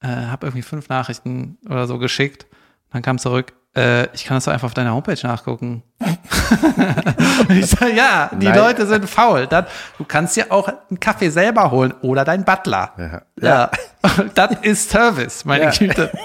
äh, 0.00 0.08
habe 0.08 0.46
irgendwie 0.46 0.62
fünf 0.62 0.88
Nachrichten 0.88 1.58
oder 1.66 1.86
so 1.86 1.98
geschickt. 1.98 2.46
Dann 2.90 3.02
kam 3.02 3.18
zurück, 3.18 3.54
äh, 3.76 4.06
ich 4.14 4.24
kann 4.24 4.36
das 4.36 4.44
doch 4.44 4.52
einfach 4.52 4.66
auf 4.66 4.74
deiner 4.74 4.92
Homepage 4.92 5.18
nachgucken. 5.22 5.82
ich 7.48 7.66
so, 7.66 7.86
ja, 7.86 8.30
die 8.32 8.46
Nein. 8.46 8.58
Leute 8.58 8.86
sind 8.86 9.08
faul. 9.08 9.46
Dann, 9.46 9.66
du 9.98 10.04
kannst 10.04 10.36
dir 10.36 10.50
auch 10.50 10.68
einen 10.68 11.00
Kaffee 11.00 11.30
selber 11.30 11.70
holen 11.70 11.94
oder 12.02 12.24
dein 12.24 12.44
Butler. 12.44 12.92
Ja. 12.98 13.22
Ja, 13.40 13.70
das 14.34 14.56
ist 14.62 14.90
Service, 14.90 15.44
meine 15.44 15.64
Ja. 15.64 15.70
Güte. 15.70 16.10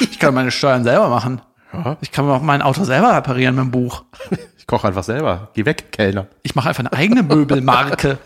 Ich 0.00 0.20
kann 0.20 0.32
meine 0.32 0.52
Steuern 0.52 0.84
selber 0.84 1.08
machen. 1.08 1.40
Ich 2.00 2.12
kann 2.12 2.24
mir 2.24 2.32
auch 2.32 2.42
mein 2.42 2.62
Auto 2.62 2.84
selber 2.84 3.16
reparieren 3.16 3.56
mit 3.56 3.64
dem 3.64 3.70
Buch. 3.72 4.04
Ich 4.56 4.66
koche 4.66 4.86
einfach 4.88 5.02
selber. 5.02 5.48
Geh 5.54 5.64
weg, 5.64 5.90
Kellner. 5.92 6.26
Ich 6.42 6.54
mache 6.54 6.68
einfach 6.68 6.84
eine 6.84 6.92
eigene 6.92 7.24
Möbelmarke. 7.24 8.18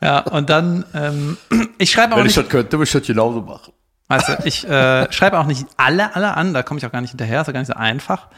ja, 0.00 0.20
und 0.20 0.48
dann, 0.50 0.84
ähm, 0.94 1.36
ich 1.78 1.90
schreibe 1.90 2.14
auch 2.16 2.22
nicht, 2.22 2.36
das 2.36 2.48
könnte, 2.48 2.72
würde 2.72 2.84
ich 2.84 2.92
das 2.92 3.02
genauso 3.06 3.42
machen. 3.42 3.72
Weißt 4.08 4.28
du, 4.28 4.32
ich 4.44 4.66
äh, 4.68 5.10
schreibe 5.12 5.38
auch 5.38 5.46
nicht 5.46 5.66
alle, 5.76 6.14
alle 6.14 6.34
an, 6.36 6.54
da 6.54 6.62
komme 6.62 6.78
ich 6.78 6.86
auch 6.86 6.92
gar 6.92 7.00
nicht 7.00 7.10
hinterher, 7.10 7.40
ist 7.40 7.46
ja 7.46 7.52
gar 7.52 7.60
nicht 7.60 7.68
so 7.68 7.74
einfach. 7.74 8.28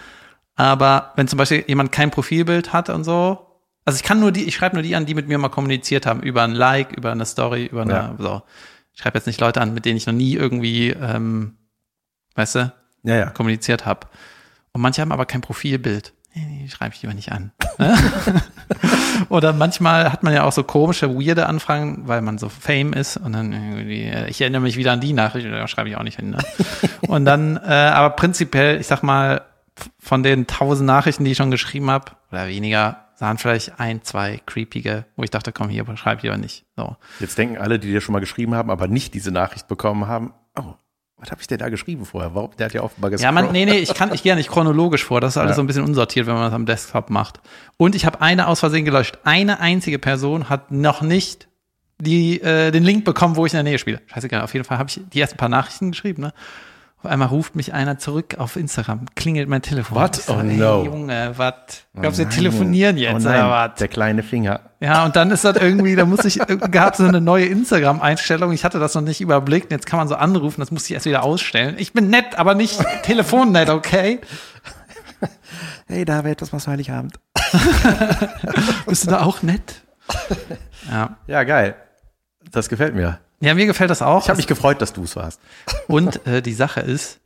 Aber 0.56 1.12
wenn 1.16 1.28
zum 1.28 1.36
Beispiel 1.36 1.64
jemand 1.66 1.92
kein 1.92 2.10
Profilbild 2.10 2.72
hat 2.72 2.88
und 2.90 3.04
so, 3.04 3.44
also 3.84 3.96
ich 3.96 4.02
kann 4.02 4.20
nur 4.20 4.32
die, 4.32 4.44
ich 4.44 4.54
schreibe 4.56 4.76
nur 4.76 4.82
die 4.82 4.96
an, 4.96 5.06
die 5.06 5.14
mit 5.14 5.28
mir 5.28 5.38
mal 5.38 5.48
kommuniziert 5.48 6.04
haben, 6.06 6.22
über 6.22 6.42
ein 6.42 6.52
Like, 6.52 6.92
über 6.92 7.12
eine 7.12 7.24
Story, 7.24 7.66
über 7.66 7.82
eine, 7.82 7.92
Ja. 7.92 8.14
so. 8.18 8.42
Ich 8.92 9.00
schreibe 9.02 9.16
jetzt 9.18 9.26
nicht 9.26 9.40
Leute 9.40 9.60
an, 9.60 9.72
mit 9.74 9.84
denen 9.84 9.96
ich 9.96 10.06
noch 10.06 10.12
nie 10.14 10.34
irgendwie, 10.34 10.90
ähm, 10.90 11.56
weißt 12.34 12.54
du, 12.56 12.72
Ja, 13.04 13.14
ja. 13.14 13.26
kommuniziert 13.30 13.86
habe. 13.86 14.08
Und 14.72 14.80
manche 14.82 15.00
haben 15.00 15.12
aber 15.12 15.24
kein 15.26 15.40
Profilbild. 15.40 16.12
Nee, 16.34 16.68
schreibe 16.68 16.94
ich 16.94 17.02
lieber 17.02 17.14
nicht 17.14 17.32
an. 17.32 17.52
Oder 19.28 19.52
manchmal 19.52 20.12
hat 20.12 20.22
man 20.22 20.32
ja 20.32 20.44
auch 20.44 20.52
so 20.52 20.62
komische, 20.62 21.08
weirde 21.14 21.46
Anfragen, 21.46 22.06
weil 22.06 22.20
man 22.20 22.38
so 22.38 22.48
Fame 22.48 22.92
ist 22.92 23.16
und 23.16 23.32
dann 23.32 23.52
irgendwie, 23.52 24.04
äh, 24.04 24.28
ich 24.28 24.40
erinnere 24.40 24.60
mich 24.60 24.76
wieder 24.76 24.92
an 24.92 25.00
die 25.00 25.12
Nachricht, 25.12 25.46
da 25.46 25.66
schreibe 25.66 25.88
ich 25.88 25.96
auch 25.96 26.02
nicht 26.02 26.16
hin. 26.16 26.30
Ne? 26.30 26.38
Und 27.08 27.24
dann, 27.24 27.56
äh, 27.56 27.70
aber 27.70 28.10
prinzipiell, 28.10 28.78
ich 28.80 28.86
sag 28.86 29.02
mal, 29.02 29.42
von 29.98 30.22
den 30.22 30.46
tausend 30.46 30.86
Nachrichten, 30.86 31.24
die 31.24 31.32
ich 31.32 31.36
schon 31.36 31.50
geschrieben 31.50 31.90
habe, 31.90 32.12
oder 32.30 32.48
weniger, 32.48 33.08
sahen 33.14 33.38
vielleicht 33.38 33.80
ein, 33.80 34.02
zwei 34.02 34.40
creepige, 34.46 35.04
wo 35.16 35.22
ich 35.22 35.30
dachte, 35.30 35.52
komm 35.52 35.68
hier, 35.68 35.84
schreib 35.96 36.22
lieber 36.22 36.36
nicht. 36.36 36.64
So. 36.76 36.96
Jetzt 37.20 37.38
denken 37.38 37.58
alle, 37.58 37.78
die 37.78 37.88
dir 37.88 38.00
schon 38.00 38.12
mal 38.12 38.20
geschrieben 38.20 38.54
haben, 38.54 38.70
aber 38.70 38.86
nicht 38.86 39.14
diese 39.14 39.32
Nachricht 39.32 39.66
bekommen 39.68 40.06
haben, 40.06 40.34
oh, 40.58 40.74
was 41.18 41.30
habe 41.30 41.40
ich 41.40 41.46
denn 41.48 41.58
da 41.58 41.68
geschrieben 41.68 42.04
vorher? 42.06 42.34
Warum? 42.34 42.50
Der 42.58 42.66
hat 42.66 42.74
ja 42.74 42.82
offenbar 42.82 43.10
Ja, 43.12 43.32
man, 43.32 43.44
gescrollt. 43.46 43.52
nee, 43.66 43.72
nee, 43.72 43.78
ich 43.78 43.92
kann, 43.94 44.14
ich 44.14 44.22
gehe 44.22 44.30
ja 44.30 44.36
nicht 44.36 44.50
chronologisch 44.50 45.04
vor. 45.04 45.20
Das 45.20 45.32
ist 45.32 45.36
alles 45.36 45.50
Ja. 45.50 45.56
so 45.56 45.62
ein 45.62 45.66
bisschen 45.66 45.84
unsortiert, 45.84 46.26
wenn 46.26 46.34
man 46.34 46.44
das 46.44 46.52
am 46.52 46.64
Desktop 46.66 47.10
macht. 47.10 47.40
Und 47.76 47.94
ich 47.94 48.06
habe 48.06 48.20
eine 48.20 48.46
aus 48.46 48.60
Versehen 48.60 48.84
gelöscht. 48.84 49.18
Eine 49.24 49.60
einzige 49.60 49.98
Person 49.98 50.48
hat 50.48 50.70
noch 50.70 51.02
nicht 51.02 51.48
die, 52.00 52.40
äh, 52.40 52.70
den 52.70 52.84
Link 52.84 53.04
bekommen, 53.04 53.34
wo 53.34 53.44
ich 53.46 53.52
in 53.52 53.56
der 53.56 53.64
Nähe 53.64 53.78
spiele. 53.78 54.00
Scheißegal, 54.06 54.42
auf 54.42 54.52
jeden 54.54 54.64
Fall 54.64 54.78
habe 54.78 54.88
ich 54.88 55.00
die 55.12 55.20
ersten 55.20 55.36
paar 55.36 55.48
Nachrichten 55.48 55.90
geschrieben, 55.90 56.22
ne? 56.22 56.32
Auf 57.00 57.06
einmal 57.06 57.28
ruft 57.28 57.54
mich 57.54 57.72
einer 57.72 57.98
zurück 57.98 58.36
auf 58.38 58.56
Instagram, 58.56 59.06
klingelt 59.14 59.48
mein 59.48 59.62
Telefon. 59.62 59.96
What? 59.96 60.18
Ich 60.18 60.28
Oh 60.28 60.40
ey, 60.40 60.56
no. 60.56 60.84
Junge, 60.84 61.32
was? 61.36 61.54
Glaubst 61.94 62.18
du, 62.18 62.24
wir 62.24 62.30
telefonieren 62.30 62.96
jetzt 62.96 63.14
oh 63.14 63.28
nein, 63.28 63.44
oder 63.44 63.50
was? 63.50 63.78
Der 63.78 63.86
kleine 63.86 64.24
Finger. 64.24 64.60
Ja, 64.80 65.04
und 65.04 65.14
dann 65.14 65.30
ist 65.30 65.44
das 65.44 65.56
irgendwie, 65.58 65.94
da 65.94 66.04
muss 66.04 66.24
ich, 66.24 66.40
gab 66.70 66.96
so 66.96 67.04
eine 67.04 67.20
neue 67.20 67.46
Instagram-Einstellung. 67.46 68.52
Ich 68.52 68.64
hatte 68.64 68.80
das 68.80 68.94
noch 68.96 69.02
nicht 69.02 69.20
überblickt. 69.20 69.70
Jetzt 69.70 69.86
kann 69.86 69.98
man 69.98 70.08
so 70.08 70.16
anrufen, 70.16 70.60
das 70.60 70.72
musste 70.72 70.88
ich 70.88 70.94
erst 70.94 71.06
wieder 71.06 71.22
ausstellen. 71.22 71.76
Ich 71.78 71.92
bin 71.92 72.10
nett, 72.10 72.36
aber 72.36 72.56
nicht 72.56 72.84
telefonnett, 73.04 73.70
okay? 73.70 74.20
Hey 75.86 76.04
David, 76.04 76.42
was 76.42 76.50
machst 76.52 76.66
du 76.66 76.72
Heiligabend? 76.72 77.20
Bist 78.86 79.06
du 79.06 79.10
da 79.10 79.22
auch 79.22 79.42
nett? 79.42 79.82
Ja. 80.90 81.18
Ja, 81.26 81.44
geil. 81.44 81.74
Das 82.50 82.70
gefällt 82.70 82.94
mir. 82.94 83.18
Ja, 83.40 83.54
mir 83.54 83.66
gefällt 83.66 83.90
das 83.90 84.02
auch. 84.02 84.22
Ich 84.24 84.28
habe 84.28 84.36
mich 84.38 84.46
gefreut, 84.46 84.80
dass 84.82 84.92
du 84.92 85.04
es 85.04 85.14
warst. 85.16 85.40
Und 85.86 86.26
äh, 86.26 86.42
die 86.42 86.54
Sache 86.54 86.80
ist, 86.80 87.20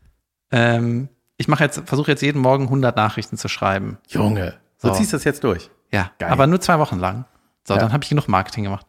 ähm, 0.51 1.09
ich 1.39 1.49
mache 1.49 1.65
jetzt, 1.65 1.83
versuche 1.87 2.11
jetzt 2.11 2.21
jeden 2.23 2.41
Morgen 2.41 2.65
100 2.65 2.95
Nachrichten 2.97 3.37
zu 3.39 3.49
schreiben. 3.49 3.99
Junge, 4.09 4.55
so, 4.77 4.89
So. 4.89 4.95
ziehst 4.95 5.13
du 5.13 5.17
das 5.17 5.25
jetzt 5.25 5.43
durch. 5.45 5.71
Ja, 5.91 6.11
Geil. 6.19 6.31
aber 6.31 6.47
nur 6.47 6.61
zwei 6.61 6.79
Wochen 6.79 6.99
lang. 6.99 7.25
So, 7.67 7.75
Ja. 7.75 7.81
dann 7.81 7.93
habe 7.93 8.03
ich 8.05 8.11
genug 8.11 8.29
Marketing 8.29 8.65
gemacht. 8.65 8.87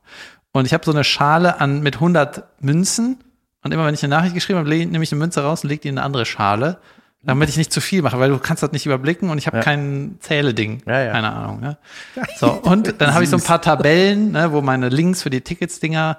Und 0.51 0.65
ich 0.65 0.73
habe 0.73 0.83
so 0.86 0.91
eine 0.91 1.03
Schale 1.03 1.59
an 1.62 1.81
mit 1.81 1.95
100 1.95 2.43
Münzen 2.62 3.17
und 3.63 3.71
immer 3.73 3.86
wenn 3.86 3.93
ich 3.93 4.03
eine 4.03 4.13
Nachricht 4.15 4.36
geschrieben 4.36 4.59
habe, 4.59 4.69
nehme 4.69 5.03
ich 5.03 5.12
eine 5.12 5.19
Münze 5.19 5.41
raus 5.43 5.63
und 5.63 5.69
lege 5.69 5.81
die 5.83 5.88
in 5.88 5.97
eine 5.97 6.05
andere 6.05 6.25
Schale, 6.25 6.79
damit 7.23 7.47
ich 7.47 7.55
nicht 7.57 7.71
zu 7.71 7.79
viel 7.79 8.01
mache, 8.01 8.19
weil 8.19 8.29
du 8.29 8.38
kannst 8.38 8.62
das 8.62 8.73
nicht 8.73 8.86
überblicken 8.86 9.29
und 9.29 9.38
ich 9.38 9.47
habe 9.47 9.57
Ja. 9.57 9.63
kein 9.63 10.17
Zähleding. 10.19 10.83
Ja, 10.86 10.99
ja. 11.01 11.12
Keine 11.13 11.31
Ahnung. 11.31 11.62
Ne? 11.62 11.77
So, 12.38 12.51
und 12.51 12.99
dann 13.01 13.13
habe 13.13 13.23
ich 13.23 13.29
so 13.29 13.38
ein 13.38 13.43
paar 13.43 13.62
Tabellen, 13.62 14.33
ne, 14.33 14.51
wo 14.51 14.62
meine 14.62 14.89
Links 14.89 15.23
für 15.23 15.29
die 15.29 15.39
Ticketsdinger 15.41 16.17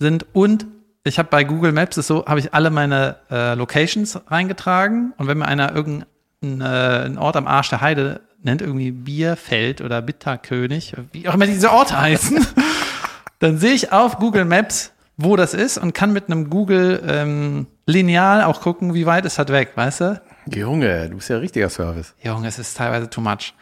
sind 0.00 0.26
und 0.32 0.66
ich 1.04 1.18
habe 1.18 1.28
bei 1.30 1.44
Google 1.44 1.72
Maps 1.72 1.96
ist 1.96 2.08
so, 2.08 2.26
habe 2.26 2.40
ich 2.40 2.52
alle 2.52 2.70
meine 2.70 3.16
äh, 3.30 3.54
Locations 3.54 4.20
reingetragen 4.26 5.12
und 5.16 5.28
wenn 5.28 5.38
mir 5.38 5.46
einer 5.46 5.74
irgendeinen 5.74 6.60
äh, 6.60 7.04
einen 7.04 7.18
Ort 7.18 7.36
am 7.36 7.46
Arsch 7.46 7.70
der 7.70 7.80
Heide 7.80 8.20
nennt, 8.42 8.62
irgendwie 8.62 8.90
Bierfeld 8.90 9.80
oder 9.80 10.02
Bitterkönig, 10.02 10.94
wie 11.12 11.28
auch 11.28 11.34
immer 11.34 11.46
diese 11.46 11.70
Orte 11.70 11.98
heißen, 12.00 12.44
dann 13.38 13.58
sehe 13.58 13.72
ich 13.72 13.92
auf 13.92 14.18
Google 14.18 14.44
Maps, 14.44 14.92
wo 15.16 15.36
das 15.36 15.54
ist 15.54 15.78
und 15.78 15.94
kann 15.94 16.12
mit 16.12 16.26
einem 16.26 16.50
Google 16.50 17.02
ähm, 17.06 17.66
Lineal 17.86 18.42
auch 18.44 18.60
gucken, 18.60 18.94
wie 18.94 19.06
weit 19.06 19.26
ist 19.26 19.38
das 19.38 19.48
weg, 19.48 19.72
weißt 19.74 20.00
du? 20.00 20.22
Junge, 20.46 21.08
du 21.08 21.16
bist 21.16 21.28
ja 21.28 21.36
richtiger 21.36 21.68
Service. 21.68 22.14
Junge, 22.22 22.48
es 22.48 22.58
ist 22.58 22.76
teilweise 22.76 23.08
too 23.10 23.20
much. 23.20 23.54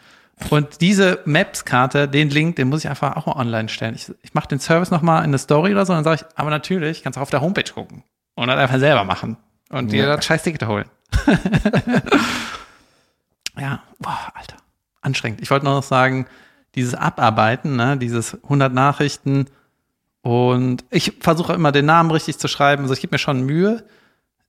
Und 0.49 0.81
diese 0.81 1.19
Maps-Karte, 1.25 2.07
den 2.07 2.29
Link, 2.29 2.55
den 2.55 2.69
muss 2.69 2.79
ich 2.83 2.89
einfach 2.89 3.15
auch 3.17 3.25
mal 3.25 3.35
online 3.35 3.67
stellen. 3.69 3.93
Ich, 3.95 4.11
ich 4.21 4.33
mache 4.33 4.47
den 4.47 4.59
Service 4.59 4.89
nochmal 4.89 5.19
in 5.19 5.25
eine 5.31 5.37
Story 5.37 5.71
oder 5.73 5.85
so, 5.85 5.93
dann 5.93 6.03
sage 6.03 6.21
ich, 6.21 6.37
aber 6.39 6.49
natürlich, 6.49 7.03
kannst 7.03 7.17
du 7.17 7.19
auch 7.19 7.23
auf 7.23 7.29
der 7.29 7.41
Homepage 7.41 7.71
gucken 7.71 8.03
und 8.35 8.47
dann 8.47 8.57
einfach 8.57 8.79
selber 8.79 9.03
machen 9.03 9.37
und 9.69 9.91
dir 9.91 10.05
Ja. 10.07 10.15
das 10.15 10.25
scheiß 10.25 10.43
Ticket 10.43 10.65
holen. 10.65 10.85
ja, 13.57 13.81
boah, 13.99 14.17
Alter, 14.33 14.55
anstrengend. 15.01 15.41
Ich 15.41 15.51
wollte 15.51 15.65
nur 15.65 15.75
noch 15.75 15.83
sagen, 15.83 16.25
dieses 16.75 16.95
Abarbeiten, 16.95 17.75
ne, 17.75 17.97
dieses 17.97 18.41
100 18.43 18.73
Nachrichten 18.73 19.45
und 20.21 20.85
ich 20.89 21.13
versuche 21.19 21.53
immer 21.53 21.71
den 21.71 21.85
Namen 21.85 22.11
richtig 22.11 22.37
zu 22.37 22.47
schreiben, 22.47 22.83
also 22.83 22.93
ich 22.93 23.01
gebe 23.01 23.13
mir 23.13 23.19
schon 23.19 23.41
Mühe. 23.45 23.83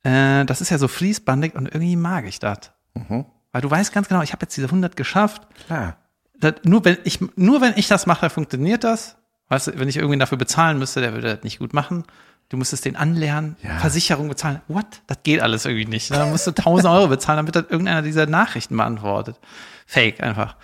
Äh, 0.02 0.44
das 0.44 0.60
ist 0.60 0.70
ja 0.70 0.78
so 0.78 0.88
fließbandig 0.88 1.54
und 1.54 1.66
irgendwie 1.66 1.96
mag 1.96 2.26
ich 2.26 2.38
das. 2.38 2.70
Weil 3.52 3.62
du 3.62 3.70
weißt 3.70 3.92
ganz 3.92 4.08
genau, 4.08 4.22
ich 4.22 4.32
habe 4.32 4.42
jetzt 4.42 4.56
diese 4.56 4.66
100 4.66 4.96
geschafft. 4.96 5.42
Klar. 5.66 5.96
Das, 6.38 6.54
nur, 6.64 6.84
wenn 6.84 6.98
ich, 7.04 7.18
nur 7.36 7.60
wenn 7.60 7.74
ich 7.76 7.88
das 7.88 8.06
mache, 8.06 8.30
funktioniert 8.30 8.84
das. 8.84 9.16
Weißt 9.48 9.66
du, 9.68 9.78
wenn 9.78 9.88
ich 9.88 9.96
irgendwen 9.96 10.20
dafür 10.20 10.38
bezahlen 10.38 10.78
müsste, 10.78 11.00
der 11.00 11.12
würde 11.12 11.34
das 11.34 11.44
nicht 11.44 11.58
gut 11.58 11.74
machen. 11.74 12.04
Du 12.48 12.56
müsstest 12.56 12.84
den 12.84 12.96
anlernen, 12.96 13.56
Ja. 13.62 13.78
Versicherung 13.78 14.28
bezahlen. 14.28 14.60
What? 14.68 15.02
Das 15.06 15.18
geht 15.22 15.40
alles 15.40 15.64
irgendwie 15.66 15.86
nicht. 15.86 16.10
Da 16.10 16.26
musst 16.26 16.46
du 16.46 16.50
1000 16.50 16.92
Euro 16.92 17.08
bezahlen, 17.08 17.36
damit 17.38 17.54
das 17.54 17.64
irgendeiner 17.68 18.02
dieser 18.02 18.26
Nachrichten 18.26 18.76
beantwortet. 18.76 19.38
Fake 19.86 20.20
einfach. 20.22 20.56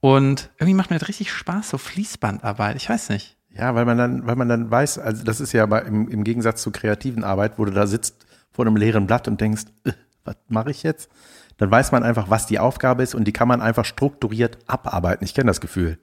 Und 0.00 0.50
irgendwie 0.58 0.74
macht 0.74 0.90
mir 0.90 0.98
das 0.98 1.08
richtig 1.08 1.32
Spaß, 1.32 1.70
so 1.70 1.78
Fließbandarbeit. 1.78 2.76
Ich 2.76 2.88
weiß 2.88 3.08
nicht. 3.10 3.36
Ja, 3.50 3.74
weil 3.74 3.84
man 3.84 3.98
dann, 3.98 4.26
weil 4.26 4.36
man 4.36 4.48
dann 4.48 4.70
weiß, 4.70 4.98
also 4.98 5.24
das 5.24 5.40
ist 5.40 5.52
ja 5.52 5.66
bei, 5.66 5.80
im, 5.80 6.08
im 6.08 6.22
Gegensatz 6.22 6.62
zur 6.62 6.72
kreativen 6.72 7.24
Arbeit, 7.24 7.58
wo 7.58 7.64
du 7.64 7.72
da 7.72 7.86
sitzt 7.86 8.26
vor 8.52 8.66
einem 8.66 8.76
leeren 8.76 9.06
Blatt 9.06 9.26
und 9.26 9.40
denkst, 9.40 9.64
äh, 9.84 9.92
was 10.24 10.36
mache 10.48 10.70
ich 10.70 10.82
jetzt? 10.82 11.10
Dann 11.58 11.70
weiß 11.70 11.92
man 11.92 12.04
einfach, 12.04 12.30
was 12.30 12.46
die 12.46 12.58
Aufgabe 12.58 13.02
ist 13.02 13.14
und 13.14 13.24
die 13.24 13.32
kann 13.32 13.48
man 13.48 13.60
einfach 13.60 13.84
strukturiert 13.84 14.58
abarbeiten. 14.66 15.24
Ich 15.24 15.34
kenne 15.34 15.48
das 15.48 15.60
Gefühl. 15.60 15.98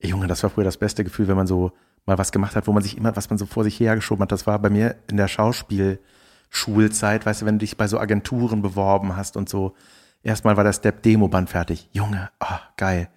Ey, 0.00 0.10
Junge, 0.10 0.26
das 0.26 0.42
war 0.42 0.50
früher 0.50 0.64
das 0.64 0.76
beste 0.76 1.04
Gefühl, 1.04 1.28
wenn 1.28 1.36
man 1.36 1.46
so 1.46 1.72
mal 2.06 2.18
was 2.18 2.32
gemacht 2.32 2.56
hat, 2.56 2.66
wo 2.66 2.72
man 2.72 2.82
sich 2.82 2.96
immer, 2.96 3.16
was 3.16 3.30
man 3.30 3.38
so 3.38 3.46
vor 3.46 3.64
sich 3.64 3.78
hergeschoben 3.78 4.22
hat. 4.22 4.32
Das 4.32 4.46
war 4.46 4.58
bei 4.58 4.68
mir 4.68 4.96
in 5.08 5.16
der 5.16 5.28
Schauspielschulzeit, 5.28 7.24
weißt 7.24 7.42
du, 7.42 7.46
wenn 7.46 7.54
du 7.56 7.64
dich 7.64 7.76
bei 7.76 7.86
so 7.86 7.98
Agenturen 7.98 8.60
beworben 8.60 9.16
hast 9.16 9.36
und 9.36 9.48
so. 9.48 9.74
Erstmal 10.22 10.56
war 10.56 10.64
der 10.64 10.72
Step 10.72 11.02
Demo-Band 11.02 11.48
fertig. 11.50 11.88
Junge, 11.92 12.30
ah, 12.40 12.60
geil. 12.76 13.08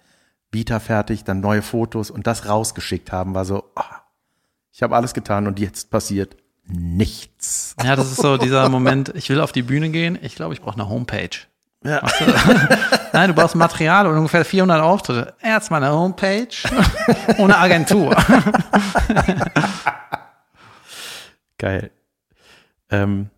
Vita 0.52 0.78
fertig, 0.78 1.24
dann 1.24 1.40
neue 1.40 1.62
Fotos 1.62 2.10
und 2.10 2.26
das 2.26 2.48
rausgeschickt 2.48 3.10
haben, 3.10 3.34
war 3.34 3.44
so, 3.44 3.64
ah, 3.74 4.02
ich 4.70 4.82
habe 4.82 4.94
alles 4.94 5.12
getan 5.12 5.46
und 5.46 5.58
jetzt 5.58 5.90
passiert 5.90 6.36
nichts. 6.66 7.74
Ja, 7.82 7.96
das 7.96 8.10
ist 8.10 8.20
so 8.20 8.36
dieser 8.36 8.68
Moment, 8.68 9.12
ich 9.14 9.28
will 9.28 9.40
auf 9.40 9.52
die 9.52 9.62
Bühne 9.62 9.90
gehen. 9.90 10.18
Ich 10.22 10.34
glaube, 10.34 10.54
ich 10.54 10.60
brauche 10.60 10.74
eine 10.74 10.88
Homepage. 10.88 11.30
Ja. 11.84 12.00
Nein, 13.12 13.28
du 13.28 13.34
brauchst 13.34 13.56
Material 13.56 14.06
und 14.06 14.16
ungefähr 14.16 14.44
400 14.44 14.80
Auftritte. 14.80 15.34
Erstmal 15.40 15.82
eine 15.82 15.92
Homepage 15.92 16.48
ohne 17.38 17.58
Agentur. 17.58 18.16
Geil. 21.58 21.90
Ähm, 22.90 23.30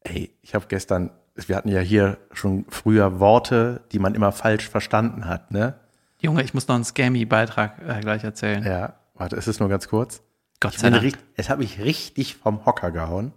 ey, 0.00 0.34
ich 0.42 0.54
habe 0.54 0.66
gestern, 0.68 1.10
wir 1.34 1.56
hatten 1.56 1.68
ja 1.68 1.80
hier 1.80 2.18
schon 2.32 2.66
früher 2.68 3.18
Worte, 3.18 3.82
die 3.92 3.98
man 3.98 4.14
immer 4.14 4.32
falsch 4.32 4.68
verstanden 4.68 5.26
hat, 5.26 5.50
ne? 5.50 5.74
Junge, 6.20 6.42
ich 6.42 6.54
muss 6.54 6.68
noch 6.68 6.76
einen 6.76 6.84
Scammy-Beitrag 6.84 7.80
äh, 7.86 8.00
gleich 8.00 8.22
erzählen. 8.22 8.62
Ja, 8.64 8.94
warte, 9.14 9.36
es 9.36 9.48
ist 9.48 9.58
nur 9.58 9.68
ganz 9.68 9.88
kurz. 9.88 10.22
Gott 10.62 10.74
Ich 10.74 10.78
sei 10.80 10.88
Dank. 10.90 11.18
es 11.36 11.48
hat 11.50 11.58
mich 11.58 11.78
richtig 11.80 12.36
vom 12.36 12.64
Hocker 12.64 12.90
gehauen. 12.92 13.32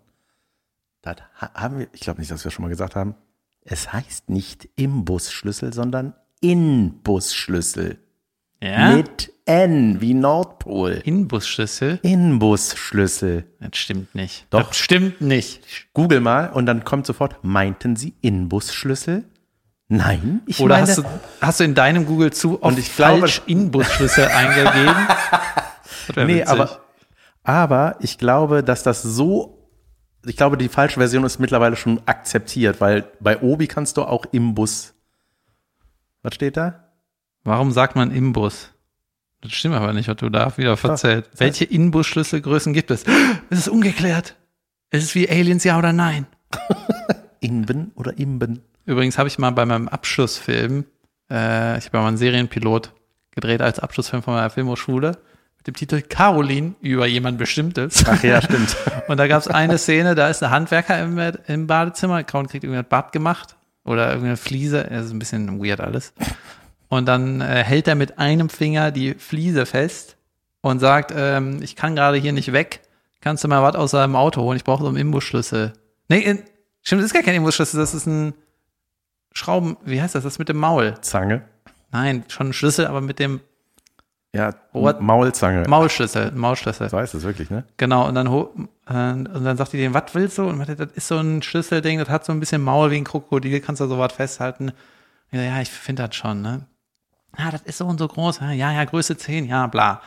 Das 1.01 1.17
ha- 1.41 1.51
haben 1.55 1.79
wir, 1.79 1.87
ich 1.91 1.99
glaube 2.01 2.19
nicht, 2.19 2.31
dass 2.31 2.43
wir 2.45 2.51
schon 2.51 2.63
mal 2.63 2.69
gesagt 2.69 2.95
haben. 2.95 3.15
Es 3.61 3.91
heißt 3.91 4.29
nicht 4.29 4.69
Imbusschlüssel, 4.75 5.73
sondern 5.73 6.13
Inbusschlüssel. 6.41 7.97
Ja? 8.61 8.95
Mit 8.95 9.31
N 9.45 10.01
wie 10.01 10.13
Nordpol. 10.13 11.01
Inbusschlüssel? 11.03 11.99
Inbusschlüssel. 12.03 13.45
Das 13.59 13.77
stimmt 13.77 14.15
nicht. 14.15 14.45
Doch. 14.49 14.67
Das 14.67 14.77
stimmt 14.77 15.21
nicht. 15.21 15.61
Google 15.93 16.19
mal 16.21 16.49
und 16.51 16.65
dann 16.65 16.83
kommt 16.83 17.05
sofort, 17.05 17.43
meinten 17.43 17.95
Sie 17.95 18.13
Inbusschlüssel? 18.21 19.25
Nein, 19.87 20.41
ich 20.47 20.59
Oder 20.61 20.75
meine, 20.75 20.87
hast 20.87 20.97
du, 20.97 21.03
hast 21.41 21.59
du 21.59 21.63
in 21.63 21.75
deinem 21.75 22.05
Google 22.07 22.31
zu 22.33 22.61
oft 22.63 22.77
ich 22.79 22.95
glaube- 22.95 23.19
falsch 23.19 23.41
Inbusschlüssel 23.45 24.25
eingegeben? 24.29 24.95
Nee, 26.15 26.27
witzig. 26.39 26.47
aber, 26.49 26.79
aber 27.45 27.95
ich 28.01 28.17
glaube, 28.17 28.63
dass 28.63 28.83
das 28.83 29.03
so, 29.03 29.69
ich 30.25 30.35
glaube, 30.35 30.57
die 30.57 30.67
falsche 30.67 30.99
Version 30.99 31.23
ist 31.23 31.39
mittlerweile 31.39 31.75
schon 31.75 32.01
akzeptiert, 32.05 32.81
weil 32.81 33.05
bei 33.19 33.39
Obi 33.41 33.67
kannst 33.67 33.97
du 33.97 34.03
auch 34.03 34.25
Imbus. 34.31 34.95
Was 36.23 36.33
steht 36.33 36.57
da? 36.57 36.89
Warum 37.43 37.71
sagt 37.71 37.95
man 37.95 38.11
Imbus? 38.11 38.71
Das 39.41 39.51
stimmt 39.51 39.75
aber 39.75 39.93
nicht, 39.93 40.07
was 40.07 40.15
du 40.17 40.29
da 40.29 40.57
wieder 40.57 40.75
verzählt. 40.75 41.29
das 41.31 41.39
Welche 41.39 41.65
Inbus-Schlüsselgrößen 41.65 42.73
gibt 42.73 42.89
es? 42.89 43.03
Es 43.51 43.59
ist 43.59 43.67
ungeklärt. 43.67 44.35
Es 44.89 45.03
ist 45.03 45.13
wie 45.13 45.29
Aliens, 45.29 45.63
ja 45.63 45.77
oder 45.77 45.93
nein? 45.93 46.25
Inben 47.41 47.91
oder 47.93 48.17
Imben? 48.17 48.63
Übrigens 48.85 49.19
habe 49.19 49.27
ich 49.27 49.37
mal 49.37 49.51
bei 49.51 49.65
meinem 49.65 49.87
Abschlussfilm, 49.87 50.85
äh, 51.29 51.77
ich 51.77 51.85
habe 51.85 51.99
mal 51.99 52.07
einen 52.07 52.17
Serienpilot 52.17 52.91
gedreht 53.31 53.61
als 53.61 53.77
Abschlussfilm 53.79 54.23
von 54.23 54.33
meiner 54.33 54.49
Filmhochschule 54.49 55.19
dem 55.67 55.73
Titel 55.73 56.01
Caroline 56.01 56.75
über 56.81 57.07
jemand 57.07 57.37
Bestimmtes. 57.37 58.03
Ach 58.07 58.23
ja, 58.23 58.41
stimmt. 58.41 58.75
Und 59.07 59.17
da 59.17 59.27
gab 59.27 59.41
es 59.41 59.47
eine 59.47 59.77
Szene, 59.77 60.15
da 60.15 60.29
ist 60.29 60.43
ein 60.43 60.51
Handwerker 60.51 61.01
im, 61.01 61.19
im 61.47 61.67
Badezimmer, 61.67 62.23
Caroline 62.23 62.49
kriegt 62.49 62.63
irgendein 62.63 62.87
Bad 62.87 63.11
gemacht 63.11 63.55
oder 63.83 64.07
irgendeine 64.07 64.37
Fliese, 64.37 64.85
das 64.89 65.05
ist 65.05 65.11
ein 65.11 65.19
bisschen 65.19 65.63
weird 65.63 65.81
alles. 65.81 66.13
Und 66.87 67.07
dann 67.07 67.41
äh, 67.41 67.63
hält 67.63 67.87
er 67.87 67.95
mit 67.95 68.19
einem 68.19 68.49
Finger 68.49 68.91
die 68.91 69.15
Fliese 69.15 69.65
fest 69.65 70.17
und 70.61 70.79
sagt, 70.79 71.11
ähm, 71.15 71.61
ich 71.61 71.75
kann 71.75 71.95
gerade 71.95 72.17
hier 72.17 72.31
nicht 72.31 72.51
weg, 72.51 72.81
kannst 73.21 73.43
du 73.43 73.47
mal 73.47 73.63
was 73.63 73.75
aus 73.75 73.91
seinem 73.91 74.15
Auto 74.15 74.41
holen, 74.41 74.57
ich 74.57 74.63
brauche 74.63 74.83
so 74.83 74.87
einen 74.89 74.97
Imbusschlüssel. 74.97 75.73
Nee, 76.09 76.19
in, 76.19 76.43
stimmt, 76.81 77.01
das 77.01 77.07
ist 77.07 77.13
gar 77.13 77.23
kein 77.23 77.35
Imbusschlüssel, 77.35 77.79
das 77.79 77.93
ist 77.93 78.05
ein 78.05 78.33
Schrauben, 79.33 79.77
wie 79.83 80.01
heißt 80.01 80.15
das, 80.15 80.23
das 80.23 80.39
mit 80.39 80.47
dem 80.47 80.57
Maul. 80.57 80.95
Zange. 81.01 81.41
Nein, 81.91 82.23
schon 82.27 82.49
ein 82.49 82.53
Schlüssel, 82.53 82.87
aber 82.87 83.01
mit 83.01 83.19
dem 83.19 83.41
Ja, 84.35 84.53
What? 84.73 85.01
Maulzange. 85.01 85.67
Maulschlüssel, 85.67 86.31
Maulschlüssel. 86.31 86.89
so 86.89 86.97
heißt 86.97 87.15
es 87.15 87.23
wirklich, 87.23 87.49
ne? 87.49 87.63
Genau, 87.77 88.07
und 88.07 88.15
dann, 88.15 88.27
äh, 88.27 88.31
und 88.31 89.43
dann 89.43 89.57
sagt 89.57 89.73
die 89.73 89.77
dem, 89.77 89.93
was 89.93 90.13
willst 90.13 90.37
du? 90.37 90.43
Und 90.43 90.57
meinte, 90.57 90.75
das 90.75 90.91
ist 90.93 91.07
so 91.07 91.17
ein 91.17 91.41
Schlüsselding, 91.41 91.99
das 91.99 92.09
hat 92.09 92.25
so 92.25 92.33
ein 92.33 92.39
bisschen 92.39 92.61
Maul 92.61 92.91
wie 92.91 92.97
ein 92.97 93.05
Krokodil, 93.05 93.61
kannst 93.61 93.81
du 93.81 93.87
sowas 93.87 94.13
festhalten. 94.13 94.73
Ich 95.31 95.39
so, 95.39 95.45
ja, 95.45 95.61
ich 95.61 95.69
finde 95.71 96.07
das 96.07 96.15
schon, 96.15 96.41
ne? 96.41 96.65
Ja, 97.37 97.51
das 97.51 97.61
ist 97.61 97.77
so 97.77 97.85
und 97.85 97.97
so 97.97 98.07
groß. 98.07 98.39
Ja, 98.39 98.71
ja, 98.71 98.83
Größe 98.83 99.17
10, 99.17 99.45
ja, 99.45 99.67
bla. 99.67 100.01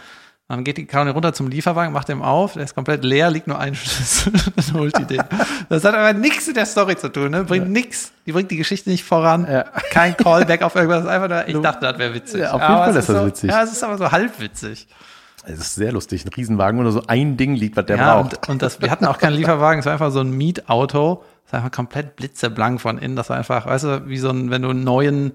Dann 0.51 0.64
geht 0.64 0.78
die 0.78 0.86
Karoline 0.86 1.12
runter 1.12 1.34
zum 1.34 1.49
Lieferwagen, 1.49 1.92
macht 1.92 2.09
den 2.09 2.22
auf, 2.22 2.55
der 2.55 2.62
ist 2.62 2.74
komplett 2.74 3.05
leer, 3.05 3.30
liegt 3.30 3.46
nur 3.49 3.59
ein 3.59 3.74
Schlüssel, 3.74 4.32
dann 4.32 4.80
holt 4.80 4.96
die 4.99 5.05
den. 5.05 5.22
Das 5.68 5.84
hat 5.84 5.94
aber 5.94 6.14
nichts 6.14 6.46
mit 6.46 6.57
der 6.57 6.64
Story 6.64 6.96
zu 6.96 7.12
tun, 7.12 7.30
ne? 7.30 7.44
Bringt 7.44 7.68
nix. 7.68 8.12
Die 8.24 8.32
bringt 8.32 8.51
die 8.51 8.57
Geschichte 8.57 8.88
nicht 8.88 9.05
voran. 9.05 9.46
Ja. 9.51 9.64
Kein 9.90 10.16
Callback 10.16 10.62
auf 10.62 10.74
irgendwas. 10.74 11.05
Einfach 11.07 11.28
nur, 11.28 11.46
ich 11.46 11.61
dachte, 11.61 11.80
das 11.82 11.99
wäre 11.99 12.14
witzig. 12.14 12.40
Ja, 12.40 12.53
auf 12.53 12.62
jeden 12.62 12.72
Aber 12.72 12.84
Fall 12.84 12.90
es 12.92 12.96
ist 12.96 13.09
das 13.11 13.16
so, 13.18 13.26
witzig. 13.26 13.51
Ja, 13.51 13.62
es 13.62 13.72
ist 13.72 13.84
aber 13.84 13.99
so 13.99 14.11
halbwitzig. 14.11 14.88
Es 15.44 15.59
ist 15.59 15.74
sehr 15.74 15.92
lustig. 15.92 16.24
Ein 16.24 16.32
Riesenwagen, 16.32 16.78
wo 16.78 16.82
nur 16.82 16.92
so 16.92 17.03
ein 17.07 17.36
Ding 17.36 17.55
liegt, 17.55 17.76
was 17.76 17.84
der 17.84 17.99
ja, 17.99 18.14
braucht. 18.14 18.38
und, 18.38 18.49
und 18.49 18.62
das, 18.62 18.80
wir 18.80 18.90
hatten 18.90 19.05
auch 19.05 19.18
keinen 19.18 19.34
Lieferwagen, 19.36 19.80
es 19.80 19.86
war 19.86 19.92
einfach 19.92 20.11
so 20.11 20.20
ein 20.20 20.30
Mietauto. 20.30 21.22
Das 21.44 21.53
war 21.53 21.61
einfach 21.61 21.72
komplett 21.72 22.16
blitzeblank 22.16 22.80
von 22.80 22.96
innen. 22.96 23.16
Das 23.16 23.28
war 23.28 23.36
einfach, 23.36 23.66
weißt 23.66 23.84
du, 23.84 24.07
wie 24.09 24.18
so 24.18 24.30
ein, 24.30 24.51
wenn 24.51 24.62
du 24.62 24.70
einen 24.70 24.84
neuen 24.84 25.32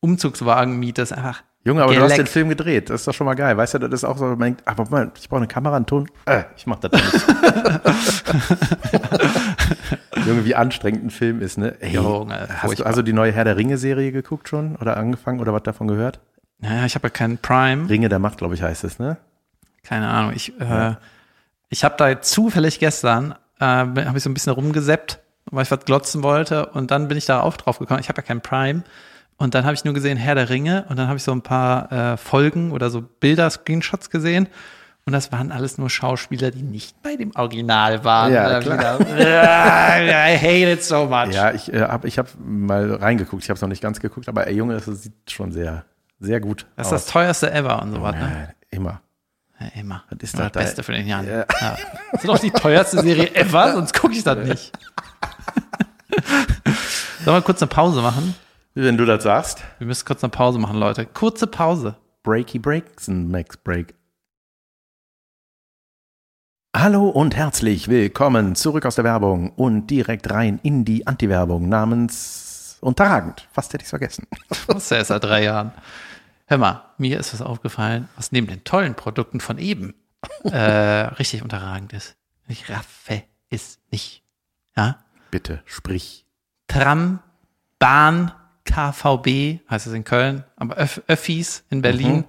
Umzugswagen 0.00 0.78
mietest, 0.78 1.12
einfach. 1.12 1.42
Junge, 1.64 1.82
aber 1.82 1.94
du 1.94 2.02
hast 2.02 2.18
den. 2.18 2.26
Film 2.26 2.50
gedreht. 2.50 2.90
Das 2.90 3.00
ist 3.00 3.08
doch 3.08 3.14
schon 3.14 3.24
mal 3.24 3.34
geil. 3.34 3.56
Weißt 3.56 3.72
du, 3.74 3.78
das 3.78 3.90
ist 3.90 4.04
auch 4.04 4.18
so, 4.18 4.26
man 4.26 4.38
denkt, 4.38 4.62
aber 4.66 4.84
mal, 4.90 5.10
ich 5.18 5.28
brauche 5.30 5.38
eine 5.38 5.46
Kamera, 5.46 5.76
einen 5.76 5.86
Ton. 5.86 6.10
Äh, 6.26 6.44
ich 6.56 6.66
mach 6.66 6.78
das 6.78 6.92
nicht. 6.92 7.26
Junge, 10.26 10.44
wie 10.44 10.54
anstrengend 10.54 11.04
ein 11.04 11.10
Film 11.10 11.40
ist, 11.40 11.56
ne? 11.56 11.74
Ey, 11.80 11.94
Junge, 11.94 12.48
hast 12.50 12.78
du 12.78 12.84
also 12.84 13.00
die 13.00 13.14
neue 13.14 13.32
Herr 13.32 13.44
der 13.44 13.56
Ringe-Serie 13.56 14.12
geguckt 14.12 14.48
schon? 14.48 14.76
Oder 14.76 14.98
angefangen 14.98 15.40
oder 15.40 15.54
was 15.54 15.62
davon 15.62 15.88
gehört? 15.88 16.20
Naja, 16.58 16.84
ich 16.84 16.94
habe 16.94 17.06
ja 17.06 17.10
keinen 17.10 17.38
Prime. 17.38 17.88
Ringe 17.88 18.10
der 18.10 18.18
Macht, 18.18 18.38
glaube 18.38 18.54
ich, 18.54 18.62
heißt 18.62 18.84
es, 18.84 18.98
ne? 18.98 19.16
Keine 19.82 20.08
Ahnung. 20.08 20.32
Ich, 20.34 20.58
äh, 20.60 20.94
ich 21.70 21.82
habe 21.84 21.94
da 21.96 22.20
zufällig 22.20 22.78
gestern, 22.78 23.34
äh, 23.58 23.64
habe 23.64 24.12
ich 24.16 24.22
so 24.22 24.30
ein 24.30 24.34
bisschen 24.34 24.52
rumgeseppt, 24.52 25.20
weil 25.50 25.64
ich 25.64 25.70
was 25.70 25.84
glotzen 25.84 26.22
wollte. 26.22 26.66
Und 26.66 26.90
dann 26.90 27.08
bin 27.08 27.16
ich 27.16 27.26
da 27.26 27.40
auch 27.40 27.56
drauf 27.56 27.78
gekommen. 27.78 28.00
Ich 28.00 28.08
habe 28.08 28.20
ja 28.20 28.26
keinen 28.26 28.40
Prime. 28.42 28.82
Und 29.36 29.54
dann 29.54 29.64
habe 29.64 29.74
ich 29.74 29.84
nur 29.84 29.94
gesehen 29.94 30.16
Herr 30.16 30.34
der 30.34 30.48
Ringe. 30.48 30.84
Und 30.88 30.96
dann 30.98 31.08
habe 31.08 31.16
ich 31.16 31.22
so 31.24 31.32
ein 31.32 31.42
paar 31.42 31.90
äh, 31.92 32.16
Folgen 32.16 32.70
oder 32.72 32.90
so 32.90 33.02
Bilder, 33.02 33.50
Screenshots 33.50 34.10
gesehen. 34.10 34.48
Und 35.06 35.12
das 35.12 35.32
waren 35.32 35.52
alles 35.52 35.76
nur 35.76 35.90
Schauspieler, 35.90 36.50
die 36.50 36.62
nicht 36.62 37.02
bei 37.02 37.16
dem 37.16 37.34
Original 37.36 38.04
waren. 38.04 38.32
Ja, 38.32 38.58
wieder, 38.64 38.98
I 38.98 40.38
hate 40.38 40.72
it 40.72 40.82
so 40.82 41.04
much. 41.06 41.32
Ja, 41.34 41.52
ich 41.52 41.70
äh, 41.72 41.82
habe 41.82 42.08
ich 42.08 42.18
hab 42.18 42.28
mal 42.42 42.94
reingeguckt. 42.94 43.42
Ich 43.42 43.50
habe 43.50 43.56
es 43.56 43.60
noch 43.60 43.68
nicht 43.68 43.82
ganz 43.82 44.00
geguckt, 44.00 44.28
aber 44.30 44.46
ey, 44.46 44.54
Junge, 44.54 44.74
das 44.74 44.86
sieht 44.86 45.12
schon 45.30 45.52
sehr, 45.52 45.84
sehr 46.20 46.40
gut 46.40 46.64
Das 46.76 46.86
ist 46.86 46.92
aus. 46.94 47.04
das 47.04 47.12
teuerste 47.12 47.52
ever 47.52 47.82
und 47.82 47.92
so 47.92 48.00
was. 48.00 48.14
Ne? 48.14 48.54
Immer. 48.70 49.02
Ja, 49.60 49.66
immer. 49.78 50.04
Was 50.08 50.18
ist 50.22 50.34
Immer 50.34 50.44
das 50.44 50.52
das 50.52 50.52
da? 50.52 50.60
Beste 50.60 50.82
für 50.84 50.92
den 50.92 51.06
Jan. 51.06 51.26
Ja. 51.26 51.38
Ja. 51.60 51.76
Das 52.12 52.22
ist 52.22 52.28
doch 52.28 52.38
die 52.38 52.50
teuerste 52.50 53.00
Serie 53.02 53.34
ever, 53.34 53.72
sonst 53.74 53.92
gucke 53.92 54.14
ich 54.14 54.24
das 54.24 54.38
nicht. 54.38 54.72
Sollen 57.24 57.36
wir 57.36 57.42
kurz 57.42 57.60
eine 57.62 57.68
Pause 57.68 58.00
machen? 58.00 58.34
Wenn 58.76 58.96
du 58.96 59.06
das 59.06 59.22
sagst. 59.22 59.62
Wir 59.78 59.86
müssen 59.86 60.04
kurz 60.04 60.24
eine 60.24 60.32
Pause 60.32 60.58
machen, 60.58 60.78
Leute. 60.78 61.06
Kurze 61.06 61.46
Pause. 61.46 61.96
Breaky 62.24 62.58
Breaks 62.58 63.06
und 63.06 63.30
Max 63.30 63.56
Break. 63.56 63.94
Hallo 66.76 67.08
und 67.08 67.36
herzlich 67.36 67.86
willkommen 67.86 68.56
zurück 68.56 68.84
aus 68.84 68.96
der 68.96 69.04
Werbung 69.04 69.50
und 69.50 69.86
direkt 69.86 70.28
rein 70.32 70.58
in 70.64 70.84
die 70.84 71.06
Anti-Werbung 71.06 71.68
namens 71.68 72.78
Unterragend. 72.80 73.46
Fast 73.52 73.72
hätte 73.72 73.82
ich 73.82 73.86
es 73.86 73.90
vergessen. 73.90 74.26
Das 74.66 74.78
ist 74.78 74.90
ja 74.90 74.96
erst 74.96 75.08
seit 75.08 75.22
drei 75.22 75.44
Jahren. 75.44 75.70
Hör 76.46 76.58
mal, 76.58 76.82
mir 76.98 77.20
ist 77.20 77.32
was 77.32 77.42
aufgefallen, 77.42 78.08
was 78.16 78.32
neben 78.32 78.48
den 78.48 78.64
tollen 78.64 78.96
Produkten 78.96 79.38
von 79.38 79.58
eben 79.58 79.94
äh, 80.42 80.58
richtig 81.18 81.44
unterragend 81.44 81.92
ist. 81.92 82.16
Ich 82.48 82.68
raffe 82.68 83.22
es 83.50 83.78
nicht. 83.92 84.24
Ja? 84.76 84.98
Bitte, 85.30 85.62
sprich. 85.64 86.26
Tram, 86.66 87.20
Bahn, 87.78 88.32
KVB, 88.64 89.60
heißt 89.70 89.86
es 89.86 89.92
in 89.92 90.04
Köln, 90.04 90.44
aber 90.56 90.76
Öff 90.76 91.02
Öffis 91.06 91.64
in 91.70 91.82
Berlin, 91.82 92.16
Mhm. 92.16 92.24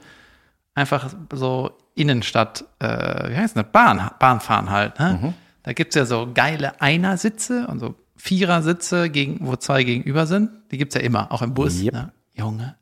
einfach 0.74 1.14
so 1.34 1.72
Innenstadt, 1.96 2.66
äh, 2.80 3.30
wie 3.32 3.36
heißt 3.38 3.56
das, 3.56 3.66
Bahn, 3.72 4.12
Bahnfahren 4.20 4.70
halt. 4.70 5.00
Ne? 5.00 5.20
Mhm. 5.22 5.34
Da 5.64 5.74
gibt's 5.74 5.96
ja 5.96 6.06
so 6.06 6.30
geile 6.34 6.80
Einersitze 6.82 7.68
und 7.68 7.80
so 7.80 7.96
Vierersitze, 8.18 9.10
gegen, 9.10 9.46
wo 9.48 9.56
zwei 9.56 9.84
gegenüber 9.84 10.26
sind. 10.28 10.50
Die 10.72 10.78
gibt's 10.78 10.96
ja 10.96 11.02
immer, 11.02 11.32
auch 11.32 11.42
im 11.42 11.54
Bus. 11.54 11.82
Yep. 11.82 11.94
Ne? 11.94 12.12
Junge. 12.34 12.76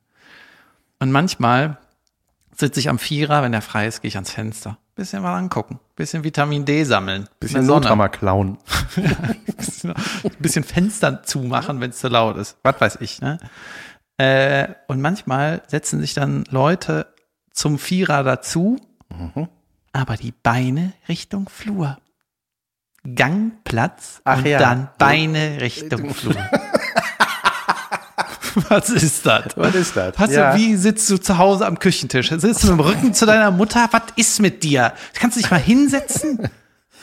Und 1.00 1.12
manchmal 1.12 1.78
sitze 2.56 2.80
ich 2.80 2.90
am 2.90 2.98
Vierer, 3.00 3.44
wenn 3.44 3.52
der 3.52 3.62
frei 3.62 3.88
ist, 3.88 4.02
gehe 4.02 4.08
ich 4.10 4.16
ans 4.16 4.32
Fenster. 4.32 4.78
Bisschen 4.96 5.24
mal 5.24 5.36
angucken, 5.38 5.80
bisschen 5.96 6.24
Vitamin 6.24 6.66
D 6.66 6.84
sammeln. 6.84 7.28
Bisschen 7.40 7.66
Nothammer 7.66 8.10
klauen. 8.10 8.60
ein 9.84 9.96
bisschen 10.40 10.64
Fenster 10.64 11.24
zumachen, 11.24 11.82
wenn 11.82 11.90
es 11.90 11.98
zu 12.00 12.10
laut 12.10 12.38
ist. 12.38 12.58
Was 12.62 12.80
weiß 12.80 12.98
ich, 13.02 13.20
ne? 13.20 13.40
Äh, 14.18 14.68
und 14.88 15.02
manchmal 15.02 15.64
setzen 15.68 16.00
sich 16.00 16.14
dann 16.14 16.44
Leute 16.52 17.08
zum 17.52 17.80
Vierer 17.80 18.24
dazu, 18.24 18.80
Mhm. 19.16 19.48
aber 19.94 20.16
die 20.16 20.32
Beine 20.32 20.94
Richtung 21.10 21.50
Flur. 21.50 21.98
Gangplatz 23.16 24.22
Ach 24.24 24.38
und 24.38 24.46
ja. 24.48 24.60
dann 24.60 24.90
Beine 24.98 25.60
Richtung 25.60 26.14
Flur. 26.14 26.36
Was 28.70 28.90
ist 28.90 29.26
das? 29.26 29.56
Was 29.56 29.76
ist 29.76 29.96
das? 29.96 30.18
Hast 30.18 30.32
Ja. 30.34 30.52
du, 30.54 30.58
wie 30.60 30.76
sitzt 30.76 31.10
du 31.10 31.18
zu 31.18 31.38
Hause 31.38 31.66
am 31.66 31.80
Küchentisch? 31.80 32.30
Sitzt 32.30 32.64
du 32.64 32.68
mit 32.68 32.78
dem 32.78 32.80
Rücken 32.80 33.14
zu 33.14 33.26
deiner 33.26 33.52
Mutter? 33.52 33.88
Was 33.92 34.04
ist 34.16 34.42
mit 34.42 34.64
dir? 34.64 34.94
Kannst 35.14 35.38
du 35.38 35.42
dich 35.42 35.52
mal 35.52 35.60
hinsetzen? 35.60 36.50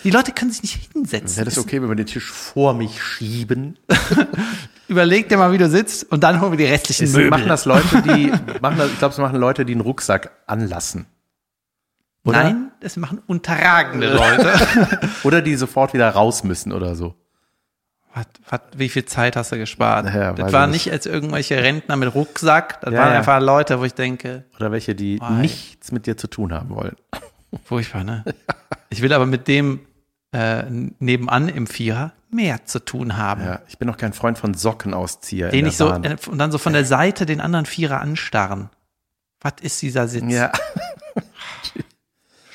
Die 0.05 0.11
Leute 0.11 0.32
können 0.32 0.51
sich 0.51 0.62
nicht 0.62 0.92
hinsetzen. 0.92 1.36
Wäre 1.36 1.44
das 1.44 1.59
okay, 1.59 1.82
wenn 1.82 1.88
wir 1.88 1.94
den 1.96 2.07
Tisch 2.07 2.30
vor 2.30 2.72
mich 2.74 3.03
schieben? 3.03 3.78
Überleg 4.88 5.28
dir 5.28 5.36
mal, 5.36 5.53
wie 5.53 5.59
du 5.59 5.68
sitzt 5.68 6.11
und 6.11 6.22
dann 6.24 6.40
holen 6.40 6.53
wir 6.53 6.59
die 6.59 6.64
restlichen 6.64 7.05
Es 7.05 7.12
Möbel. 7.12 7.30
machen 7.30 7.46
das 7.48 7.64
Leute, 7.64 8.03
die, 8.03 8.32
machen 8.61 8.78
das, 8.78 8.90
ich 8.90 8.98
glaube, 8.98 9.12
es 9.12 9.18
machen 9.18 9.36
Leute, 9.38 9.64
die 9.64 9.72
einen 9.72 9.82
Rucksack 9.82 10.30
anlassen. 10.46 11.07
Oder? 12.24 12.42
Nein, 12.44 12.70
das 12.80 12.96
machen 12.96 13.20
unterragende 13.26 14.12
Leute. 14.12 14.53
Oder 15.22 15.42
die 15.42 15.55
sofort 15.57 15.94
wieder 15.94 16.09
raus 16.11 16.44
müssen 16.44 16.72
oder 16.72 16.94
so. 16.96 17.14
Was, 18.14 18.26
was, 18.48 18.61
wie 18.76 18.88
viel 18.88 19.04
Zeit 19.04 19.36
hast 19.36 19.52
du 19.52 19.56
gespart? 19.58 20.06
Ja, 20.12 20.32
das 20.32 20.46
weiß 20.46 20.52
war 20.52 20.66
ich 20.66 20.72
nicht 20.72 20.92
als 20.92 21.06
irgendwelche 21.06 21.56
Rentner 21.62 21.96
mit 21.96 22.14
Rucksack. 22.14 22.80
Das 22.80 22.92
Ja, 22.92 23.00
waren 23.00 23.12
ja. 23.12 23.18
einfach 23.18 23.40
Leute, 23.40 23.78
wo 23.80 23.84
ich 23.84 23.94
denke, 23.94 24.44
Oder 24.56 24.72
welche, 24.72 24.94
die 24.94 25.20
Why? 25.20 25.32
nichts 25.40 25.92
mit 25.92 26.06
dir 26.06 26.16
zu 26.16 26.26
tun 26.26 26.52
haben 26.52 26.70
wollen. 26.70 26.96
furchtbar, 27.64 28.04
ne? 28.04 28.24
Ich 28.88 29.02
will 29.02 29.12
aber 29.12 29.26
mit 29.26 29.46
dem 29.48 29.80
äh, 30.32 30.62
nebenan 30.68 31.48
im 31.48 31.66
Vierer 31.66 32.12
mehr 32.30 32.64
zu 32.64 32.84
tun 32.84 33.16
haben. 33.16 33.44
Ja, 33.44 33.61
ich 33.68 33.78
bin 33.78 33.88
noch 33.88 33.96
kein 33.96 34.12
Freund 34.12 34.38
von 34.38 34.54
Sockenauszieher 34.54 35.46
in 35.48 35.52
Den 35.52 35.64
der 35.64 35.70
ich 35.70 35.76
so, 35.76 35.88
Bahn. 35.88 36.04
äh, 36.04 36.16
und 36.28 36.38
dann 36.38 36.52
so 36.52 36.58
von 36.58 36.72
der 36.72 36.84
Seite 36.84 37.26
den 37.26 37.40
anderen 37.40 37.66
Vierer 37.66 38.00
anstarren. 38.00 38.70
Was 39.40 39.54
ist 39.62 39.80
dieser 39.82 40.06
Sitz? 40.06 40.24
Ja. 40.32 40.52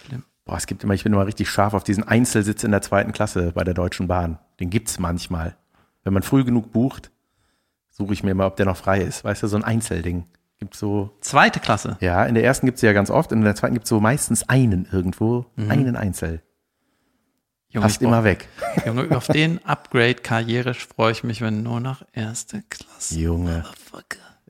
Schlimm. 0.06 0.24
Boah, 0.45 0.58
es 0.58 0.68
gibt 0.68 0.84
immer, 0.84 0.93
ich 0.93 1.03
bin 1.03 1.14
immer 1.14 1.26
richtig 1.26 1.49
scharf 1.49 1.74
auf 1.74 1.84
diesen 1.84 2.03
Einzelsitz 2.08 2.64
in 2.64 2.72
der 2.72 2.82
zweiten 2.82 3.12
Klasse 3.12 3.51
bei 3.53 3.64
der 3.64 3.74
Deutschen 3.74 4.08
Bahn. 4.08 4.38
Den 4.60 4.70
gibt's 4.70 4.99
manchmal. 4.99 5.56
Wenn 6.03 6.14
man 6.14 6.24
früh 6.24 6.43
genug 6.43 6.72
bucht, 6.72 7.12
suche 7.89 8.14
ich 8.14 8.24
mir 8.24 8.32
immer, 8.32 8.45
ob 8.45 8.56
der 8.56 8.66
noch 8.66 8.78
frei 8.78 9.01
ist. 9.01 9.24
Weißt 9.24 9.43
du, 9.43 9.47
so 9.47 9.56
ein 9.58 9.64
Einzelding. 9.64 10.26
Gibt 10.58 10.76
so, 10.76 11.16
Zweite 11.22 11.60
Klasse. 11.60 11.97
ja, 11.99 12.24
in 12.26 12.34
der 12.36 12.43
ersten 12.45 12.66
gibt's 12.66 12.82
ja 12.82 12.93
ganz 12.93 13.10
oft, 13.10 13.32
in 13.34 13.41
der 13.41 13.56
zweiten 13.56 13.74
gibt's 13.74 13.89
so 13.89 13.99
meistens 13.99 14.47
einen 14.47 14.88
irgendwo, 14.91 15.45
Mhm. 15.58 15.72
einen 15.72 15.95
Einzel. 15.97 16.41
Junge, 17.70 17.88
Passt 17.88 18.01
immer 18.01 18.24
weg. 18.24 18.47
Junge, 18.86 19.14
auf 19.18 19.28
den 19.28 19.64
Upgrade 19.66 20.16
karrierisch 20.16 20.88
freue 20.88 21.12
ich 21.12 21.26
mich, 21.26 21.41
wenn 21.41 21.62
nur 21.62 21.82
noch 21.82 22.03
erste 22.14 22.62
Klasse. 22.70 23.20
Junge. 23.20 23.66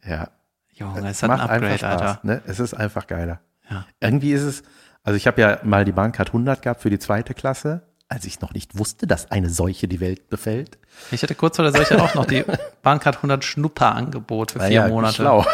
Ja. 0.06 0.30
Junge, 0.74 1.08
es 1.10 1.24
hat 1.24 1.32
ein 1.32 1.38
Macht 1.38 1.50
Upgrade, 1.50 1.66
einfach 1.72 1.78
Spaß, 1.80 2.02
Alter. 2.02 2.20
ne? 2.22 2.42
Es 2.46 2.60
ist 2.60 2.74
einfach 2.76 3.08
geiler. 3.08 3.40
Ja. 3.70 3.86
Irgendwie 4.00 4.32
ist 4.34 4.44
es, 4.44 4.64
also 5.02 5.18
ich 5.18 5.26
habe 5.26 5.42
ja 5.42 5.60
mal 5.64 5.86
die 5.86 5.92
Bahncard 5.94 6.30
100 6.30 6.62
gehabt 6.62 6.82
für 6.82 6.92
die 6.92 7.00
zweite 7.00 7.34
Klasse, 7.34 7.82
als 8.08 8.26
ich 8.26 8.40
noch 8.42 8.54
nicht 8.54 8.78
wusste, 8.78 9.08
dass 9.08 9.32
eine 9.32 9.50
Seuche 9.50 9.88
die 9.88 10.00
Welt 10.00 10.30
befällt. 10.30 10.78
Ich 11.12 11.24
hatte 11.24 11.36
kurz 11.36 11.56
vor 11.56 11.64
der 11.64 11.74
Seuche 11.74 12.02
auch 12.02 12.14
noch 12.14 12.26
die 12.26 12.44
Bahncard 12.84 13.18
100 13.18 13.44
Schnupperangebot 13.44 14.52
für 14.52 14.60
vier 14.60 14.82
Naja, 14.82 14.88
Monate. 14.88 15.16
Schlau. 15.16 15.46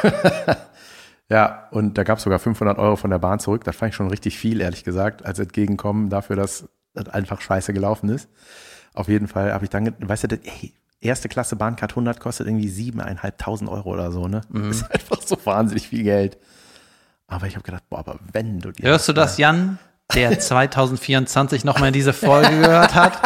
ja, 1.30 1.68
und 1.72 1.98
da 1.98 2.04
gab 2.04 2.18
es 2.18 2.24
sogar 2.24 2.40
500 2.40 2.78
Euro 2.78 2.98
von 2.98 3.10
der 3.10 3.20
Bahn 3.20 3.40
zurück. 3.40 3.64
Das 3.64 3.76
fand 3.76 3.92
ich 3.92 3.96
schon 3.96 4.10
richtig 4.10 4.38
viel, 4.38 4.60
ehrlich 4.60 4.84
gesagt, 4.84 5.26
als 5.26 5.40
Entgegenkommen 5.40 6.10
dafür, 6.10 6.36
dass 6.36 6.68
das 6.94 7.08
einfach 7.08 7.40
scheiße 7.40 7.74
gelaufen 7.74 8.10
ist. 8.10 8.30
Auf 8.94 9.08
jeden 9.08 9.28
Fall 9.30 9.54
habe 9.54 9.64
ich 9.64 9.70
dann, 9.70 9.96
weißt 10.00 10.30
du, 10.30 10.36
ey, 10.44 10.74
erste 11.00 11.30
Klasse 11.30 11.56
Bahncard 11.56 11.94
100 11.94 12.20
kostet 12.20 12.48
irgendwie 12.48 12.68
siebeneinhalbtausend 12.68 13.70
Euro 13.70 13.92
oder 13.94 14.12
so, 14.12 14.28
ne? 14.28 14.42
Mhm. 14.50 14.68
Das 14.68 14.78
ist 14.82 14.92
einfach 14.92 15.22
so 15.22 15.38
wahnsinnig 15.46 15.88
viel 15.88 16.04
Geld. 16.04 16.38
Aber 17.28 17.48
ich 17.48 17.56
habe 17.56 17.64
gedacht, 17.64 17.84
boah, 17.90 18.00
aber 18.00 18.20
wenn 18.34 18.60
du 18.60 18.72
die 18.72 18.84
Hörst 18.84 19.08
du 19.08 19.14
das, 19.14 19.38
Jan, 19.38 19.80
der 20.14 20.40
2024 20.40 21.64
nochmal 21.64 21.88
in 21.88 21.94
diese 21.94 22.14
Folge 22.14 22.60
gehört 22.60 22.96
hat? 22.96 23.20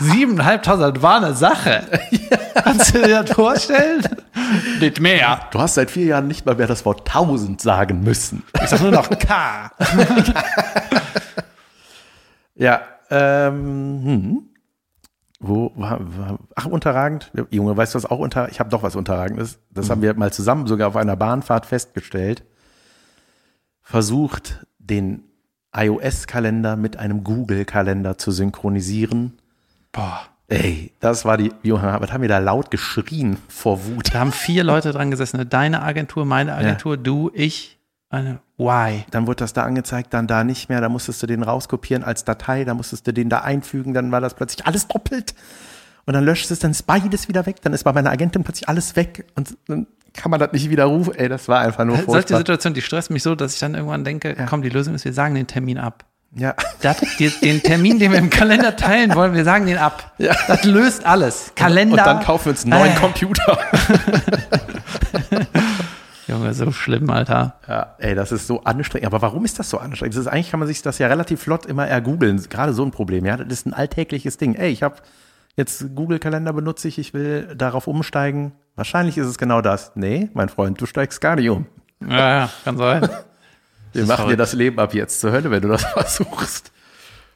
Siebeneinhalbtausend 0.00 1.02
war 1.02 1.16
eine 1.16 1.34
Sache. 1.34 1.84
Kannst 2.54 2.94
du 2.94 3.02
dir 3.02 3.22
das 3.22 3.32
vorstellen? 3.32 4.02
Nicht 4.80 5.00
mehr. 5.00 5.40
Du 5.50 5.58
hast 5.58 5.74
seit 5.74 5.90
vier 5.90 6.06
Jahren 6.06 6.28
nicht 6.28 6.46
mal 6.46 6.54
mehr 6.54 6.66
das 6.66 6.84
Wort 6.84 7.06
tausend 7.06 7.60
sagen 7.60 8.02
müssen. 8.02 8.44
Ich 8.62 8.68
sag 8.68 8.80
nur 8.80 8.92
noch 8.92 9.08
K. 9.10 9.70
Ja, 12.58 12.80
ähm, 13.10 14.00
hm. 14.04 14.42
Wo 15.40 15.70
war, 15.76 16.00
war 16.00 16.38
ach, 16.56 16.66
unterragend? 16.66 17.30
Junge, 17.50 17.76
weißt 17.76 17.94
du 17.94 17.96
was 17.96 18.06
auch 18.06 18.18
unter, 18.18 18.48
ich 18.50 18.58
habe 18.58 18.70
doch 18.70 18.82
was 18.82 18.96
unterragendes. 18.96 19.60
Das 19.70 19.88
haben 19.88 20.02
wir 20.02 20.12
mal 20.14 20.32
zusammen 20.32 20.66
sogar 20.66 20.88
auf 20.88 20.96
einer 20.96 21.14
Bahnfahrt 21.14 21.64
festgestellt. 21.64 22.42
Versucht, 23.80 24.66
den 24.78 25.22
iOS-Kalender 25.74 26.76
mit 26.76 26.96
einem 26.96 27.24
Google-Kalender 27.24 28.18
zu 28.18 28.30
synchronisieren. 28.30 29.38
Boah. 29.92 30.20
Ey, 30.50 30.92
das 31.00 31.26
war 31.26 31.36
die, 31.36 31.52
was 31.62 32.12
haben 32.12 32.22
wir 32.22 32.28
da 32.28 32.38
laut 32.38 32.70
geschrien 32.70 33.36
vor 33.48 33.84
Wut? 33.84 34.14
Da 34.14 34.20
haben 34.20 34.32
vier 34.32 34.64
Leute 34.64 34.92
dran 34.92 35.10
gesessen. 35.10 35.46
Deine 35.50 35.82
Agentur, 35.82 36.24
meine 36.24 36.54
Agentur, 36.54 36.96
du, 36.96 37.30
ich. 37.34 37.78
Eine 38.08 38.40
Why? 38.56 39.04
Dann 39.10 39.26
wurde 39.26 39.36
das 39.36 39.52
da 39.52 39.64
angezeigt, 39.64 40.14
dann 40.14 40.26
da 40.26 40.42
nicht 40.42 40.70
mehr, 40.70 40.80
da 40.80 40.88
musstest 40.88 41.22
du 41.22 41.26
den 41.26 41.42
rauskopieren 41.42 42.02
als 42.02 42.24
Datei, 42.24 42.64
da 42.64 42.72
musstest 42.72 43.06
du 43.06 43.12
den 43.12 43.28
da 43.28 43.40
einfügen, 43.40 43.92
dann 43.92 44.10
war 44.10 44.22
das 44.22 44.34
plötzlich 44.34 44.66
alles 44.66 44.88
doppelt. 44.88 45.34
Und 46.06 46.14
dann 46.14 46.24
löscht 46.24 46.50
es, 46.50 46.58
dann 46.58 46.70
ist 46.70 46.86
beides 46.86 47.28
wieder 47.28 47.44
weg, 47.44 47.56
dann 47.60 47.74
ist 47.74 47.84
bei 47.84 47.92
meiner 47.92 48.10
Agentin 48.10 48.42
plötzlich 48.42 48.68
alles 48.68 48.96
weg 48.96 49.26
und 49.36 49.58
dann 49.66 49.86
kann 50.20 50.30
man 50.30 50.40
das 50.40 50.52
nicht 50.52 50.68
wieder 50.68 50.84
rufen. 50.84 51.14
Ey, 51.14 51.28
das 51.28 51.48
war 51.48 51.60
einfach 51.60 51.84
nur 51.84 51.96
Solche 51.96 52.10
furchtbar. 52.10 52.38
Situation, 52.38 52.74
die 52.74 52.82
stresst 52.82 53.10
mich 53.10 53.22
so, 53.22 53.34
dass 53.34 53.54
ich 53.54 53.60
dann 53.60 53.74
irgendwann 53.74 54.04
denke, 54.04 54.36
komm, 54.48 54.62
die 54.62 54.68
Lösung 54.68 54.94
ist, 54.94 55.04
wir 55.04 55.12
sagen 55.12 55.34
den 55.34 55.46
Termin 55.46 55.78
ab. 55.78 56.04
Ja. 56.34 56.54
Das, 56.82 56.98
den 57.18 57.62
Termin, 57.62 57.98
den 57.98 58.12
wir 58.12 58.18
im 58.18 58.28
Kalender 58.28 58.76
teilen 58.76 59.14
wollen, 59.14 59.32
wir 59.32 59.44
sagen 59.44 59.64
den 59.66 59.78
ab. 59.78 60.12
Ja. 60.18 60.34
Das 60.46 60.64
löst 60.64 61.06
alles. 61.06 61.52
Kalender. 61.54 61.96
Und 61.96 62.06
dann 62.06 62.20
kaufen 62.22 62.46
wir 62.46 62.50
uns 62.50 62.64
einen 62.64 62.78
neuen 62.78 62.92
Äh. 62.92 62.96
Computer. 62.96 63.58
Junge, 66.26 66.52
so 66.52 66.70
schlimm, 66.72 67.08
Alter. 67.08 67.54
Ja, 67.66 67.94
ey, 67.98 68.14
das 68.14 68.32
ist 68.32 68.46
so 68.46 68.62
anstrengend. 68.64 69.06
Aber 69.06 69.22
warum 69.22 69.46
ist 69.46 69.58
das 69.58 69.70
so 69.70 69.78
anstrengend? 69.78 70.14
Das 70.14 70.20
ist, 70.20 70.26
eigentlich 70.26 70.50
kann 70.50 70.60
man 70.60 70.66
sich 70.66 70.82
das 70.82 70.98
ja 70.98 71.06
relativ 71.06 71.40
flott 71.40 71.64
immer 71.64 71.86
ergoogeln. 71.86 72.42
Gerade 72.50 72.74
so 72.74 72.84
ein 72.84 72.90
Problem, 72.90 73.24
ja. 73.24 73.38
Das 73.38 73.46
ist 73.60 73.66
ein 73.66 73.72
alltägliches 73.72 74.36
Ding. 74.36 74.54
Ey, 74.54 74.70
ich 74.70 74.82
habe 74.82 74.96
jetzt 75.58 75.94
Google-Kalender 75.94 76.52
benutze 76.52 76.88
ich, 76.88 76.98
ich 76.98 77.12
will 77.12 77.54
darauf 77.56 77.86
umsteigen. 77.86 78.52
Wahrscheinlich 78.76 79.18
ist 79.18 79.26
es 79.26 79.36
genau 79.36 79.60
das. 79.60 79.92
Nee, 79.96 80.30
mein 80.32 80.48
Freund, 80.48 80.80
du 80.80 80.86
steigst 80.86 81.20
gar 81.20 81.36
nicht 81.36 81.50
um. 81.50 81.66
Ja, 82.00 82.38
ja, 82.38 82.50
kann 82.64 82.76
sein. 82.76 83.02
Wir 83.92 84.02
machen 84.04 84.08
dir 84.08 84.16
verrückt. 84.16 84.40
das 84.40 84.52
Leben 84.52 84.78
ab 84.78 84.94
jetzt 84.94 85.20
zur 85.20 85.32
Hölle, 85.32 85.50
wenn 85.50 85.62
du 85.62 85.68
das 85.68 85.84
versuchst. 85.92 86.72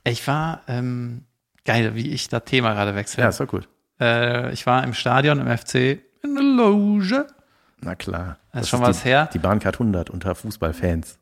Ich 0.05 0.27
war, 0.27 0.61
ähm, 0.69 1.25
geil, 1.65 1.95
wie 1.95 2.11
ich 2.11 2.29
das 2.29 2.45
Thema 2.45 2.75
gerade 2.75 2.95
wechsle. 2.95 3.23
Ja, 3.23 3.29
ist 3.29 3.41
doch 3.41 3.49
gut. 3.49 3.69
Äh, 4.01 4.53
ich 4.53 4.67
war 4.67 4.85
im 4.85 4.95
Stadion 4.95 5.41
im 5.41 5.59
FC 5.59 6.01
in 6.23 6.35
der 6.35 6.45
Loge. 6.45 7.27
Na 7.81 7.97
klar. 7.97 8.39
Das 8.53 8.63
ist 8.63 8.69
schon 8.69 8.81
die, 8.81 8.87
was 8.87 9.05
her. 9.05 9.29
Die 9.33 9.39
Bahncard 9.39 9.77
100 9.77 10.11
unter 10.11 10.35
Fußballfans. 10.35 11.19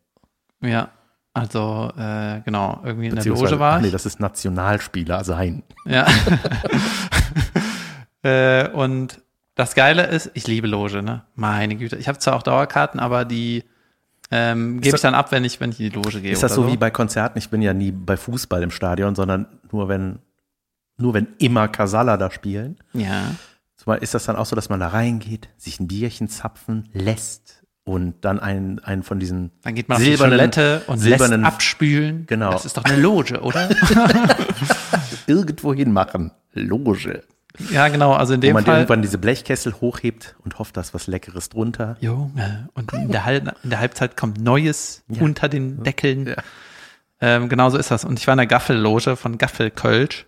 Ja, 0.62 0.90
also 1.32 1.92
äh, 1.96 2.40
genau, 2.44 2.80
irgendwie 2.84 3.08
in 3.08 3.14
der 3.14 3.24
Loge 3.24 3.58
war 3.58 3.78
ich. 3.78 3.86
Nee, 3.86 3.90
das 3.90 4.06
ist 4.06 4.18
Nationalspieler 4.18 5.22
sein. 5.24 5.62
Ja. 5.84 6.06
äh, 8.22 8.68
und 8.70 9.20
das 9.54 9.74
Geile 9.74 10.06
ist, 10.06 10.30
ich 10.34 10.46
liebe 10.46 10.66
Loge, 10.66 11.02
ne? 11.02 11.22
Meine 11.34 11.76
Güte. 11.76 11.96
Ich 11.96 12.08
habe 12.08 12.18
zwar 12.18 12.34
auch 12.34 12.42
Dauerkarten, 12.42 12.98
aber 12.98 13.24
die 13.24 13.64
ähm, 14.30 14.80
gebe 14.80 14.96
ich 14.96 15.02
dann 15.02 15.14
ab, 15.14 15.32
wenn 15.32 15.44
ich, 15.44 15.60
wenn 15.60 15.70
ich 15.70 15.80
in 15.80 15.90
die 15.90 15.96
Loge 15.96 16.20
gehe. 16.20 16.32
Ist 16.32 16.42
das 16.42 16.56
oder 16.56 16.68
so 16.68 16.72
wie 16.72 16.76
bei 16.76 16.90
Konzerten? 16.90 17.38
Ich 17.38 17.50
bin 17.50 17.62
ja 17.62 17.74
nie 17.74 17.92
bei 17.92 18.16
Fußball 18.16 18.62
im 18.62 18.70
Stadion, 18.70 19.14
sondern 19.14 19.46
nur 19.70 19.88
wenn, 19.88 20.18
nur 20.96 21.14
wenn 21.14 21.28
immer 21.38 21.68
Casalla 21.68 22.16
da 22.16 22.30
spielen. 22.30 22.78
Ja. 22.92 23.34
Zumal 23.76 23.98
ist 23.98 24.14
das 24.14 24.24
dann 24.24 24.36
auch 24.36 24.46
so, 24.46 24.54
dass 24.56 24.68
man 24.68 24.80
da 24.80 24.88
reingeht, 24.88 25.48
sich 25.56 25.80
ein 25.80 25.88
Bierchen 25.88 26.28
zapfen 26.28 26.88
lässt 26.92 27.59
und 27.84 28.24
dann 28.24 28.38
einen, 28.38 28.78
einen 28.80 29.02
von 29.02 29.18
diesen 29.18 29.50
Dann 29.62 29.74
geht 29.74 29.88
man 29.88 29.96
auf 29.96 30.02
die 30.02 30.10
silbernen, 30.10 30.38
Toilette 30.52 30.82
und 30.86 30.98
silbernen 30.98 31.40
lässt 31.42 31.54
abspülen. 31.54 32.26
Genau. 32.26 32.52
Das 32.52 32.64
ist 32.66 32.76
doch 32.76 32.84
eine 32.84 32.96
Loge, 32.96 33.40
oder? 33.40 33.68
irgendwo 35.26 35.74
hin 35.74 35.92
machen. 35.92 36.30
Loge. 36.52 37.22
ja, 37.70 37.88
genau. 37.88 38.12
Also 38.12 38.34
in 38.34 38.40
Wo 38.40 38.42
dem 38.42 38.54
man 38.54 38.64
Fall. 38.64 38.76
irgendwann 38.76 39.02
diese 39.02 39.18
Blechkessel 39.18 39.74
hochhebt 39.80 40.36
und 40.44 40.58
hofft, 40.58 40.76
dass 40.76 40.94
was 40.94 41.06
Leckeres 41.06 41.48
drunter. 41.48 41.96
Junge. 42.00 42.68
Und 42.74 42.92
in 42.92 43.10
der, 43.10 43.24
Hal 43.24 43.52
in 43.62 43.70
der 43.70 43.80
Halbzeit 43.80 44.16
kommt 44.16 44.40
Neues 44.40 45.02
Ja. 45.08 45.22
unter 45.22 45.48
den 45.48 45.82
Deckeln. 45.82 46.26
Ja. 46.28 46.36
Ähm, 47.20 47.48
genau 47.48 47.70
so 47.70 47.78
ist 47.78 47.90
das. 47.90 48.04
Und 48.04 48.18
ich 48.18 48.26
war 48.26 48.34
in 48.34 48.38
der 48.38 48.46
Gaffelloge 48.46 49.16
von 49.16 49.36
Gaffelkölsch 49.38 50.26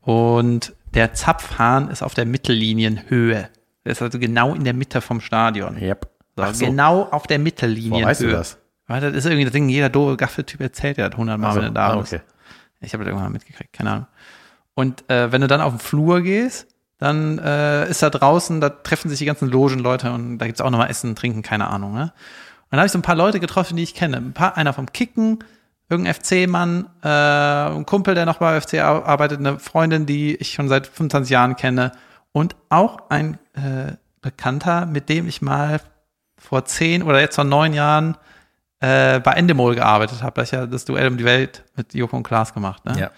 und 0.00 0.74
der 0.94 1.14
Zapfhahn 1.14 1.88
ist 1.88 2.02
auf 2.02 2.14
der 2.14 2.26
Mittellinienhöhe. 2.26 3.48
Der 3.84 3.92
ist 3.92 4.02
also 4.02 4.18
genau 4.18 4.54
in 4.54 4.64
der 4.64 4.74
Mitte 4.74 5.00
vom 5.00 5.20
Stadion. 5.20 5.76
Yep. 5.80 6.08
Ach 6.48 6.54
so. 6.54 6.64
Genau 6.64 7.02
auf 7.10 7.26
der 7.26 7.38
Mittellinienhöhe. 7.38 7.92
Woher 8.02 8.06
weißt 8.06 8.20
du 8.22 8.30
das? 8.30 8.58
Weil 8.86 9.00
das 9.00 9.14
ist 9.14 9.24
irgendwie 9.26 9.44
das 9.44 9.52
Ding, 9.52 9.68
jeder 9.68 9.88
doofe 9.88 10.16
Gaffeltyp 10.16 10.60
erzählt 10.60 10.98
ja 10.98 11.08
das 11.08 11.16
hundertmal, 11.18 11.50
Ach 11.50 11.54
so. 11.54 11.60
wenn 11.60 11.66
er 11.68 11.70
da 11.72 11.88
Ah, 11.94 12.00
ist. 12.00 12.12
okay. 12.12 12.22
Ich 12.80 12.92
habe 12.92 13.04
das 13.04 13.08
irgendwann 13.10 13.30
mal 13.30 13.32
mitgekriegt, 13.34 13.72
keine 13.72 13.90
Ahnung. 13.90 14.06
Und 14.74 15.08
äh, 15.10 15.30
wenn 15.32 15.40
du 15.42 15.46
dann 15.46 15.60
auf 15.60 15.72
den 15.72 15.78
Flur 15.78 16.22
gehst, 16.22 16.66
dann 16.98 17.38
äh, 17.38 17.88
ist 17.88 18.02
da 18.02 18.10
draußen, 18.10 18.60
da 18.60 18.68
treffen 18.70 19.08
sich 19.08 19.18
die 19.18 19.24
ganzen 19.26 19.48
Logenleute 19.48 20.12
und 20.12 20.38
da 20.38 20.46
gibt's 20.46 20.60
auch 20.60 20.70
nochmal 20.70 20.90
Essen, 20.90 21.14
Trinken, 21.14 21.42
keine 21.42 21.68
Ahnung. 21.68 21.94
Ne? 21.94 22.02
Und 22.04 22.10
dann 22.72 22.80
habe 22.80 22.86
ich 22.86 22.92
so 22.92 22.98
ein 22.98 23.02
paar 23.02 23.14
Leute 23.16 23.40
getroffen, 23.40 23.76
die 23.76 23.82
ich 23.82 23.94
kenne. 23.94 24.16
Ein 24.18 24.32
paar, 24.32 24.56
einer 24.56 24.72
vom 24.72 24.86
Kicken, 24.92 25.38
irgendein 25.88 26.14
FC-Mann, 26.14 26.86
äh, 27.02 27.08
ein 27.08 27.86
Kumpel, 27.86 28.14
der 28.14 28.26
noch 28.26 28.38
bei 28.38 28.60
FC 28.60 28.74
ar- 28.80 29.06
arbeitet, 29.06 29.38
eine 29.40 29.58
Freundin, 29.58 30.06
die 30.06 30.36
ich 30.36 30.52
schon 30.52 30.68
seit 30.68 30.86
25 30.86 31.30
Jahren 31.30 31.56
kenne 31.56 31.92
und 32.32 32.54
auch 32.70 33.08
ein 33.10 33.38
äh, 33.54 33.92
Bekannter, 34.20 34.86
mit 34.86 35.08
dem 35.08 35.26
ich 35.26 35.42
mal 35.42 35.80
vor 36.40 36.64
zehn 36.64 37.02
oder 37.04 37.20
jetzt 37.20 37.36
vor 37.36 37.44
neun 37.44 37.72
Jahren 37.72 38.16
äh, 38.80 39.20
bei 39.20 39.32
Endemol 39.34 39.76
gearbeitet 39.76 40.22
habe. 40.22 40.32
Da 40.34 40.40
hab 40.40 40.44
ich 40.46 40.50
ja 40.50 40.66
das 40.66 40.84
Duell 40.84 41.06
um 41.06 41.16
die 41.18 41.24
Welt 41.24 41.62
mit 41.76 41.94
Joko 41.94 42.16
und 42.16 42.24
Klaas 42.24 42.52
gemacht. 42.52 42.84
Ne? 42.84 42.98
Ja. 42.98 43.10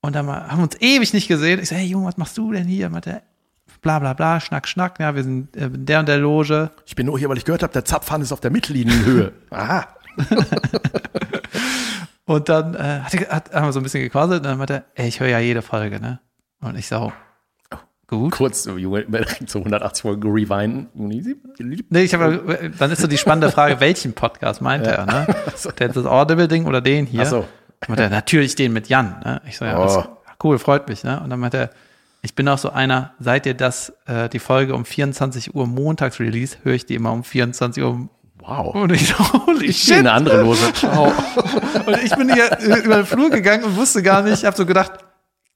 Und 0.00 0.14
dann 0.14 0.26
haben 0.28 0.58
wir 0.58 0.62
uns 0.62 0.80
ewig 0.80 1.12
nicht 1.12 1.28
gesehen. 1.28 1.60
Ich 1.60 1.68
so, 1.68 1.74
hey 1.76 1.84
Junge, 1.84 2.06
was 2.06 2.16
machst 2.16 2.38
du 2.38 2.52
denn 2.52 2.66
hier? 2.66 2.88
Meinte 2.88 3.10
er, 3.10 3.22
bla 3.82 3.98
bla 3.98 4.14
bla, 4.14 4.40
schnack, 4.40 4.66
schnack. 4.66 4.98
Ja, 4.98 5.14
wir 5.14 5.22
sind 5.24 5.54
äh, 5.56 5.66
in 5.66 5.84
der 5.84 6.00
und 6.00 6.08
der 6.08 6.16
Loge. 6.18 6.70
Ich 6.86 6.94
bin 6.94 7.04
nur 7.06 7.18
hier, 7.18 7.28
weil 7.28 7.36
ich 7.36 7.44
gehört 7.44 7.62
habe, 7.62 7.72
der 7.74 7.84
Zapfhahn 7.84 8.22
ist 8.22 8.32
auf 8.32 8.40
der 8.40 8.50
Mittellinienhöhe. 8.50 9.32
Aha. 9.50 9.86
Und 12.24 12.48
dann 12.48 12.74
äh, 12.74 13.00
hat, 13.00 13.14
er- 13.14 13.28
hat, 13.34 13.52
haben 13.52 13.66
wir 13.66 13.72
so 13.72 13.80
ein 13.80 13.82
bisschen 13.82 14.02
gequasselt 14.02 14.38
und 14.40 14.44
dann 14.44 14.58
meinte 14.58 14.74
er, 14.74 14.84
ey, 14.94 15.08
ich 15.08 15.18
höre 15.20 15.28
ja 15.28 15.38
jede 15.40 15.62
Folge, 15.62 16.00
ne? 16.00 16.20
Und 16.60 16.76
ich 16.78 16.86
so, 16.86 17.12
gut. 18.10 18.32
Kurz, 18.32 18.64
so, 18.64 18.76
Junge, 18.76 19.06
so 19.46 19.60
180 19.60 20.02
Folgen 20.02 20.30
rewinden. 20.30 20.88
Nee, 21.88 22.02
ich 22.02 22.12
habe, 22.14 22.70
dann 22.78 22.90
ist 22.90 23.00
so 23.00 23.06
die 23.06 23.16
spannende 23.16 23.50
Frage, 23.50 23.80
welchen 23.80 24.12
Podcast 24.12 24.60
meint 24.60 24.86
er, 24.86 25.06
ne? 25.06 25.26
Der 25.78 25.88
das 25.88 26.04
Audible-Ding 26.04 26.66
oder 26.66 26.80
den 26.82 27.06
hier? 27.06 27.22
Ach 27.22 27.26
so. 27.26 27.46
Meinte 27.88 28.02
er, 28.02 28.10
natürlich 28.10 28.54
den 28.56 28.72
mit 28.74 28.88
Jan, 28.88 29.20
ne? 29.24 29.40
Ich 29.48 29.56
so, 29.56 29.64
ja, 29.64 29.82
das, 29.82 29.96
Oh. 29.96 30.04
cool, 30.44 30.58
freut 30.58 30.88
mich, 30.88 31.02
ne? 31.04 31.20
Und 31.20 31.30
dann 31.30 31.40
meinte 31.40 31.56
er, 31.56 31.70
ich 32.22 32.34
bin 32.34 32.46
auch 32.48 32.58
so 32.58 32.70
einer, 32.70 33.14
seit 33.18 33.46
ihr 33.46 33.54
das, 33.54 33.94
äh, 34.06 34.28
die 34.28 34.38
Folge 34.40 34.74
um 34.74 34.84
24 34.84 35.54
Uhr 35.54 35.66
montags 35.66 36.20
release, 36.20 36.58
höre 36.64 36.74
ich 36.74 36.84
die 36.84 36.94
immer 36.94 37.12
um 37.12 37.24
24 37.24 37.82
Uhr. 37.82 38.08
Wow. 38.40 38.74
Und 38.74 38.92
ich 38.92 39.18
holy 39.18 39.66
Ich 39.66 39.78
shit. 39.82 39.96
eine 39.98 40.12
andere 40.12 40.42
Lose. 40.42 40.72
Ciao. 40.74 41.12
Und 41.86 42.02
ich 42.02 42.14
bin 42.14 42.32
hier 42.32 42.50
äh, 42.58 42.80
über 42.84 42.96
den 42.96 43.06
Flur 43.06 43.30
gegangen 43.30 43.64
und 43.64 43.76
wusste 43.76 44.02
gar 44.02 44.22
nicht, 44.22 44.44
habe 44.44 44.56
so 44.56 44.64
gedacht, 44.66 44.92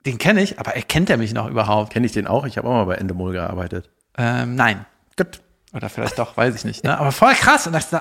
den 0.06 0.18
kenne 0.18 0.42
ich, 0.42 0.58
aber 0.58 0.74
erkennt 0.76 1.08
er 1.10 1.16
mich 1.16 1.32
noch 1.32 1.48
überhaupt? 1.48 1.92
Kenne 1.92 2.06
ich 2.06 2.12
den 2.12 2.26
auch? 2.26 2.44
Ich 2.46 2.58
habe 2.58 2.68
auch 2.68 2.72
mal 2.72 2.84
bei 2.84 2.94
Endemol 2.96 3.32
gearbeitet. 3.32 3.90
Ähm, 4.16 4.54
nein. 4.54 4.84
Gut. 5.16 5.40
Oder 5.72 5.88
vielleicht 5.88 6.18
doch, 6.18 6.36
weiß 6.36 6.54
ich 6.54 6.64
nicht. 6.64 6.84
Ne? 6.84 6.96
Aber 6.98 7.10
voll 7.12 7.34
krass. 7.34 7.66
Und 7.66 7.72
da 7.72 7.78
ich, 7.80 7.86
so, 7.86 7.98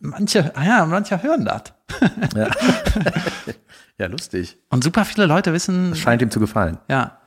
manche, 0.00 0.54
ah 0.56 0.64
ja, 0.64 0.84
manche 0.86 1.22
hören 1.22 1.44
das. 1.44 1.62
Ja. 2.34 2.48
ja, 3.98 4.06
lustig. 4.08 4.58
Und 4.68 4.82
super 4.84 5.04
viele 5.04 5.26
Leute 5.26 5.52
wissen, 5.52 5.94
Scheint 5.96 6.20
ihm 6.22 6.30
zu 6.30 6.40
gefallen. 6.40 6.78
ja, 6.88 7.18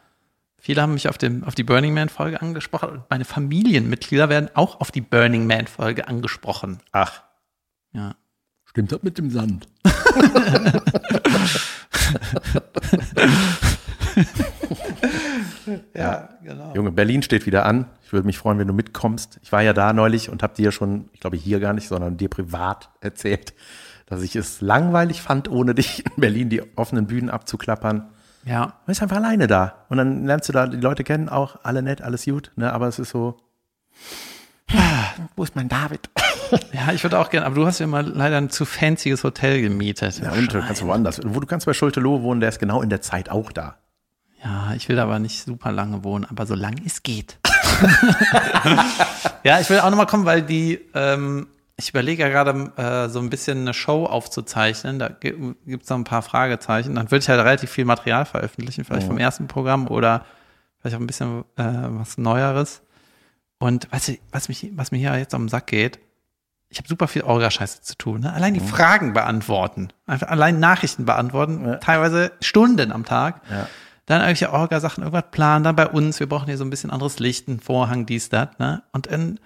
viele 0.60 0.82
haben 0.84 0.94
mich 0.94 1.10
auf, 1.10 1.18
dem, 1.18 1.44
auf 1.44 1.56
die 1.56 1.64
Burning 1.64 1.94
Man-Folge 1.96 2.40
angesprochen 2.42 2.90
und 2.90 3.04
meine 3.10 3.26
Familienmitglieder 3.26 4.30
werden 4.30 4.50
auch 4.54 4.80
auf 4.82 4.92
die 4.92 5.02
Burning 5.02 5.48
Man-Folge 5.48 6.08
angesprochen. 6.08 6.80
Ach, 6.92 7.24
Ja. 7.94 8.14
stimmt 8.66 8.92
das 8.92 9.02
mit 9.02 9.18
dem 9.18 9.32
Sand? 9.32 9.68
Ja, 15.96 16.30
genau. 16.44 16.74
Junge, 16.76 16.92
Berlin 16.92 17.22
steht 17.24 17.46
wieder 17.46 17.66
an. 17.66 17.86
Ich 18.04 18.14
würde 18.14 18.26
mich 18.26 18.38
freuen, 18.38 18.60
wenn 18.60 18.68
du 18.68 18.74
mitkommst. 18.74 19.40
Ich 19.44 19.52
war 19.52 19.62
ja 19.62 19.74
da 19.74 19.94
neulich 19.94 20.30
und 20.30 20.44
habe 20.44 20.56
dir 20.56 20.72
schon, 20.72 21.10
ich 21.14 21.20
glaube 21.20 21.38
hier 21.38 21.60
gar 21.60 21.74
nicht, 21.74 21.88
sondern 21.88 22.18
dir 22.18 22.30
privat 22.30 22.90
erzählt, 23.00 23.54
dass 24.06 24.22
ich 24.22 24.36
es 24.36 24.62
langweilig 24.62 25.22
fand, 25.22 25.50
ohne 25.50 25.76
dich 25.76 26.06
in 26.06 26.22
Berlin 26.22 26.50
die 26.50 26.64
offenen 26.78 27.08
Bühnen 27.08 27.30
abzuklappern. 27.30 28.10
Ja. 28.44 28.74
Man 28.86 28.92
ist 28.92 29.02
einfach 29.02 29.18
alleine 29.18 29.48
da. 29.48 29.86
Und 29.90 29.98
dann 29.98 30.26
lernst 30.26 30.50
du 30.50 30.54
da 30.54 30.68
die 30.68 30.78
Leute 30.78 31.04
kennen, 31.04 31.30
auch 31.30 31.58
alle 31.64 31.82
nett, 31.82 32.02
alles 32.02 32.26
gut, 32.26 32.52
ne? 32.56 32.74
Aber 32.74 32.88
es 32.88 33.00
ist 33.00 33.12
so. 33.12 33.38
Wo 35.36 35.44
ist 35.44 35.56
mein 35.56 35.70
David? 35.70 36.10
Ja, 36.74 36.92
ich 36.92 37.02
würde 37.04 37.18
auch 37.18 37.30
gerne, 37.30 37.46
aber 37.46 37.56
du 37.56 37.66
hast 37.66 37.80
ja 37.80 37.88
mal 37.88 38.06
leider 38.06 38.36
ein 38.36 38.50
zu 38.50 38.66
fancyes 38.66 39.24
Hotel 39.24 39.62
gemietet. 39.62 40.20
Ja, 40.20 40.34
und 40.34 40.54
du 40.54 40.60
kannst 40.60 40.86
woanders. 40.86 41.22
Wo 41.24 41.40
du 41.40 41.48
kannst 41.48 41.66
bei 41.66 41.72
Schulte-Loh 41.72 42.24
wohnen, 42.24 42.42
der 42.42 42.50
ist 42.50 42.60
genau 42.60 42.82
in 42.82 42.90
der 42.90 43.00
Zeit 43.00 43.30
auch 43.30 43.54
da. 43.54 43.78
Ja, 44.44 44.74
ich 44.76 44.90
will 44.90 45.00
aber 45.00 45.20
nicht 45.20 45.44
super 45.44 45.72
lange 45.72 46.04
wohnen, 46.04 46.26
aber 46.26 46.46
solange 46.46 46.82
es 46.86 47.04
geht. 47.04 47.38
ja, 49.44 49.60
ich 49.60 49.70
will 49.70 49.80
auch 49.80 49.90
nochmal 49.90 50.08
kommen, 50.08 50.26
weil 50.26 50.42
die, 50.42 50.80
ähm, 50.96 51.48
ich 51.76 51.90
überlege 51.90 52.24
ja 52.24 52.30
gerade 52.30 52.72
äh, 52.78 53.10
so 53.10 53.20
ein 53.20 53.30
bisschen 53.30 53.62
eine 53.62 53.74
Show 53.74 54.06
aufzuzeichnen. 54.06 55.00
Da 55.00 55.10
gibt 55.10 55.84
es 55.84 55.90
noch 55.90 55.98
ein 55.98 56.04
paar 56.04 56.24
Fragezeichen. 56.24 56.96
Dann 56.96 57.12
würde 57.12 57.24
ich 57.24 57.30
halt 57.30 57.40
relativ 57.40 57.70
viel 57.70 57.86
Material 57.86 58.26
veröffentlichen, 58.26 58.84
vielleicht 58.84 59.08
vom 59.08 59.18
ersten 59.18 59.48
Programm 59.48 59.88
oder 59.88 60.26
vielleicht 60.80 60.96
auch 60.96 61.02
ein 61.02 61.08
bisschen 61.08 61.44
äh, 61.58 61.64
was 61.64 62.18
Neueres. 62.18 62.82
Und 63.60 63.92
weißt 63.92 64.10
du, 64.10 64.18
was, 64.32 64.50
mich, 64.50 64.72
was 64.76 64.92
mir 64.92 64.98
hier 64.98 65.16
jetzt 65.18 65.36
am 65.36 65.50
Sack 65.50 65.68
geht, 65.68 66.00
ich 66.70 66.78
habe 66.78 66.88
super 66.88 67.08
viel 67.08 67.24
Orga-Scheiße 67.24 67.82
zu 67.82 67.96
tun. 67.96 68.22
Ne? 68.22 68.34
Allein 68.34 68.54
die 68.54 68.62
Fragen 68.62 69.14
beantworten, 69.14 69.90
einfach 70.08 70.30
allein 70.30 70.60
Nachrichten 70.60 71.06
beantworten, 71.06 71.78
teilweise 71.82 72.32
Stunden 72.40 72.92
am 72.92 73.06
Tag. 73.06 73.42
Ja. 73.52 73.68
Dann 74.12 74.20
irgendwelche 74.20 74.52
Orga-Sachen, 74.52 75.04
irgendwas 75.06 75.32
planen, 75.32 75.64
dann 75.64 75.78
bei 75.78 75.88
uns, 75.88 76.20
wir 76.20 76.28
brauchen 76.28 76.48
hier 76.48 76.58
so 76.58 76.66
ein 76.66 76.70
bisschen 76.70 76.92
anderes 76.92 77.20
Licht, 77.20 77.48
einen 77.48 77.62
Vorhang, 77.62 78.06
dies, 78.06 78.28
das. 78.28 78.50
Ne? 78.60 78.84
Und 78.92 79.10
dann 79.10 79.40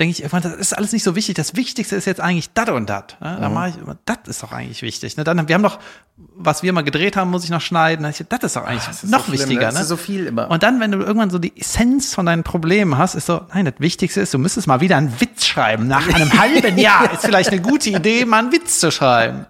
denke 0.00 0.12
ich 0.12 0.20
irgendwann, 0.20 0.42
das 0.42 0.54
ist 0.54 0.72
alles 0.74 0.92
nicht 0.92 1.02
so 1.02 1.14
wichtig. 1.14 1.34
Das 1.34 1.54
Wichtigste 1.54 1.96
ist 1.96 2.06
jetzt 2.06 2.22
eigentlich 2.22 2.50
das 2.54 2.70
und 2.70 2.88
das. 2.88 3.04
Ne? 3.20 3.36
Da 3.38 3.50
mache 3.50 3.68
ich 3.68 3.76
immer, 3.76 3.98
das 4.06 4.16
ist 4.24 4.42
doch 4.42 4.52
eigentlich 4.52 4.80
wichtig. 4.80 5.18
Ne? 5.18 5.24
Dann, 5.24 5.48
wir 5.48 5.54
haben 5.54 5.62
doch, 5.62 5.78
was 6.16 6.62
wir 6.62 6.72
mal 6.72 6.80
gedreht 6.80 7.14
haben, 7.14 7.30
muss 7.30 7.44
ich 7.44 7.50
noch 7.50 7.60
schneiden. 7.60 8.04
Das 8.04 8.18
ist 8.42 8.56
doch 8.56 8.64
eigentlich 8.64 8.86
Das 8.86 9.04
ist 9.04 9.10
noch 9.10 9.26
so 9.26 9.34
schlimm, 9.34 9.40
wichtiger. 9.40 9.66
Das 9.66 9.74
ne? 9.74 9.80
ist 9.82 9.88
so 9.88 9.98
viel 9.98 10.26
immer. 10.26 10.50
Und 10.50 10.62
dann, 10.62 10.80
wenn 10.80 10.92
du 10.92 11.00
irgendwann 11.00 11.28
so 11.28 11.38
die 11.38 11.54
Essenz 11.54 12.14
von 12.14 12.24
deinen 12.24 12.42
Problemen 12.42 12.96
hast, 12.96 13.16
ist 13.16 13.26
so, 13.26 13.42
nein, 13.52 13.66
das 13.66 13.74
Wichtigste 13.80 14.22
ist, 14.22 14.32
du 14.32 14.38
müsstest 14.38 14.66
mal 14.66 14.80
wieder 14.80 14.96
einen 14.96 15.20
Witz 15.20 15.44
schreiben. 15.44 15.88
Nach 15.88 16.08
einem 16.14 16.32
halben 16.38 16.78
Jahr 16.78 17.12
ist 17.12 17.26
vielleicht 17.26 17.50
eine 17.50 17.60
gute 17.60 17.90
Idee, 17.90 18.24
mal 18.24 18.38
einen 18.38 18.52
Witz 18.52 18.80
zu 18.80 18.90
schreiben. 18.90 19.44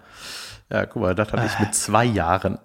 ja, 0.69 0.85
guck 0.85 1.03
mal, 1.03 1.15
das 1.15 1.31
hatte 1.31 1.45
ich 1.45 1.57
mit 1.57 1.73
zwei 1.73 2.03
Jahren. 2.03 2.57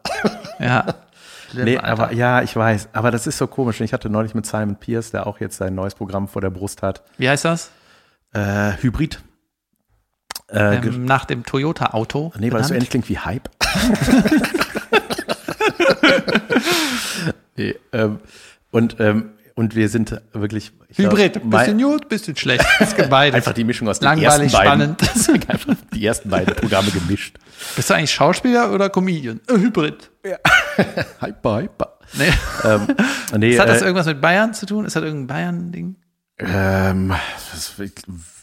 Ja. 0.59 0.84
Nee, 1.55 1.76
Alter. 1.78 1.88
aber 2.05 2.12
ja, 2.12 2.42
ich 2.42 2.55
weiß. 2.57 2.88
Aber 2.92 3.11
das 3.11 3.26
ist 3.26 3.38
so 3.38 3.46
komisch. 3.46 3.80
Ich 3.80 3.92
hatte 3.92 4.09
neulich 4.09 4.34
mit 4.34 4.46
Simon 4.46 4.76
Pierce, 4.76 5.11
der 5.11 5.26
auch 5.26 5.40
jetzt 5.40 5.57
sein 5.57 5.74
neues 5.74 5.94
Programm 5.94 6.28
vor 6.28 6.40
der 6.42 6.50
Brust 6.50 6.82
hat, 6.82 7.03
Wie 7.18 7.28
heißt 7.28 7.44
das? 7.44 7.70
äh, 8.32 8.72
Hybrid. 8.80 9.20
Äh, 10.48 10.76
Ähm, 10.86 11.05
nach 11.05 11.24
dem 11.24 11.44
Toyota-Auto. 11.44 12.32
nee, 12.38 12.50
weil 12.53 12.61
es 12.61 12.68
so 12.68 12.72
benannt. 12.72 12.72
ähnlich 12.74 12.90
klingt 12.90 13.09
wie 13.09 13.18
Hype. 13.18 13.48
nee, 17.57 17.74
ähm, 17.92 18.18
und, 18.70 18.96
ähm, 19.00 19.30
und 19.55 19.74
wir 19.74 19.88
sind 19.88 20.20
wirklich 20.32 20.72
ich 20.88 20.96
glaub, 20.96 21.12
Hybrid. 21.12 21.44
mein- 21.44 21.66
Bisschen 21.66 21.82
gut, 21.82 22.09
bisschen 22.09 22.36
schlecht. 22.36 22.64
Beides. 23.11 23.34
Einfach 23.36 23.53
die 23.53 23.64
Mischung 23.64 23.88
aus 23.88 23.98
den 23.98 24.07
Langweilig, 24.07 24.53
ersten 24.55 24.68
beiden. 24.68 24.96
spannend. 24.96 25.48
Einfach 25.50 25.74
die 25.94 26.07
ersten 26.07 26.30
beiden 26.30 26.55
Programme 26.55 26.90
gemischt. 26.90 27.36
Bist 27.76 27.90
du 27.90 27.94
eigentlich 27.94 28.12
Schauspieler 28.12 28.72
oder 28.72 28.88
Comedian? 28.90 29.40
Äh, 29.48 29.55
Hybrid. 29.59 30.11
Hyper, 31.20 31.62
hyper. 31.62 31.98
Nee. 32.14 32.32
Ähm, 32.64 32.86
nee, 33.38 33.58
Hat 33.58 33.68
das 33.68 33.82
äh, 33.82 33.84
irgendwas 33.84 34.06
mit 34.06 34.20
Bayern 34.20 34.54
zu 34.54 34.66
tun? 34.66 34.84
Ist 34.84 34.96
das 34.96 35.02
irgendein 35.02 35.26
Bayern-Ding? 35.28 35.96
ähm, 36.38 37.14
das, 37.52 37.72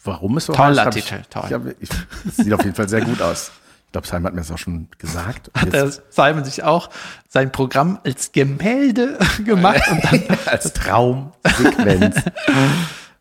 warum 0.03 0.37
es 0.37 0.45
so 0.45 0.53
Toller 0.53 0.85
heißt, 0.85 0.97
Titel, 0.97 1.21
toll. 1.29 1.43
Ich 1.47 1.53
hab, 1.53 1.65
ich, 1.79 1.89
das 2.25 2.37
sieht 2.37 2.53
auf 2.53 2.63
jeden 2.63 2.75
Fall 2.75 2.89
sehr 2.89 3.01
gut 3.01 3.21
aus. 3.21 3.51
Ich 3.87 3.91
glaube, 3.91 4.07
Simon 4.07 4.25
hat 4.25 4.33
mir 4.33 4.41
das 4.41 4.51
auch 4.51 4.57
schon 4.57 4.87
gesagt. 4.99 5.49
Hat 5.55 5.73
der 5.73 5.91
Simon 6.09 6.43
sich 6.43 6.63
auch 6.63 6.89
sein 7.27 7.51
Programm 7.51 7.99
als 8.03 8.31
Gemälde 8.31 9.17
gemacht 9.45 9.81
und 9.89 10.03
dann 10.03 10.23
als 10.45 10.73
Traumsequenz. 10.73 12.17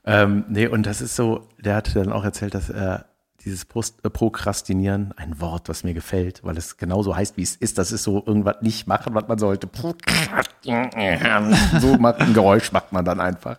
ähm, 0.05 0.45
nee, 0.49 0.67
und 0.67 0.85
das 0.85 1.01
ist 1.01 1.17
so, 1.17 1.49
der 1.59 1.77
hat 1.77 1.97
dann 1.97 2.13
auch 2.13 2.25
erzählt, 2.25 2.55
dass 2.55 2.69
er 2.69 3.07
dieses 3.49 3.65
Prost, 3.65 4.05
äh, 4.05 4.11
Prokrastinieren, 4.11 5.13
ein 5.17 5.41
Wort, 5.41 5.69
was 5.69 5.85
mir 5.85 5.95
gefällt, 5.95 6.45
weil 6.45 6.57
es 6.57 6.77
genauso 6.77 7.17
heißt, 7.17 7.37
wie 7.37 7.43
es 7.43 7.57
ist. 7.57 7.79
Das 7.79 7.93
ist 7.93 8.05
so 8.05 8.23
irgendwas 8.25 8.57
nicht 8.61 8.87
machen, 8.87 9.15
was 9.15 9.27
man 9.27 9.39
sollte. 9.39 9.69
So 11.81 11.97
macht 11.99 12.21
ein 12.21 12.35
Geräusch 12.35 12.73
macht 12.73 12.93
man 12.93 13.05
dann 13.05 13.21
einfach. 13.21 13.59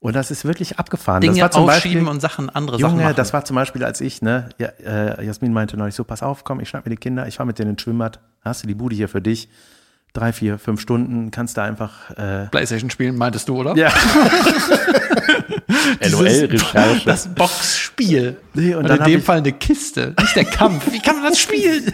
Und 0.00 0.14
das 0.14 0.30
ist 0.30 0.44
wirklich 0.44 0.78
abgefahren. 0.78 1.22
das 1.22 1.30
Dinge 1.30 1.42
war 1.42 1.50
zum 1.50 1.66
Beispiel, 1.66 2.06
und 2.06 2.20
Sachen, 2.20 2.50
andere 2.50 2.78
Sachen 2.78 2.90
Junge, 2.90 3.04
machen. 3.04 3.16
das 3.16 3.32
war 3.32 3.46
zum 3.46 3.56
Beispiel, 3.56 3.82
als 3.84 4.02
ich, 4.02 4.20
ne, 4.20 4.50
ja, 4.58 4.68
äh, 4.84 5.24
Jasmin 5.24 5.54
meinte 5.54 5.78
neulich, 5.78 5.94
so, 5.94 6.04
pass 6.04 6.22
auf, 6.22 6.44
komm, 6.44 6.60
ich 6.60 6.68
schnapp 6.68 6.84
mir 6.84 6.90
die 6.90 6.98
Kinder, 6.98 7.26
ich 7.26 7.36
fahr 7.36 7.46
mit 7.46 7.58
denen 7.58 7.70
ins 7.70 7.80
Schwimmbad, 7.80 8.20
hast 8.42 8.62
du 8.62 8.66
die 8.66 8.74
Bude 8.74 8.94
hier 8.94 9.08
für 9.08 9.22
dich, 9.22 9.48
drei, 10.14 10.32
vier, 10.32 10.58
fünf 10.58 10.80
Stunden, 10.80 11.30
kannst 11.30 11.58
da 11.58 11.64
einfach, 11.64 12.10
äh, 12.12 12.46
Playstation 12.46 12.88
spielen, 12.88 13.16
meintest 13.18 13.48
du, 13.48 13.56
oder? 13.58 13.76
ja. 13.76 13.92
Dieses- 16.02 16.12
LOL-Recherche. 16.12 17.04
Das 17.04 17.28
Boxspiel. 17.34 18.36
Nee, 18.54 18.74
und 18.74 18.84
und 18.84 18.88
dann 18.88 19.00
in 19.00 19.04
dem 19.04 19.22
Fall 19.22 19.38
eine 19.38 19.52
Kiste, 19.52 20.14
nicht 20.18 20.36
der 20.36 20.44
Kampf. 20.44 20.90
Wie 20.92 21.00
kann 21.00 21.16
man 21.16 21.30
das 21.30 21.38
spielen? 21.38 21.92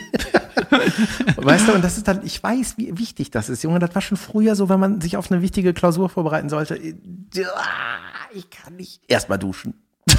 Weißt 1.37 1.69
du, 1.69 1.73
und 1.73 1.83
das 1.83 1.97
ist 1.97 2.07
dann, 2.07 2.21
ich 2.25 2.43
weiß, 2.43 2.75
wie 2.77 2.97
wichtig 2.99 3.31
das 3.31 3.49
ist, 3.49 3.63
Junge, 3.65 3.79
das 3.79 3.95
war 3.95 4.03
schon 4.03 4.19
früher 4.19 4.55
so, 4.55 4.69
wenn 4.69 4.79
man 4.81 5.01
sich 5.01 5.17
auf 5.17 5.31
eine 5.31 5.41
wichtige 5.43 5.73
Klausur 5.73 6.09
vorbereiten 6.09 6.49
sollte. 6.49 6.77
Ich 6.77 8.51
kann 8.51 8.77
nicht. 8.77 9.01
Erstmal 9.09 9.39
duschen. 9.39 9.75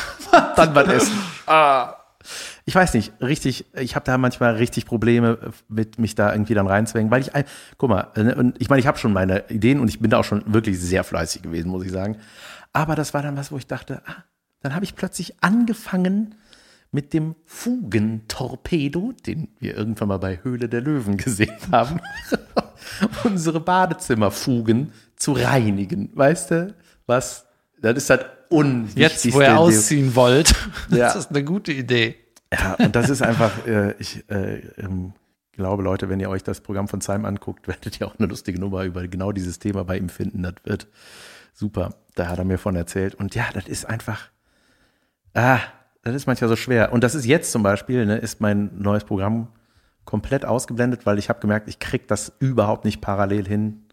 dann 0.56 0.74
was 0.76 0.88
essen. 0.88 1.14
Ah. 1.46 1.94
Ich 2.72 2.76
weiß 2.76 2.94
nicht, 2.94 3.12
richtig, 3.20 3.66
ich 3.78 3.96
habe 3.98 4.06
da 4.06 4.18
manchmal 4.18 4.56
richtig 4.56 4.86
Probleme 4.86 5.38
mit 5.68 6.00
mich 6.00 6.16
da 6.16 6.32
irgendwie 6.32 6.54
dann 6.54 6.68
reinzwängen, 6.68 7.12
weil 7.12 7.20
ich, 7.20 7.36
ein- 7.36 7.44
guck 7.78 7.90
mal, 7.90 8.08
ne, 8.16 8.34
und 8.34 8.56
ich 8.62 8.70
meine, 8.70 8.80
ich 8.80 8.88
habe 8.88 8.98
schon 8.98 9.12
meine 9.12 9.50
Ideen 9.50 9.82
und 9.82 9.90
ich 9.90 10.00
bin 10.00 10.10
da 10.10 10.20
auch 10.20 10.24
schon 10.24 10.54
wirklich 10.54 10.80
sehr 10.80 11.04
fleißig 11.04 11.42
gewesen, 11.42 11.68
muss 11.70 11.84
ich 11.86 11.92
sagen. 11.92 12.16
Aber 12.72 12.96
das 12.96 13.14
war 13.14 13.24
dann 13.24 13.36
was, 13.36 13.52
wo 13.52 13.58
ich 13.58 13.68
dachte, 13.68 14.02
ah, 14.06 14.24
dann 14.62 14.74
habe 14.74 14.86
ich 14.86 14.96
plötzlich 14.96 15.44
angefangen, 15.44 16.36
mit 16.94 17.12
dem 17.14 17.36
Fugentorpedo, 17.46 19.12
den 19.26 19.50
wir 19.60 19.76
irgendwann 19.76 20.08
mal 20.08 20.18
bei 20.20 20.40
Höhle 20.42 20.70
der 20.70 20.80
Löwen 20.80 21.18
gesehen 21.18 21.52
haben, 21.74 22.00
unsere 23.26 23.60
Badezimmerfugen 23.60 24.92
zu 25.18 25.34
reinigen. 25.34 26.10
Weißt 26.14 26.52
du, 26.52 26.74
was? 27.06 27.46
Das 27.82 27.98
ist 27.98 28.10
halt 28.10 28.26
unwichtigste. 28.50 29.28
Jetzt, 29.28 29.34
wo 29.34 29.42
ihr 29.42 29.58
ausziehen 29.60 30.16
wollt, 30.16 30.54
Ja. 30.90 30.98
das 31.08 31.16
ist 31.18 31.30
eine 31.32 31.44
gute 31.44 31.74
Idee. 31.74 32.16
Ja, 32.54 32.76
und 32.76 32.96
das 32.96 33.10
ist 33.10 33.22
einfach, 33.22 33.66
äh, 33.66 33.94
ich 33.98 34.30
äh, 34.30 34.60
ähm, 34.78 35.14
glaube, 35.54 35.84
Leute, 35.84 36.10
wenn 36.10 36.20
ihr 36.20 36.30
euch 36.30 36.44
das 36.44 36.62
Programm 36.62 36.88
von 36.88 37.02
Simon 37.02 37.26
anguckt, 37.26 37.68
werdet 37.68 38.00
ihr 38.00 38.08
auch 38.08 38.18
eine 38.18 38.28
lustige 38.28 38.60
Nummer 38.60 38.84
über 38.84 39.08
genau 39.08 39.32
dieses 39.32 39.60
Thema 39.60 39.84
bei 39.84 39.98
ihm 39.98 40.10
finden. 40.10 40.44
Das 40.44 40.56
wird 40.64 40.88
super. 41.54 41.96
Da 42.16 42.28
hat 42.28 42.40
er 42.40 42.46
mir 42.46 42.58
von 42.58 42.76
erzählt. 42.76 43.16
Und 43.16 43.36
ja, 43.36 43.46
das 43.54 43.68
ist 43.68 43.86
einfach, 43.86 44.30
ah, 45.34 45.60
das 46.04 46.16
ist 46.16 46.28
manchmal 46.28 46.50
so 46.50 46.56
schwer. 46.56 46.92
Und 46.92 47.04
das 47.04 47.16
ist 47.16 47.26
jetzt 47.26 47.52
zum 47.52 47.64
Beispiel, 47.64 48.06
ne, 48.06 48.18
ist 48.18 48.42
mein 48.42 48.72
neues 48.78 49.04
Programm 49.04 49.48
komplett 50.04 50.46
ausgeblendet, 50.46 51.06
weil 51.06 51.20
ich 51.20 51.30
habe 51.30 51.40
gemerkt, 51.40 51.70
ich 51.70 51.80
krieg 51.80 52.08
das 52.08 52.34
überhaupt 52.40 52.86
nicht 52.86 53.02
parallel 53.02 53.48
hin 53.48 53.86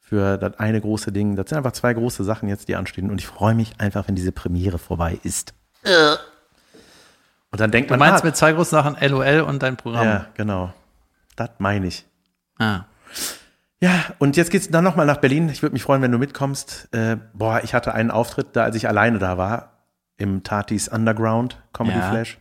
für 0.00 0.36
das 0.36 0.58
eine 0.58 0.80
große 0.80 1.12
Ding. 1.12 1.36
Das 1.36 1.48
sind 1.48 1.58
einfach 1.58 1.72
zwei 1.72 1.94
große 1.94 2.24
Sachen 2.24 2.48
jetzt, 2.48 2.68
die 2.68 2.76
anstehen. 2.76 3.10
Und 3.10 3.20
ich 3.20 3.26
freue 3.26 3.54
mich 3.54 3.80
einfach, 3.80 4.06
wenn 4.08 4.16
diese 4.16 4.32
Premiere 4.32 4.78
vorbei 4.78 5.18
ist. 5.22 5.54
Und 7.54 7.60
dann 7.60 7.70
denkt 7.70 7.88
Du 7.88 7.92
man, 7.92 8.00
meinst 8.00 8.24
ah, 8.24 8.26
mit 8.26 8.36
zwei 8.36 8.50
großen 8.52 8.76
Sachen 8.76 8.96
LOL 9.00 9.42
und 9.42 9.62
dein 9.62 9.76
Programm. 9.76 10.04
ja, 10.06 10.26
genau. 10.34 10.72
Das 11.36 11.50
meine 11.58 11.86
ich. 11.86 12.04
Ah. 12.58 12.80
Ja, 13.78 13.92
und 14.18 14.36
jetzt 14.36 14.50
geht's 14.50 14.68
dann 14.70 14.82
nochmal 14.82 15.06
nach 15.06 15.18
Berlin. 15.18 15.48
Ich 15.50 15.62
würde 15.62 15.72
mich 15.74 15.84
freuen, 15.84 16.02
wenn 16.02 16.10
du 16.10 16.18
mitkommst. 16.18 16.88
Äh, 16.92 17.16
boah, 17.32 17.60
ich 17.62 17.72
hatte 17.72 17.94
einen 17.94 18.10
Auftritt, 18.10 18.48
da 18.56 18.64
als 18.64 18.74
ich 18.74 18.88
alleine 18.88 19.20
da 19.20 19.38
war, 19.38 19.70
im 20.16 20.42
Tatis 20.42 20.88
Underground 20.88 21.62
Comedy 21.72 21.96
Ja. 22.00 22.10
Flash. 22.10 22.38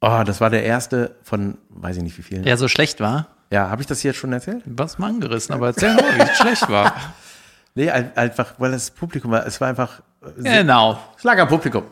Oh, 0.00 0.22
das 0.24 0.40
war 0.40 0.48
der 0.48 0.64
erste 0.64 1.16
von, 1.22 1.58
weiß 1.68 1.98
ich 1.98 2.02
nicht 2.02 2.16
wie 2.16 2.22
vielen. 2.22 2.40
Ja, 2.42 2.46
Der 2.46 2.56
so 2.56 2.68
schlecht 2.68 3.00
war. 3.00 3.26
habe 3.52 3.82
ich 3.82 3.86
das 3.86 4.00
hier 4.00 4.14
schon 4.14 4.32
erzählt? 4.32 4.62
Was 4.64 4.98
mal 4.98 5.08
angerissen, 5.08 5.54
aber 5.54 5.66
erzähl 5.68 5.94
mal, 5.94 6.02
wie 6.16 6.20
es 6.22 6.36
schlecht 6.38 6.68
war. 6.70 6.94
Nee, 7.78 7.90
ein- 7.90 8.16
einfach, 8.16 8.54
weil 8.56 8.70
das 8.70 8.90
Publikum 8.90 9.30
war, 9.32 9.44
es 9.46 9.60
war 9.60 9.68
einfach, 9.68 10.00
äh, 10.42 10.60
Genau. 10.60 10.98
es 11.18 11.24
lag 11.24 11.38
am 11.38 11.46
Publikum. 11.46 11.82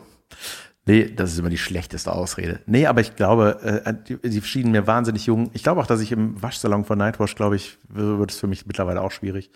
Nee, 0.87 1.11
das 1.15 1.33
ist 1.33 1.39
immer 1.39 1.49
die 1.49 1.57
schlechteste 1.57 2.11
Ausrede. 2.11 2.59
Nee, 2.67 2.85
aber 2.85 3.01
ich 3.01 3.15
glaube, 3.15 3.81
äh, 3.85 3.93
die, 4.07 4.17
die 4.29 4.41
schienen 4.41 4.71
mir 4.71 4.85
wahnsinnig 4.85 5.25
jung. 5.25 5.49
Ich 5.53 5.63
glaube 5.63 5.81
auch, 5.81 5.87
dass 5.87 5.99
ich 5.99 6.11
im 6.11 6.39
Waschsalon 6.41 6.85
von 6.85 6.97
Nightwash, 6.97 7.33
glaube 7.35 7.55
ich, 7.55 7.79
wird 7.89 8.31
es 8.31 8.39
für 8.39 8.45
mich 8.47 8.67
mittlerweile 8.67 9.01
auch 9.01 9.11
schwierig. 9.11 9.49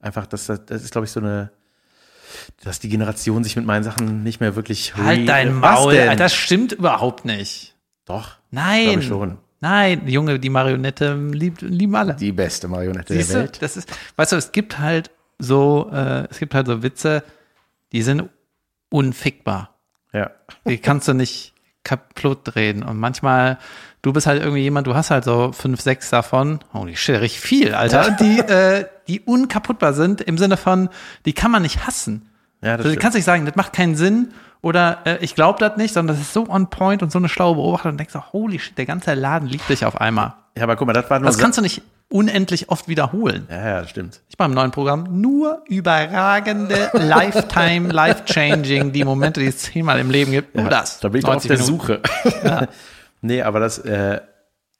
Einfach, 0.00 0.26
dass 0.26 0.46
das, 0.46 0.64
das 0.66 0.84
ist, 0.84 0.92
glaube 0.92 1.06
ich, 1.06 1.10
so 1.10 1.18
eine, 1.18 1.50
dass 2.62 2.78
die 2.78 2.88
Generation 2.88 3.42
sich 3.42 3.56
mit 3.56 3.66
meinen 3.66 3.82
Sachen 3.82 4.22
nicht 4.22 4.40
mehr 4.40 4.54
wirklich. 4.54 4.96
Halt 4.96 5.28
dein 5.28 5.54
Maul. 5.54 5.96
Alter, 5.96 6.14
Das 6.14 6.34
stimmt 6.34 6.72
überhaupt 6.72 7.24
nicht. 7.24 7.74
Doch. 8.04 8.36
Nein. 8.52 8.84
Glaube 8.84 9.00
ich 9.00 9.08
schon. 9.08 9.38
Nein, 9.60 10.06
die 10.06 10.12
Junge, 10.12 10.38
die 10.38 10.50
Marionette 10.50 11.14
liebt, 11.16 11.62
lieben 11.62 11.96
alle. 11.96 12.14
Die 12.14 12.30
beste 12.30 12.68
Marionette 12.68 13.12
Siehst 13.12 13.30
der 13.30 13.36
du, 13.38 13.42
Welt. 13.46 13.62
das 13.62 13.76
ist, 13.76 13.92
weißt 14.14 14.30
du, 14.30 14.36
es 14.36 14.52
gibt 14.52 14.78
halt 14.78 15.10
so, 15.40 15.90
äh, 15.92 16.28
es 16.30 16.38
gibt 16.38 16.54
halt 16.54 16.68
so 16.68 16.84
Witze, 16.84 17.24
die 17.90 18.02
sind 18.02 18.28
unfickbar. 18.90 19.74
Ja. 20.12 20.30
Die 20.66 20.78
kannst 20.78 21.08
du 21.08 21.14
nicht 21.14 21.54
kaputt 21.84 22.40
drehen. 22.44 22.82
Und 22.82 22.98
manchmal, 22.98 23.58
du 24.02 24.12
bist 24.12 24.26
halt 24.26 24.42
irgendwie 24.42 24.62
jemand, 24.62 24.86
du 24.86 24.94
hast 24.94 25.10
halt 25.10 25.24
so 25.24 25.52
fünf, 25.52 25.80
sechs 25.80 26.10
davon, 26.10 26.60
holy 26.72 26.96
shit, 26.96 27.20
richtig 27.20 27.40
viel, 27.40 27.74
Alter, 27.74 28.10
die, 28.10 28.38
äh, 28.40 28.86
die 29.06 29.20
unkaputtbar 29.20 29.94
sind, 29.94 30.20
im 30.20 30.38
Sinne 30.38 30.56
von, 30.56 30.88
die 31.24 31.32
kann 31.32 31.50
man 31.50 31.62
nicht 31.62 31.86
hassen. 31.86 32.28
Ja, 32.60 32.76
das 32.76 32.86
Also, 32.86 32.96
du 32.96 33.00
kannst 33.00 33.16
nicht 33.16 33.24
sagen, 33.24 33.46
das 33.46 33.56
macht 33.56 33.72
keinen 33.72 33.96
Sinn 33.96 34.32
oder 34.60 34.98
äh, 35.04 35.18
ich 35.20 35.34
glaube 35.34 35.58
das 35.60 35.76
nicht, 35.76 35.94
sondern 35.94 36.16
das 36.16 36.24
ist 36.24 36.32
so 36.32 36.48
on 36.48 36.68
point 36.68 37.02
und 37.02 37.12
so 37.12 37.18
eine 37.18 37.28
schlaue 37.28 37.54
Beobachtung 37.54 37.92
und 37.92 37.98
denkst 37.98 38.12
du, 38.12 38.20
holy 38.32 38.58
shit, 38.58 38.76
der 38.76 38.86
ganze 38.86 39.14
Laden 39.14 39.48
liebt 39.48 39.68
dich 39.68 39.84
auf 39.84 40.00
einmal. 40.00 40.34
Ja, 40.56 40.64
aber 40.64 40.76
guck 40.76 40.88
mal, 40.88 40.92
das 40.92 41.08
war 41.08 41.20
nur. 41.20 41.26
Das 41.26 41.38
kannst 41.38 41.56
du 41.56 41.62
nicht 41.62 41.82
unendlich 42.08 42.70
oft 42.70 42.88
wiederholen. 42.88 43.46
ja, 43.50 43.68
ja, 43.68 43.80
das 43.80 43.90
stimmt. 43.90 44.20
Ich 44.28 44.36
beim 44.36 44.52
neuen 44.52 44.70
Programm 44.70 45.20
nur 45.20 45.62
überragende, 45.66 46.90
lifetime, 46.94 47.88
life-changing, 47.88 48.92
die 48.92 49.04
Momente, 49.04 49.40
die 49.40 49.46
es 49.46 49.58
zehnmal 49.58 49.98
im 50.00 50.10
Leben 50.10 50.32
gibt. 50.32 50.54
Nur 50.54 50.70
das. 50.70 51.00
Da 51.00 51.08
bin 51.08 51.20
ich 51.20 51.24
auf 51.26 51.34
90 51.34 51.48
der 51.48 51.58
Minuten. 51.58 51.78
Suche. 51.78 52.02
nee, 53.20 53.42
aber 53.42 53.60
das, 53.60 53.78
äh, 53.80 54.20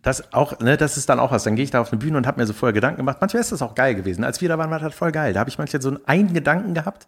das 0.03 0.33
auch, 0.33 0.59
ne, 0.61 0.76
das 0.76 0.97
ist 0.97 1.09
dann 1.09 1.20
auch 1.20 1.33
was. 1.33 1.45
Dann 1.45 1.57
gehe 1.57 1.64
ich 1.64 1.70
da 1.70 1.81
auf 1.81 1.93
eine 1.93 1.99
Bühne 1.99 2.16
und 2.16 2.26
habe 2.26 2.41
mir 2.41 2.47
so 2.47 2.53
vorher 2.55 2.72
Gedanken 2.72 2.99
gemacht. 2.99 3.18
Manchmal 3.20 3.43
ist 3.43 3.53
das 3.53 3.61
auch 3.61 3.74
geil 3.74 3.95
gewesen. 3.95 4.24
Als 4.24 4.41
wir 4.41 4.49
da 4.49 4.57
waren, 4.57 4.70
war 4.70 4.79
das 4.79 4.95
voll 4.95 5.12
geil. 5.12 5.35
Da 5.35 5.41
habe 5.41 5.51
ich 5.51 5.59
manchmal 5.59 5.83
so 5.83 5.97
einen 6.07 6.33
Gedanken 6.33 6.72
gehabt 6.72 7.07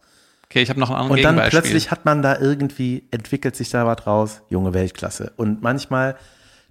Okay, 0.51 0.63
ich 0.63 0.69
habe 0.69 0.81
noch 0.81 0.91
ein 0.91 0.97
anderes 0.97 1.19
Und 1.19 1.23
dann 1.23 1.49
plötzlich 1.49 1.93
hat 1.93 2.05
man 2.05 2.23
da 2.23 2.37
irgendwie, 2.37 3.05
entwickelt 3.13 3.55
sich 3.55 3.71
da 3.71 3.87
was 3.87 4.05
raus, 4.05 4.43
junge 4.49 4.75
Weltklasse. 4.75 5.33
Und 5.37 5.63
manchmal 5.63 6.17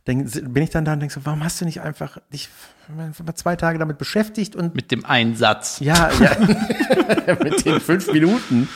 denk, 0.08 0.54
bin 0.54 0.64
ich 0.64 0.70
dann 0.70 0.86
da 0.86 0.94
und 0.94 1.00
denke 1.00 1.14
so, 1.14 1.22
warum 1.24 1.44
hast 1.44 1.62
du 1.62 1.66
nicht 1.66 1.82
einfach 1.82 2.18
dich 2.34 2.50
mal 2.88 3.14
zwei 3.36 3.56
Tage 3.56 3.80
damit 3.80 3.98
beschäftigt 3.98 4.56
und 4.56 4.76
mit 4.76 4.92
dem 4.92 5.06
Einsatz. 5.06 5.80
ja, 5.80 6.10
ja 6.20 7.36
mit 7.44 7.66
den 7.66 7.80
fünf 7.80 8.12
Minuten 8.12 8.68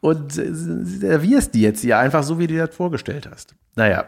und 0.00 0.36
äh, 0.36 0.48
servierst 0.52 1.54
die 1.54 1.62
jetzt 1.62 1.80
hier 1.80 1.98
einfach 1.98 2.22
so, 2.22 2.38
wie 2.38 2.46
du 2.46 2.54
dir 2.54 2.66
das 2.66 2.76
vorgestellt 2.76 3.28
hast. 3.30 3.54
Naja, 3.74 4.04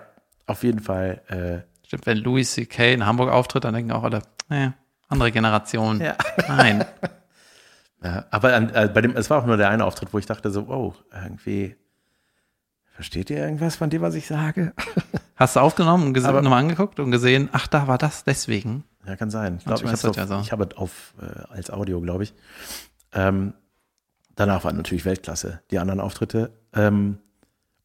auf 0.46 0.62
jeden 0.62 0.80
Fall. 0.80 1.22
Äh, 1.28 1.86
Stimmt, 1.86 2.06
wenn 2.06 2.18
Louis 2.18 2.52
C.K. 2.52 2.92
in 2.92 3.06
Hamburg 3.06 3.30
auftritt, 3.30 3.64
dann 3.64 3.72
denken 3.72 3.92
auch 3.92 4.02
alle, 4.02 4.22
naja, 4.48 4.74
andere 5.08 5.32
Generation. 5.32 6.00
Ja. 6.00 6.16
Nein. 6.48 6.84
Ja, 8.04 8.26
aber 8.30 8.54
an, 8.54 8.68
äh, 8.74 8.90
bei 8.92 9.00
dem, 9.00 9.16
es 9.16 9.30
war 9.30 9.38
auch 9.42 9.46
nur 9.46 9.56
der 9.56 9.70
eine 9.70 9.84
Auftritt, 9.84 10.12
wo 10.12 10.18
ich 10.18 10.26
dachte 10.26 10.50
so, 10.50 10.68
oh, 10.68 10.94
irgendwie, 11.12 11.76
versteht 12.96 13.28
ihr 13.28 13.36
irgendwas 13.36 13.76
von 13.76 13.90
dem, 13.90 14.00
was 14.00 14.14
ich 14.14 14.26
sage? 14.26 14.72
Hast 15.36 15.56
du 15.56 15.60
aufgenommen 15.60 16.06
und 16.06 16.14
gesehen, 16.14 16.34
nochmal 16.34 16.60
angeguckt 16.60 16.98
und 16.98 17.10
gesehen, 17.10 17.50
ach, 17.52 17.66
da 17.66 17.86
war 17.86 17.98
das 17.98 18.24
deswegen. 18.24 18.84
Ja, 19.06 19.16
kann 19.16 19.30
sein. 19.30 19.56
Ich 19.58 19.66
glaube, 19.66 19.84
ich 19.84 20.02
habe 20.02 20.16
ja 20.16 20.26
so. 20.26 20.40
ich 20.40 20.50
habe 20.50 20.64
es 20.64 20.76
auf, 20.78 21.12
äh, 21.20 21.52
als 21.52 21.70
Audio, 21.70 22.00
glaube 22.00 22.24
ich. 22.24 22.32
Ähm, 23.12 23.52
danach 24.34 24.64
war 24.64 24.72
natürlich 24.72 25.04
Weltklasse, 25.04 25.60
die 25.70 25.78
anderen 25.78 26.00
Auftritte. 26.00 26.52
Ähm, 26.72 27.18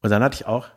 und 0.00 0.10
dann 0.10 0.22
hatte 0.22 0.36
ich 0.36 0.46
auch, 0.46 0.68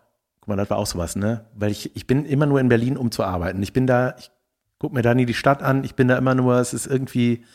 guck 0.41 0.49
mal, 0.49 0.57
das 0.57 0.69
war 0.69 0.77
auch 0.77 0.86
sowas, 0.86 1.15
ne? 1.15 1.45
Weil 1.55 1.71
ich, 1.71 1.95
ich 1.95 2.05
bin 2.05 2.25
immer 2.25 2.45
nur 2.45 2.59
in 2.59 2.67
Berlin, 2.67 2.97
um 2.97 3.11
zu 3.11 3.23
arbeiten. 3.23 3.63
Ich 3.63 3.71
bin 3.71 3.88
da, 3.88 4.15
ich 4.17 4.29
guck 4.77 4.91
mir 4.91 5.01
da 5.01 5.15
nie 5.15 5.25
die 5.25 5.33
Stadt 5.33 5.63
an, 5.63 5.86
ich 5.86 5.95
bin 5.95 6.09
da 6.09 6.17
immer 6.17 6.36
nur, 6.36 6.55
es 6.55 6.73
ist 6.73 6.88
irgendwie, 6.88 7.45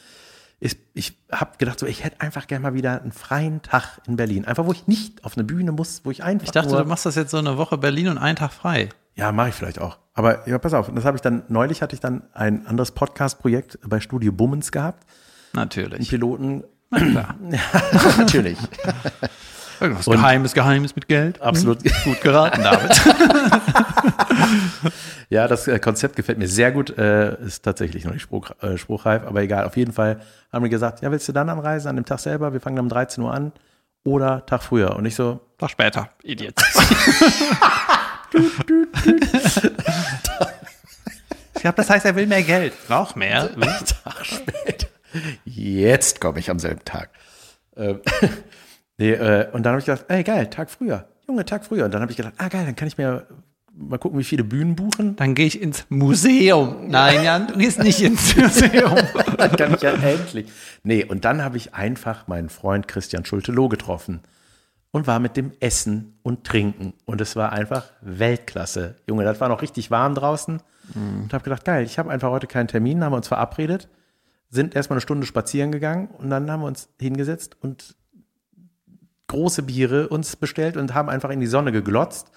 ist, 0.61 0.78
ich 0.94 1.18
habe 1.32 1.56
gedacht, 1.58 1.78
so, 1.78 1.86
ich 1.86 2.04
hätte 2.04 2.20
einfach 2.20 2.46
gerne 2.46 2.62
mal 2.62 2.74
wieder 2.74 3.00
einen 3.00 3.12
freien 3.12 3.62
Tag 3.62 4.00
in 4.06 4.16
Berlin. 4.16 4.44
Einfach, 4.44 4.66
wo 4.66 4.72
ich 4.72 4.86
nicht 4.86 5.24
auf 5.24 5.36
eine 5.36 5.44
Bühne 5.44 5.72
muss, 5.72 6.02
wo 6.04 6.11
ich 6.11 6.22
einfach 6.22 6.46
Ich 6.46 6.52
dachte, 6.52 6.76
du 6.76 6.84
machst 6.84 7.06
das 7.06 7.14
jetzt 7.14 7.30
so 7.30 7.38
eine 7.38 7.56
Woche 7.56 7.78
Berlin 7.78 8.08
und 8.08 8.18
einen 8.18 8.36
Tag 8.36 8.52
frei. 8.52 8.90
ja, 9.14 9.32
mache 9.32 9.48
ich 9.48 9.54
vielleicht 9.54 9.80
auch. 9.80 9.98
Aber 10.12 10.46
ja, 10.46 10.58
pass 10.58 10.74
auf, 10.74 10.90
das 10.94 11.04
habe 11.04 11.16
ich 11.16 11.22
dann, 11.22 11.44
neulich 11.48 11.80
hatte 11.82 11.94
ich 11.94 12.00
dann 12.00 12.24
ein 12.34 12.66
anderes 12.66 12.90
Podcast-Projekt 12.90 13.78
bei 13.86 14.00
Studio 14.00 14.32
Bummens 14.32 14.70
gehabt. 14.70 15.06
Einen 15.52 15.62
Natürlich. 15.62 16.08
Piloten. 16.11 16.64
Na 16.90 16.98
klar. 16.98 17.34
Natürlich. 18.18 18.58
Irgendwas 19.80 20.06
Und- 20.06 20.16
Geheimes, 20.16 20.52
Geheimes 20.54 20.94
mit 20.94 21.08
Geld. 21.08 21.40
Absolut. 21.40 21.78
Gut 22.04 22.20
geraten, 22.20 22.62
David. 22.62 23.00
Ja, 25.32 25.46
das 25.46 25.68
äh, 25.68 25.78
Konzept 25.78 26.16
gefällt 26.16 26.38
mir 26.38 26.48
sehr 26.48 26.72
gut. 26.72 26.98
Äh, 26.98 27.40
ist 27.44 27.62
tatsächlich 27.62 28.04
noch 28.04 28.12
nicht 28.12 28.22
spruch, 28.22 28.50
äh, 28.62 28.76
spruchreif, 28.76 29.22
aber 29.24 29.40
egal. 29.42 29.64
Auf 29.64 29.76
jeden 29.76 29.92
Fall 29.92 30.20
haben 30.52 30.64
wir 30.64 30.68
gesagt, 30.70 31.02
ja, 31.02 31.10
willst 31.12 31.28
du 31.28 31.32
dann 31.32 31.48
anreisen 31.48 31.88
an 31.88 31.94
dem 31.94 32.04
Tag 32.04 32.18
selber? 32.18 32.52
Wir 32.52 32.60
fangen 32.60 32.74
dann 32.74 32.86
um 32.86 32.88
13 32.88 33.22
Uhr 33.22 33.32
an 33.32 33.52
oder 34.02 34.44
Tag 34.46 34.64
früher. 34.64 34.96
Und 34.96 35.04
ich 35.06 35.14
so, 35.14 35.38
Tag 35.56 35.70
später, 35.70 36.08
Idiot. 36.24 36.54
ich 41.54 41.60
glaube, 41.60 41.76
das 41.76 41.90
heißt, 41.90 42.04
er 42.06 42.16
will 42.16 42.26
mehr 42.26 42.42
Geld. 42.42 42.72
Braucht 42.88 43.14
mehr. 43.14 43.50
Tag 44.04 44.24
später. 44.24 44.88
Jetzt 45.44 46.20
komme 46.20 46.40
ich 46.40 46.50
am 46.50 46.58
selben 46.58 46.84
Tag. 46.84 47.10
Nee, 49.01 49.12
äh, 49.12 49.48
und 49.53 49.64
dann 49.64 49.72
habe 49.72 49.80
ich 49.80 49.86
gedacht, 49.86 50.05
ey, 50.09 50.22
geil, 50.22 50.48
Tag 50.48 50.68
früher. 50.68 51.07
Junge, 51.26 51.46
Tag 51.46 51.64
früher. 51.64 51.86
Und 51.86 51.94
dann 51.94 52.03
habe 52.03 52.12
ich 52.12 52.18
gedacht, 52.18 52.34
ah, 52.36 52.48
geil, 52.48 52.66
dann 52.66 52.76
kann 52.76 52.86
ich 52.86 52.98
mir 52.98 53.26
mal 53.74 53.98
gucken, 53.98 54.18
wie 54.18 54.24
viele 54.24 54.44
Bühnen 54.44 54.76
buchen. 54.76 55.16
Dann 55.16 55.34
gehe 55.34 55.46
ich 55.46 55.62
ins 55.62 55.86
Museum. 55.88 56.90
Nein, 56.90 57.24
Jan, 57.24 57.46
du 57.46 57.57
gehst 57.57 57.82
nicht 57.82 58.03
ins 58.03 58.36
Museum. 58.36 58.98
Dann 59.38 59.57
kann 59.57 59.74
ich 59.74 59.80
ja 59.80 59.92
endlich. 59.92 60.53
Nee, 60.82 61.03
und 61.03 61.24
dann 61.24 61.42
habe 61.42 61.57
ich 61.57 61.72
einfach 61.72 62.28
meinen 62.28 62.51
Freund 62.51 62.88
Christian 62.88 63.24
Schulte-Loh 63.24 63.70
getroffen 63.70 64.20
und 64.90 65.07
war 65.07 65.18
mit 65.18 65.34
dem 65.38 65.53
Essen 65.61 66.18
und 66.22 66.44
Trinken. 66.44 66.92
Und 67.07 67.22
es 67.22 67.36
war 67.36 67.53
einfach 67.53 67.86
Weltklasse. 68.03 68.96
Junge, 69.09 69.24
das 69.24 69.40
war 69.40 69.48
noch 69.48 69.62
richtig 69.62 69.90
warm 69.90 70.14
draußen. 70.14 70.61
Und 70.94 71.32
habe 71.32 71.44
gedacht, 71.44 71.64
geil, 71.64 71.84
ich 71.84 71.98
habe 71.98 72.11
einfach 72.11 72.30
heute 72.30 72.48
keinen 72.48 72.68
Termin, 72.68 73.03
haben 73.03 73.12
wir 73.12 73.16
uns 73.16 73.28
verabredet, 73.28 73.88
sind 74.51 74.74
erstmal 74.74 74.96
eine 74.96 75.01
Stunde 75.01 75.26
spazieren 75.26 75.72
gegangen 75.72 76.09
und 76.18 76.28
dann 76.28 76.51
haben 76.51 76.61
wir 76.61 76.66
uns 76.66 76.90
hingesetzt 77.01 77.57
und 77.62 77.94
große 79.30 79.62
Biere 79.62 80.08
uns 80.08 80.36
bestellt 80.36 80.76
und 80.76 80.94
haben 80.94 81.08
einfach 81.08 81.30
in 81.30 81.40
die 81.40 81.46
Sonne 81.46 81.72
geglotzt. 81.72 82.30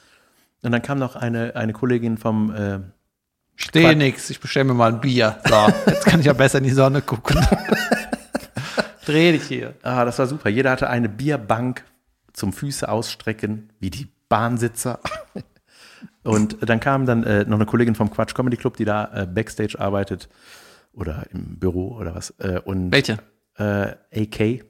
Und 0.62 0.72
dann 0.72 0.82
kam 0.82 1.00
noch 1.00 1.16
eine, 1.16 1.56
eine 1.56 1.74
Kollegin 1.74 2.18
vom 2.18 2.54
äh, 2.56 2.80
Stehe 3.56 3.96
nix, 3.96 4.30
ich 4.30 4.40
bestelle 4.40 4.66
mir 4.66 4.74
mal 4.74 4.94
ein 4.94 5.02
Bier. 5.02 5.38
So, 5.46 5.68
jetzt 5.92 6.06
kann 6.06 6.20
ich 6.20 6.26
ja 6.26 6.34
besser 6.34 6.58
in 6.58 6.64
die 6.64 6.72
Sonne 6.72 7.02
gucken. 7.02 7.46
Dreh 9.06 9.34
dich 9.34 9.44
hier. 9.44 9.76
Ah, 9.84 10.06
das 10.06 10.18
war 10.18 10.28
super. 10.28 10.50
Jeder 10.50 10.72
hatte 10.72 10.90
eine 10.90 11.10
Bierbank 11.10 11.84
zum 12.32 12.54
Füße 12.54 12.88
ausstrecken, 12.88 13.70
wie 13.80 13.90
die 13.90 14.08
Bahnsitzer. 14.30 15.00
Und 16.24 16.58
dann 16.68 16.80
kam 16.80 17.06
dann 17.06 17.24
äh, 17.24 17.44
noch 17.44 17.58
eine 17.58 17.66
Kollegin 17.66 17.96
vom 17.96 18.10
Quatsch 18.10 18.34
Comedy 18.34 18.58
Club, 18.58 18.78
die 18.78 18.86
da 18.86 19.12
äh, 19.14 19.28
Backstage 19.28 19.80
arbeitet 19.80 20.30
oder 20.94 21.26
im 21.32 21.60
Büro 21.60 21.96
oder 21.98 22.16
was. 22.16 22.32
Äh, 22.40 22.62
und 22.64 22.92
Welche? 22.92 23.18
Äh, 23.58 23.96
AK 24.14 24.64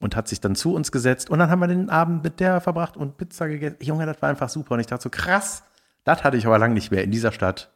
und 0.00 0.16
hat 0.16 0.28
sich 0.28 0.40
dann 0.40 0.54
zu 0.54 0.74
uns 0.74 0.92
gesetzt 0.92 1.28
und 1.30 1.38
dann 1.38 1.50
haben 1.50 1.60
wir 1.60 1.66
den 1.68 1.90
Abend 1.90 2.22
mit 2.24 2.40
der 2.40 2.60
verbracht 2.60 2.96
und 2.96 3.16
Pizza 3.16 3.48
gegessen. 3.48 3.76
Junge, 3.80 4.06
das 4.06 4.20
war 4.22 4.28
einfach 4.28 4.48
super 4.48 4.74
und 4.74 4.80
ich 4.80 4.86
dachte 4.86 5.02
so 5.04 5.10
krass, 5.10 5.62
das 6.04 6.24
hatte 6.24 6.36
ich 6.36 6.46
aber 6.46 6.58
lange 6.58 6.74
nicht 6.74 6.90
mehr 6.90 7.02
in 7.04 7.10
dieser 7.10 7.32
Stadt. 7.32 7.70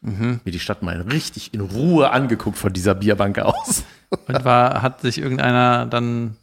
Mir 0.00 0.38
die 0.44 0.60
Stadt 0.60 0.82
mal 0.82 1.00
richtig 1.00 1.52
in 1.54 1.60
Ruhe 1.60 2.10
angeguckt 2.12 2.56
von 2.56 2.72
dieser 2.72 2.94
Bierbank 2.94 3.40
aus. 3.40 3.82
Und 4.28 4.44
war, 4.44 4.80
hat 4.80 5.00
sich 5.00 5.18
irgendeiner 5.18 5.86
dann, 5.86 6.36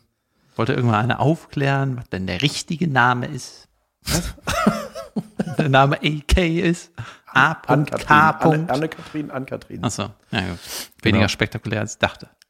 wollte 0.58 0.74
irgendwann 0.74 1.06
einer 1.06 1.22
aufklären, 1.22 1.96
was 1.96 2.10
denn 2.10 2.28
der 2.28 2.42
richtige 2.42 2.90
Name 2.90 3.28
ist? 3.28 3.70
der 5.58 5.70
Name 5.70 5.96
AK 6.04 6.38
ist? 6.38 6.92
A.K. 7.28 7.72
Anne- 7.74 8.70
Anne-Kathrin, 8.70 9.32
Ann-Kathrin. 9.32 9.84
Achso, 9.86 10.10
ja 10.32 10.42
gut. 10.42 10.60
Weniger 11.02 11.20
Genau. 11.20 11.28
spektakulär 11.30 11.80
als 11.80 11.94
ich 11.94 12.00
dachte. 12.00 12.28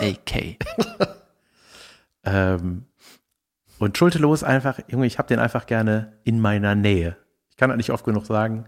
AK. 0.00 0.56
Ähm, 2.26 2.84
und 3.78 3.96
Schulte 3.98 4.18
ist 4.32 4.44
einfach, 4.44 4.78
Junge, 4.88 5.06
ich 5.06 5.18
habe 5.18 5.28
den 5.28 5.38
einfach 5.38 5.66
gerne 5.66 6.12
in 6.24 6.40
meiner 6.40 6.74
Nähe. 6.74 7.16
Ich 7.50 7.56
kann 7.56 7.70
das 7.70 7.76
nicht 7.76 7.90
oft 7.90 8.04
genug 8.04 8.26
sagen. 8.26 8.64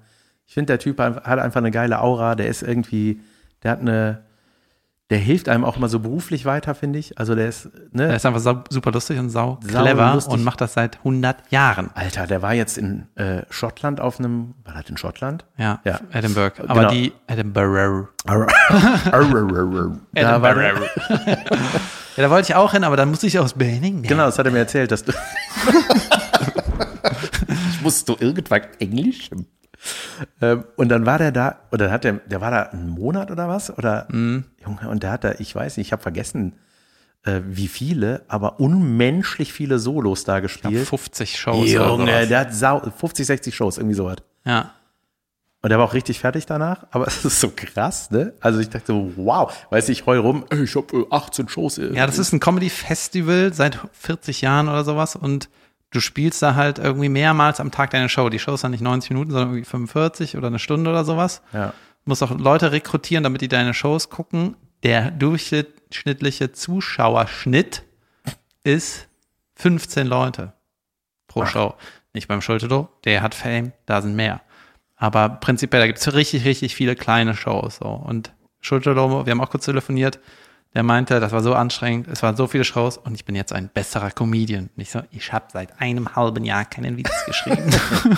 Ich 0.46 0.54
finde, 0.54 0.66
der 0.72 0.78
Typ 0.78 0.98
hat 0.98 1.26
einfach 1.38 1.58
eine 1.60 1.70
geile 1.70 2.00
Aura. 2.00 2.34
Der 2.34 2.48
ist 2.48 2.62
irgendwie, 2.62 3.20
der 3.62 3.70
hat 3.72 3.80
eine, 3.80 4.22
der 5.10 5.18
hilft 5.18 5.48
einem 5.48 5.64
auch 5.64 5.78
mal 5.78 5.88
so 5.88 6.00
beruflich 6.00 6.44
weiter, 6.44 6.74
finde 6.74 6.98
ich. 6.98 7.18
Also 7.18 7.34
der 7.34 7.48
ist, 7.48 7.66
Er 7.66 7.70
ne? 7.92 8.14
ist 8.16 8.26
einfach 8.26 8.64
super 8.68 8.92
lustig 8.92 9.18
und 9.18 9.30
sau, 9.30 9.58
Sau 9.62 9.82
clever 9.82 10.12
lustig. 10.14 10.32
und 10.34 10.44
macht 10.44 10.60
das 10.60 10.74
seit 10.74 10.98
100 10.98 11.50
Jahren. 11.50 11.90
Alter, 11.94 12.26
der 12.26 12.42
war 12.42 12.52
jetzt 12.54 12.76
in 12.78 13.06
äh, 13.16 13.42
Schottland 13.50 14.00
auf 14.00 14.18
einem, 14.18 14.54
war 14.64 14.74
das 14.74 14.88
in 14.90 14.96
Schottland? 14.98 15.44
Ja, 15.56 15.80
Ja. 15.84 16.00
Edinburgh. 16.12 16.54
Aber 16.66 16.80
Genau. 16.80 16.90
die 16.92 17.12
Edinburgh. 17.26 18.08
da 18.26 18.46
war 20.42 20.54
der, 20.54 20.70
Edinburgh. 20.70 20.90
ja, 22.18 22.24
da 22.24 22.30
wollte 22.30 22.50
ich 22.50 22.56
auch 22.56 22.72
hin, 22.72 22.82
aber 22.82 22.96
dann 22.96 23.10
musste 23.10 23.28
ich 23.28 23.38
aus 23.38 23.52
Birmingham. 23.52 24.02
genau, 24.02 24.26
das 24.26 24.40
hat 24.40 24.46
er 24.46 24.50
mir 24.50 24.58
erzählt, 24.58 24.90
dass 24.90 25.04
du. 25.04 25.12
ich 27.70 27.84
wusste 27.84 28.16
irgendwas 28.18 28.62
Englisch. 28.80 29.30
Ähm, 30.40 30.64
und 30.74 30.88
dann 30.88 31.06
war 31.06 31.18
der 31.18 31.30
da, 31.30 31.60
oder 31.70 31.84
dann 31.84 31.92
hat 31.92 32.02
der, 32.02 32.14
der 32.14 32.40
war 32.40 32.50
da 32.50 32.62
einen 32.62 32.88
Monat 32.88 33.30
oder 33.30 33.48
was? 33.48 33.70
Oder 33.78 34.08
Junge, 34.10 34.88
und 34.88 35.04
der 35.04 35.12
hat 35.12 35.22
da, 35.22 35.34
ich 35.38 35.54
weiß 35.54 35.76
nicht, 35.76 35.86
ich 35.86 35.92
habe 35.92 36.02
vergessen, 36.02 36.54
äh, 37.22 37.40
wie 37.44 37.68
viele, 37.68 38.22
aber 38.26 38.58
unmenschlich 38.58 39.52
viele 39.52 39.78
Solos 39.78 40.24
da 40.24 40.40
gespielt. 40.40 40.88
50 40.88 41.38
Shows. 41.38 41.72
oder 41.72 41.86
Junge, 41.86 42.26
der 42.26 42.40
hat 42.40 42.52
sau, 42.52 42.80
50, 42.80 43.28
60 43.28 43.54
Shows, 43.54 43.78
irgendwie 43.78 43.94
sowas. 43.94 44.16
Ja. 44.44 44.72
Und 45.60 45.70
der 45.70 45.78
war 45.78 45.86
auch 45.86 45.94
richtig 45.94 46.20
fertig 46.20 46.46
danach, 46.46 46.86
aber 46.92 47.06
es 47.08 47.24
ist 47.24 47.40
so 47.40 47.50
krass, 47.54 48.10
ne? 48.10 48.32
Also 48.40 48.60
ich 48.60 48.68
dachte 48.70 48.86
so, 48.86 49.12
wow, 49.16 49.52
weiß 49.70 49.88
ich, 49.88 50.06
heul 50.06 50.18
rum, 50.18 50.44
ich 50.62 50.76
habe 50.76 50.96
äh, 50.98 51.06
18 51.10 51.48
Shows. 51.48 51.78
äh, 51.78 51.92
Ja, 51.94 52.06
das 52.06 52.18
ist 52.18 52.32
ein 52.32 52.40
Comedy-Festival 52.40 53.52
seit 53.52 53.78
40 53.92 54.40
Jahren 54.40 54.68
oder 54.68 54.84
sowas 54.84 55.16
und 55.16 55.48
du 55.90 56.00
spielst 56.00 56.42
da 56.42 56.54
halt 56.54 56.78
irgendwie 56.78 57.08
mehrmals 57.08 57.58
am 57.60 57.70
Tag 57.72 57.90
deine 57.90 58.08
Show. 58.08 58.28
Die 58.28 58.38
Show 58.38 58.54
ist 58.54 58.62
dann 58.62 58.70
nicht 58.70 58.82
90 58.82 59.10
Minuten, 59.10 59.30
sondern 59.32 59.48
irgendwie 59.50 59.64
45 59.68 60.36
oder 60.36 60.46
eine 60.48 60.58
Stunde 60.58 60.90
oder 60.90 61.04
sowas. 61.04 61.42
Ja. 61.52 61.68
Du 62.04 62.10
musst 62.10 62.22
auch 62.22 62.30
Leute 62.38 62.72
rekrutieren, 62.72 63.24
damit 63.24 63.40
die 63.40 63.48
deine 63.48 63.74
Shows 63.74 64.10
gucken. 64.10 64.56
Der 64.84 65.10
durchschnittliche 65.10 66.52
Zuschauerschnitt 66.52 67.82
ist 68.64 69.08
15 69.56 70.06
Leute 70.06 70.52
pro 71.26 71.46
Show. 71.46 71.74
Nicht 72.14 72.28
beim 72.28 72.40
Schultedo, 72.42 72.88
der 73.04 73.22
hat 73.22 73.34
Fame, 73.34 73.72
da 73.86 74.00
sind 74.02 74.14
mehr. 74.14 74.40
Aber 74.98 75.28
prinzipiell, 75.28 75.80
da 75.80 75.86
gibt 75.86 75.98
es 75.98 76.12
richtig, 76.12 76.44
richtig 76.44 76.74
viele 76.74 76.96
kleine 76.96 77.34
Shows. 77.34 77.76
So. 77.76 77.88
Und 77.88 78.32
Schultedo, 78.60 79.24
wir 79.24 79.30
haben 79.30 79.40
auch 79.40 79.50
kurz 79.50 79.64
telefoniert, 79.64 80.18
der 80.74 80.82
meinte, 80.82 81.18
das 81.18 81.32
war 81.32 81.42
so 81.42 81.54
anstrengend, 81.54 82.08
es 82.08 82.22
waren 82.22 82.36
so 82.36 82.46
viele 82.46 82.64
Shows 82.64 82.98
und 82.98 83.14
ich 83.14 83.24
bin 83.24 83.34
jetzt 83.34 83.52
ein 83.52 83.70
besserer 83.72 84.10
Comedian. 84.10 84.68
Und 84.76 84.82
ich 84.82 84.90
so, 84.90 85.00
ich 85.10 85.32
habe 85.32 85.46
seit 85.52 85.80
einem 85.80 86.14
halben 86.14 86.44
Jahr 86.44 86.64
keinen 86.64 86.96
Witz 86.96 87.10
geschrieben. 87.26 87.70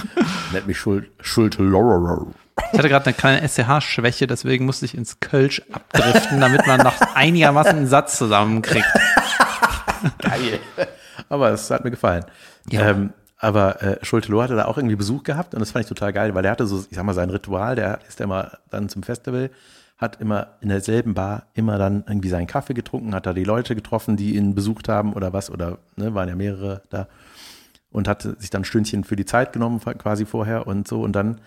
Nennt 0.53 0.67
mich 0.67 0.79
Schuld, 0.79 1.11
Schuld. 1.21 1.59
Ich 1.61 2.79
hatte 2.79 2.89
gerade 2.89 3.07
eine 3.07 3.15
kleine 3.15 3.47
SCH-Schwäche, 3.47 4.27
deswegen 4.27 4.67
musste 4.67 4.85
ich 4.85 4.97
ins 4.97 5.21
Kölsch 5.21 5.63
abdriften, 5.71 6.41
damit 6.41 6.67
man 6.67 6.81
noch 6.81 7.01
einigermaßen 7.15 7.77
einen 7.77 7.87
Satz 7.87 8.19
zusammenkriegt. 8.19 8.89
Geil. 10.19 10.59
aber 11.29 11.51
es 11.51 11.71
hat 11.71 11.85
mir 11.85 11.91
gefallen. 11.91 12.25
Ja. 12.69 12.91
Ähm, 12.91 13.13
aber 13.41 13.83
äh, 13.83 14.05
Schulte-Loh 14.05 14.43
hatte 14.43 14.55
da 14.55 14.67
auch 14.67 14.77
irgendwie 14.77 14.97
Besuch 14.97 15.23
gehabt 15.23 15.55
und 15.55 15.61
das 15.61 15.71
fand 15.71 15.85
ich 15.85 15.89
total 15.89 16.13
geil, 16.13 16.35
weil 16.35 16.43
der 16.43 16.53
hatte 16.53 16.67
so, 16.67 16.85
ich 16.89 16.95
sag 16.95 17.05
mal, 17.05 17.15
sein 17.15 17.31
Ritual, 17.31 17.75
der 17.75 18.01
ist 18.07 18.21
ja 18.21 18.25
immer 18.25 18.53
dann 18.71 18.91
zum 18.91 19.03
Festival, 19.03 19.51
hat 19.97 20.21
immer 20.21 20.49
in 20.61 20.69
derselben 20.69 21.15
Bar 21.15 21.45
immer 21.55 21.79
dann 21.79 22.05
irgendwie 22.07 22.29
seinen 22.29 22.47
Kaffee 22.47 22.75
getrunken, 22.75 23.15
hat 23.15 23.27
da 23.27 23.33
die 23.33 23.45
Leute 23.45 23.75
getroffen, 23.75 24.17
die 24.17 24.37
ihn 24.37 24.55
besucht 24.55 24.89
haben 24.89 25.15
oder 25.15 25.33
was, 25.33 25.51
oder 25.51 25.79
ne, 25.97 26.15
waren 26.15 26.29
ja 26.29 26.37
mehrere 26.37 26.83
da 26.91 27.09
und 27.91 28.09
hat 28.09 28.23
sich 28.23 28.51
dann 28.51 28.65
Stündchen 28.65 29.05
für 29.05 29.17
die 29.17 29.25
Zeit 29.25 29.53
genommen 29.53 29.81
quasi 29.81 30.27
vorher 30.27 30.67
und 30.67 30.87
so 30.87 31.03
und 31.03 31.13
dann 31.13 31.41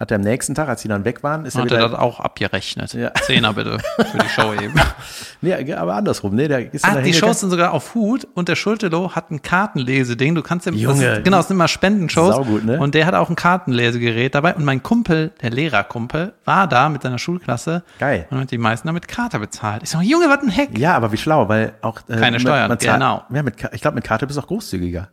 hat 0.00 0.10
er 0.10 0.16
am 0.16 0.22
nächsten 0.22 0.54
Tag, 0.54 0.66
als 0.68 0.80
sie 0.80 0.88
dann 0.88 1.04
weg 1.04 1.22
waren, 1.22 1.44
ist 1.44 1.54
er 1.56 1.62
Hat 1.62 1.70
er 1.72 1.76
wieder, 1.76 1.88
das 1.90 1.98
auch 1.98 2.20
abgerechnet? 2.20 2.94
Ja. 2.94 3.12
Zehner 3.22 3.52
bitte 3.52 3.78
für 4.10 4.16
die 4.18 4.28
Show 4.30 4.54
eben. 4.54 4.72
nee, 5.42 5.74
aber 5.74 5.94
andersrum, 5.94 6.34
ne, 6.34 6.48
der 6.48 6.72
ist 6.72 6.86
dann 6.86 6.96
Ah, 6.96 7.00
die. 7.02 7.12
Shows 7.12 7.40
sind 7.40 7.50
sogar 7.50 7.72
auf 7.72 7.94
Hut 7.94 8.26
und 8.34 8.48
der 8.48 8.56
Schultelow 8.56 9.14
hat 9.14 9.30
ein 9.30 9.42
Kartenleseding. 9.42 10.34
Du 10.34 10.42
kannst 10.42 10.64
dem, 10.66 10.74
Junge. 10.74 11.04
das 11.16 11.22
genau, 11.22 11.40
es 11.40 11.48
sind 11.48 11.56
immer 11.58 11.68
Spendenshows. 11.68 12.34
Saugut, 12.34 12.64
ne? 12.64 12.78
Und 12.80 12.94
der 12.94 13.04
hat 13.04 13.14
auch 13.14 13.28
ein 13.28 13.36
Kartenlesegerät 13.36 14.34
dabei. 14.34 14.54
Und 14.54 14.64
mein 14.64 14.82
Kumpel, 14.82 15.32
der 15.42 15.50
Lehrerkumpel, 15.50 16.32
war 16.46 16.66
da 16.66 16.88
mit 16.88 17.02
seiner 17.02 17.18
Schulklasse. 17.18 17.82
Geil. 17.98 18.26
Und 18.30 18.40
hat 18.40 18.50
die 18.50 18.58
meisten 18.58 18.88
damit 18.88 19.06
Karte 19.06 19.38
bezahlt. 19.38 19.82
Ich 19.82 19.90
so, 19.90 20.00
Junge, 20.00 20.30
was 20.30 20.42
ein 20.42 20.48
Heck. 20.48 20.78
Ja, 20.78 20.96
aber 20.96 21.12
wie 21.12 21.18
schlau, 21.18 21.48
weil 21.50 21.74
auch 21.82 22.00
äh, 22.08 22.16
Keine 22.16 22.40
Steuern, 22.40 22.68
man 22.68 22.78
zahlt- 22.78 22.94
genau. 23.00 23.22
Ja, 23.30 23.42
mit, 23.42 23.56
ich 23.72 23.82
glaube, 23.82 23.96
mit 23.96 24.04
Karte 24.04 24.26
bist 24.26 24.38
du 24.38 24.42
auch 24.42 24.46
großzügiger. 24.46 25.10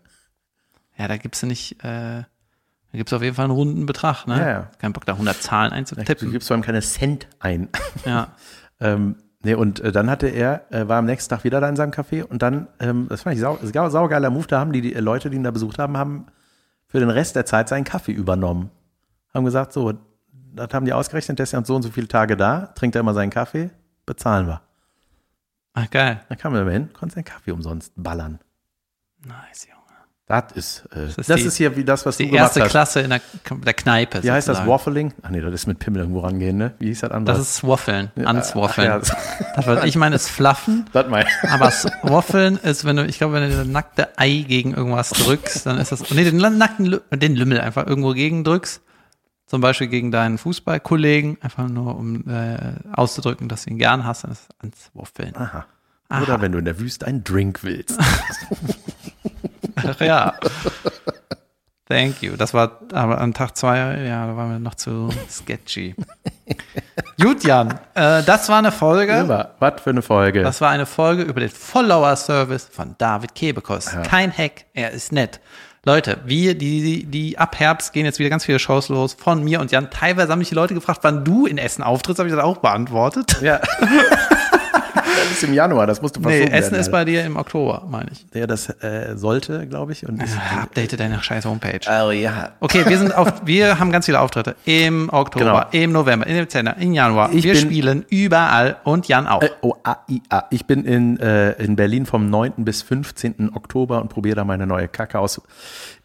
Ja, 0.98 1.08
da 1.10 1.18
gibt's 1.18 1.42
ja 1.42 1.48
nicht, 1.50 1.84
äh, 1.84 2.24
da 2.92 2.98
gibt's 2.98 3.14
auf 3.14 3.22
jeden 3.22 3.36
Fall 3.36 3.46
einen 3.46 3.54
runden 3.54 3.86
Betrag, 3.86 4.28
ne? 4.28 4.38
Ja, 4.38 4.50
ja. 4.50 4.72
Kein 4.80 4.94
Bock, 4.94 5.06
da 5.06 5.14
100 5.14 5.42
Zahlen 5.42 5.72
Du 5.72 5.76
einzutippen. 5.76 6.32
gibst 6.32 6.48
vor 6.48 6.56
allem 6.56 6.64
keine 6.64 6.82
Cent 6.82 7.28
ein. 7.40 7.70
Ja. 8.06 8.30
ähm, 8.80 9.18
nee, 9.44 9.54
und 9.54 9.80
äh, 9.82 9.92
dann 9.92 10.10
hatte 10.10 10.28
er, 10.28 10.72
äh, 10.72 10.88
war 10.88 10.98
am 11.00 11.06
nächsten 11.06 11.30
Tag 11.34 11.44
wieder 11.44 11.60
da 11.60 11.68
in 11.68 11.76
seinem 11.76 11.92
Café 11.92 12.24
und 12.24 12.42
dann, 12.42 12.68
ähm, 12.80 13.08
das 13.10 13.24
fand 13.24 13.36
ich 13.36 13.42
sau, 13.42 13.60
sau, 13.62 13.90
saugeiler 13.90 14.30
Move, 14.30 14.48
da 14.48 14.60
haben 14.60 14.72
die, 14.72 14.82
die 14.82 14.94
Leute, 14.94 15.30
die 15.30 15.36
ihn 15.36 15.44
da 15.44 15.52
besucht 15.52 15.80
haben, 15.80 15.98
haben 15.98 16.28
für 16.88 17.00
den 17.00 17.10
Rest 17.10 17.36
der 17.36 17.46
Zeit 17.46 17.68
seinen 17.68 17.84
Kaffee 17.84 18.14
übernommen. 18.14 18.72
Haben 19.34 19.44
gesagt, 19.46 19.74
so, 19.74 19.94
das 20.54 20.74
haben 20.74 20.86
die 20.86 20.94
ausgerechnet, 20.94 21.40
der 21.40 21.44
ist 21.44 21.52
ja 21.52 21.64
so 21.64 21.76
und 21.76 21.84
so 21.84 21.90
viele 21.90 22.08
Tage 22.08 22.38
da, 22.38 22.68
trinkt 22.68 22.96
er 22.96 23.02
immer 23.02 23.14
seinen 23.14 23.30
Kaffee, 23.30 23.70
bezahlen 24.06 24.48
wir. 24.48 24.62
Ach, 25.74 25.90
geil. 25.92 26.22
Dann 26.30 26.38
kam 26.38 26.56
er 26.56 26.62
immer 26.62 26.72
hin, 26.72 26.90
konnte 26.94 27.16
seinen 27.16 27.26
Kaffee 27.26 27.52
umsonst 27.52 27.94
ballern. 27.96 28.40
Nice, 29.24 29.68
Junge. 29.70 29.77
Das 30.30 30.52
ist, 30.56 30.84
äh, 30.92 31.06
das 31.06 31.18
ist 31.18 31.30
ist, 31.30 31.54
die- 31.54 31.58
hier 31.64 31.78
wie 31.78 31.86
das, 31.86 32.06
was 32.06 32.18
Die 32.18 32.30
du 32.30 32.36
erste 32.36 32.62
hast. 32.64 32.70
Klasse 32.72 33.00
in 33.00 33.12
der, 33.12 33.22
der 33.50 33.74
Kneipe. 33.74 34.22
Wie 34.24 34.30
heißt 34.30 34.50
das? 34.50 34.58
sozusagen. 34.58 34.70
Waffling? 34.70 35.14
Ach 35.22 35.30
nee, 35.30 35.40
das 35.40 35.54
ist 35.54 35.68
mit 35.68 35.80
Pimmel 35.80 36.02
irgendwo 36.02 36.20
rangehen, 36.20 36.58
ne? 36.58 36.74
Wie 36.80 36.88
hieß 36.88 37.00
das 37.00 37.12
andere? 37.12 37.38
Das 37.38 37.48
ist 37.48 37.66
Waffeln, 37.66 38.12
Answaffeln. 38.26 38.88
Ja. 38.88 39.00
Das, 39.00 39.16
was 39.66 39.86
ich 39.86 39.96
meine, 39.96 40.16
ist 40.18 40.28
Fluffen. 40.30 40.86
Das 40.92 41.08
mein. 41.08 41.26
Aber 41.50 41.72
Waffeln 42.04 42.58
ist, 42.58 42.84
wenn 42.84 42.98
du, 42.98 43.06
ich 43.06 43.20
glaube, 43.20 43.36
wenn 43.36 43.50
du 43.50 43.56
das 43.56 43.68
nackte 43.68 44.18
Ei 44.18 44.44
gegen 44.46 44.74
irgendwas 44.74 45.12
drückst, 45.12 45.66
dann 45.66 45.78
ist 45.78 45.94
das, 45.94 46.10
nee, 46.12 46.26
den 46.26 46.36
nackten, 46.58 47.00
den 47.14 47.36
Lümmel 47.38 47.62
einfach 47.62 47.88
irgendwo 47.88 48.12
gegen 48.14 48.44
drückst. 48.44 48.82
Zum 49.46 49.62
Beispiel 49.62 49.88
gegen 49.88 50.12
deinen 50.12 50.38
Fußballkollegen, 50.38 51.38
einfach 51.42 51.70
nur 51.70 51.96
um 51.98 52.28
äh, 52.30 52.58
auszudrücken, 52.92 53.48
dass 53.48 53.64
du 53.64 53.70
ihn 53.70 53.78
gern 53.78 54.04
hast, 54.04 54.26
dann 54.26 54.32
ist 54.32 54.42
es 54.42 54.48
ans 54.60 54.92
Waffeln. 54.94 55.38
Aha. 55.38 55.66
Oder 56.22 56.42
wenn 56.42 56.52
du 56.52 56.58
in 56.58 56.66
der 56.66 56.80
Wüste 56.80 57.08
einen 57.08 57.24
Drink 57.24 57.64
willst. 57.64 57.98
Ach 59.78 60.00
ja. 60.02 60.34
Thank 61.88 62.22
you. 62.22 62.36
Das 62.36 62.54
war 62.54 62.80
aber 62.92 63.20
an 63.22 63.34
Tag 63.34 63.56
zwei, 63.56 63.78
ja, 63.78 64.28
da 64.28 64.36
waren 64.36 64.52
wir 64.52 64.60
noch 64.60 64.76
zu 64.76 65.10
sketchy. 65.30 65.96
Gut, 67.22 67.44
Jan, 67.46 67.80
äh, 67.94 68.24
das 68.24 68.50
war 68.50 68.58
eine 68.58 68.74
Folge. 68.74 69.14
Immer. 69.14 69.52
Was 69.60 69.82
für 69.82 69.92
eine 69.92 70.02
Folge. 70.02 70.44
Das 70.44 70.60
war 70.60 70.70
eine 70.70 70.86
Folge 70.86 71.24
über 71.24 71.40
den 71.40 71.50
Follower-Service 71.50 72.70
von 72.72 72.96
David 72.98 73.36
Kebekus. 73.36 73.90
Kein 74.04 74.36
Hack, 74.38 74.66
er 74.74 74.92
ist 74.92 75.14
nett. 75.14 75.40
Leute, 75.86 76.18
wir, 76.26 76.58
die, 76.58 76.82
die, 76.82 77.06
die 77.06 77.38
ab 77.38 77.58
Herbst 77.58 77.94
gehen 77.94 78.06
jetzt 78.06 78.20
wieder 78.20 78.30
ganz 78.30 78.44
viele 78.44 78.60
Shows 78.60 78.90
los 78.90 79.16
von 79.18 79.42
mir 79.42 79.62
und 79.62 79.72
Jan. 79.72 79.90
Teilweise 79.90 80.34
haben 80.34 80.40
mich 80.40 80.50
die 80.50 80.56
Leute 80.56 80.74
gefragt, 80.74 81.00
wann 81.04 81.24
du 81.24 81.46
in 81.46 81.58
Essen 81.58 81.82
auftrittst, 81.82 82.20
habe 82.20 82.28
ich 82.28 82.36
das 82.36 82.44
auch 82.44 82.58
beantwortet. 82.58 83.42
ja. 83.42 83.62
das 85.24 85.32
ist 85.32 85.44
im 85.44 85.54
Januar, 85.54 85.88
das 85.88 86.02
musst 86.02 86.16
du 86.16 86.20
Nee, 86.22 86.26
verschoben 86.38 86.52
Essen 86.54 86.72
werden, 86.72 86.82
ist 86.82 86.92
bei 86.92 87.06
dir 87.06 87.26
im 87.26 87.36
Oktober, 87.38 87.86
meine 87.90 88.10
ich. 88.12 88.26
Der 88.32 88.48
das 88.48 88.70
äh, 88.82 89.16
sollte, 89.16 89.68
glaube 89.68 89.92
ich. 89.92 90.08
Und 90.08 90.22
ist, 90.24 90.36
Ah, 90.38 90.64
Update 90.64 91.00
deine 91.00 91.22
scheiß 91.22 91.46
Homepage. 91.46 91.80
oh 92.06 92.12
ja. 92.12 92.52
Okay, 92.60 92.84
wir 92.88 92.98
sind 92.98 93.14
auf, 93.16 93.46
wir 93.46 93.80
haben 93.80 93.92
ganz 93.92 94.06
viele 94.06 94.20
Auftritte 94.20 94.56
im 94.66 95.10
Oktober, 95.12 95.68
Genau. 95.72 95.84
im 95.84 95.92
November, 95.92 96.28
im 96.28 96.36
Dezember, 96.38 96.78
im 96.78 96.94
Januar. 96.94 97.32
Ich 97.34 97.44
wir 97.44 97.54
bin- 97.54 97.62
spielen 97.62 98.06
überall 98.10 98.78
und 98.84 99.08
Jan 99.08 99.28
auch. 99.28 99.42
Äh, 99.42 99.50
oh, 99.62 99.74
A, 99.84 99.98
I, 100.10 100.22
A. 100.30 100.44
Ich 100.52 100.66
bin 100.66 100.86
in, 100.86 101.20
äh, 101.20 101.52
in 101.54 101.76
Berlin 101.76 102.06
vom 102.06 102.30
9. 102.30 102.54
bis 102.66 102.82
15. 102.82 103.52
Oktober 103.56 104.02
und 104.02 104.10
probiere 104.10 104.36
da 104.38 104.44
meine 104.46 104.66
neue 104.68 104.88
Kacke 104.88 105.20
aus. 105.20 105.42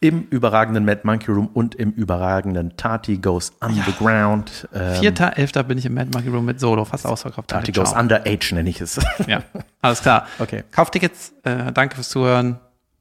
Im 0.00 0.26
überragenden 0.30 0.84
Mad 0.84 1.00
Monkey 1.04 1.30
Room 1.30 1.48
und 1.52 1.74
im 1.76 1.92
überragenden 1.92 2.76
Tati 2.76 3.18
Goes 3.18 3.52
Underground. 3.60 4.68
Ähm, 4.74 4.94
Vierter, 5.00 5.36
elfter 5.38 5.62
bin 5.62 5.78
ich 5.78 5.86
im 5.86 5.94
Mad 5.94 6.10
Monkey 6.12 6.28
Room 6.28 6.44
mit 6.44 6.58
Solo, 6.60 6.84
fast 6.84 7.06
ausverkauft. 7.06 7.48
Tati. 7.48 7.72
Goes 7.72 7.92
Underage 7.92 8.54
nenne 8.54 8.68
ich 8.70 8.80
es. 8.80 8.98
Ja, 9.26 9.42
alles 9.80 10.00
klar. 10.02 10.26
Okay. 10.38 10.64
Kauft 10.70 10.92
Tickets. 10.92 11.32
Äh, 11.42 11.72
danke 11.72 11.94
fürs 11.96 12.08
Zuhören. 12.08 12.58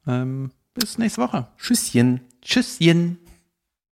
Ähm, 0.08 0.52
bis 0.74 0.98
nächste 0.98 1.22
Woche. 1.22 1.48
Tschüsschen. 1.58 2.22
Tschüsschen. 2.42 3.18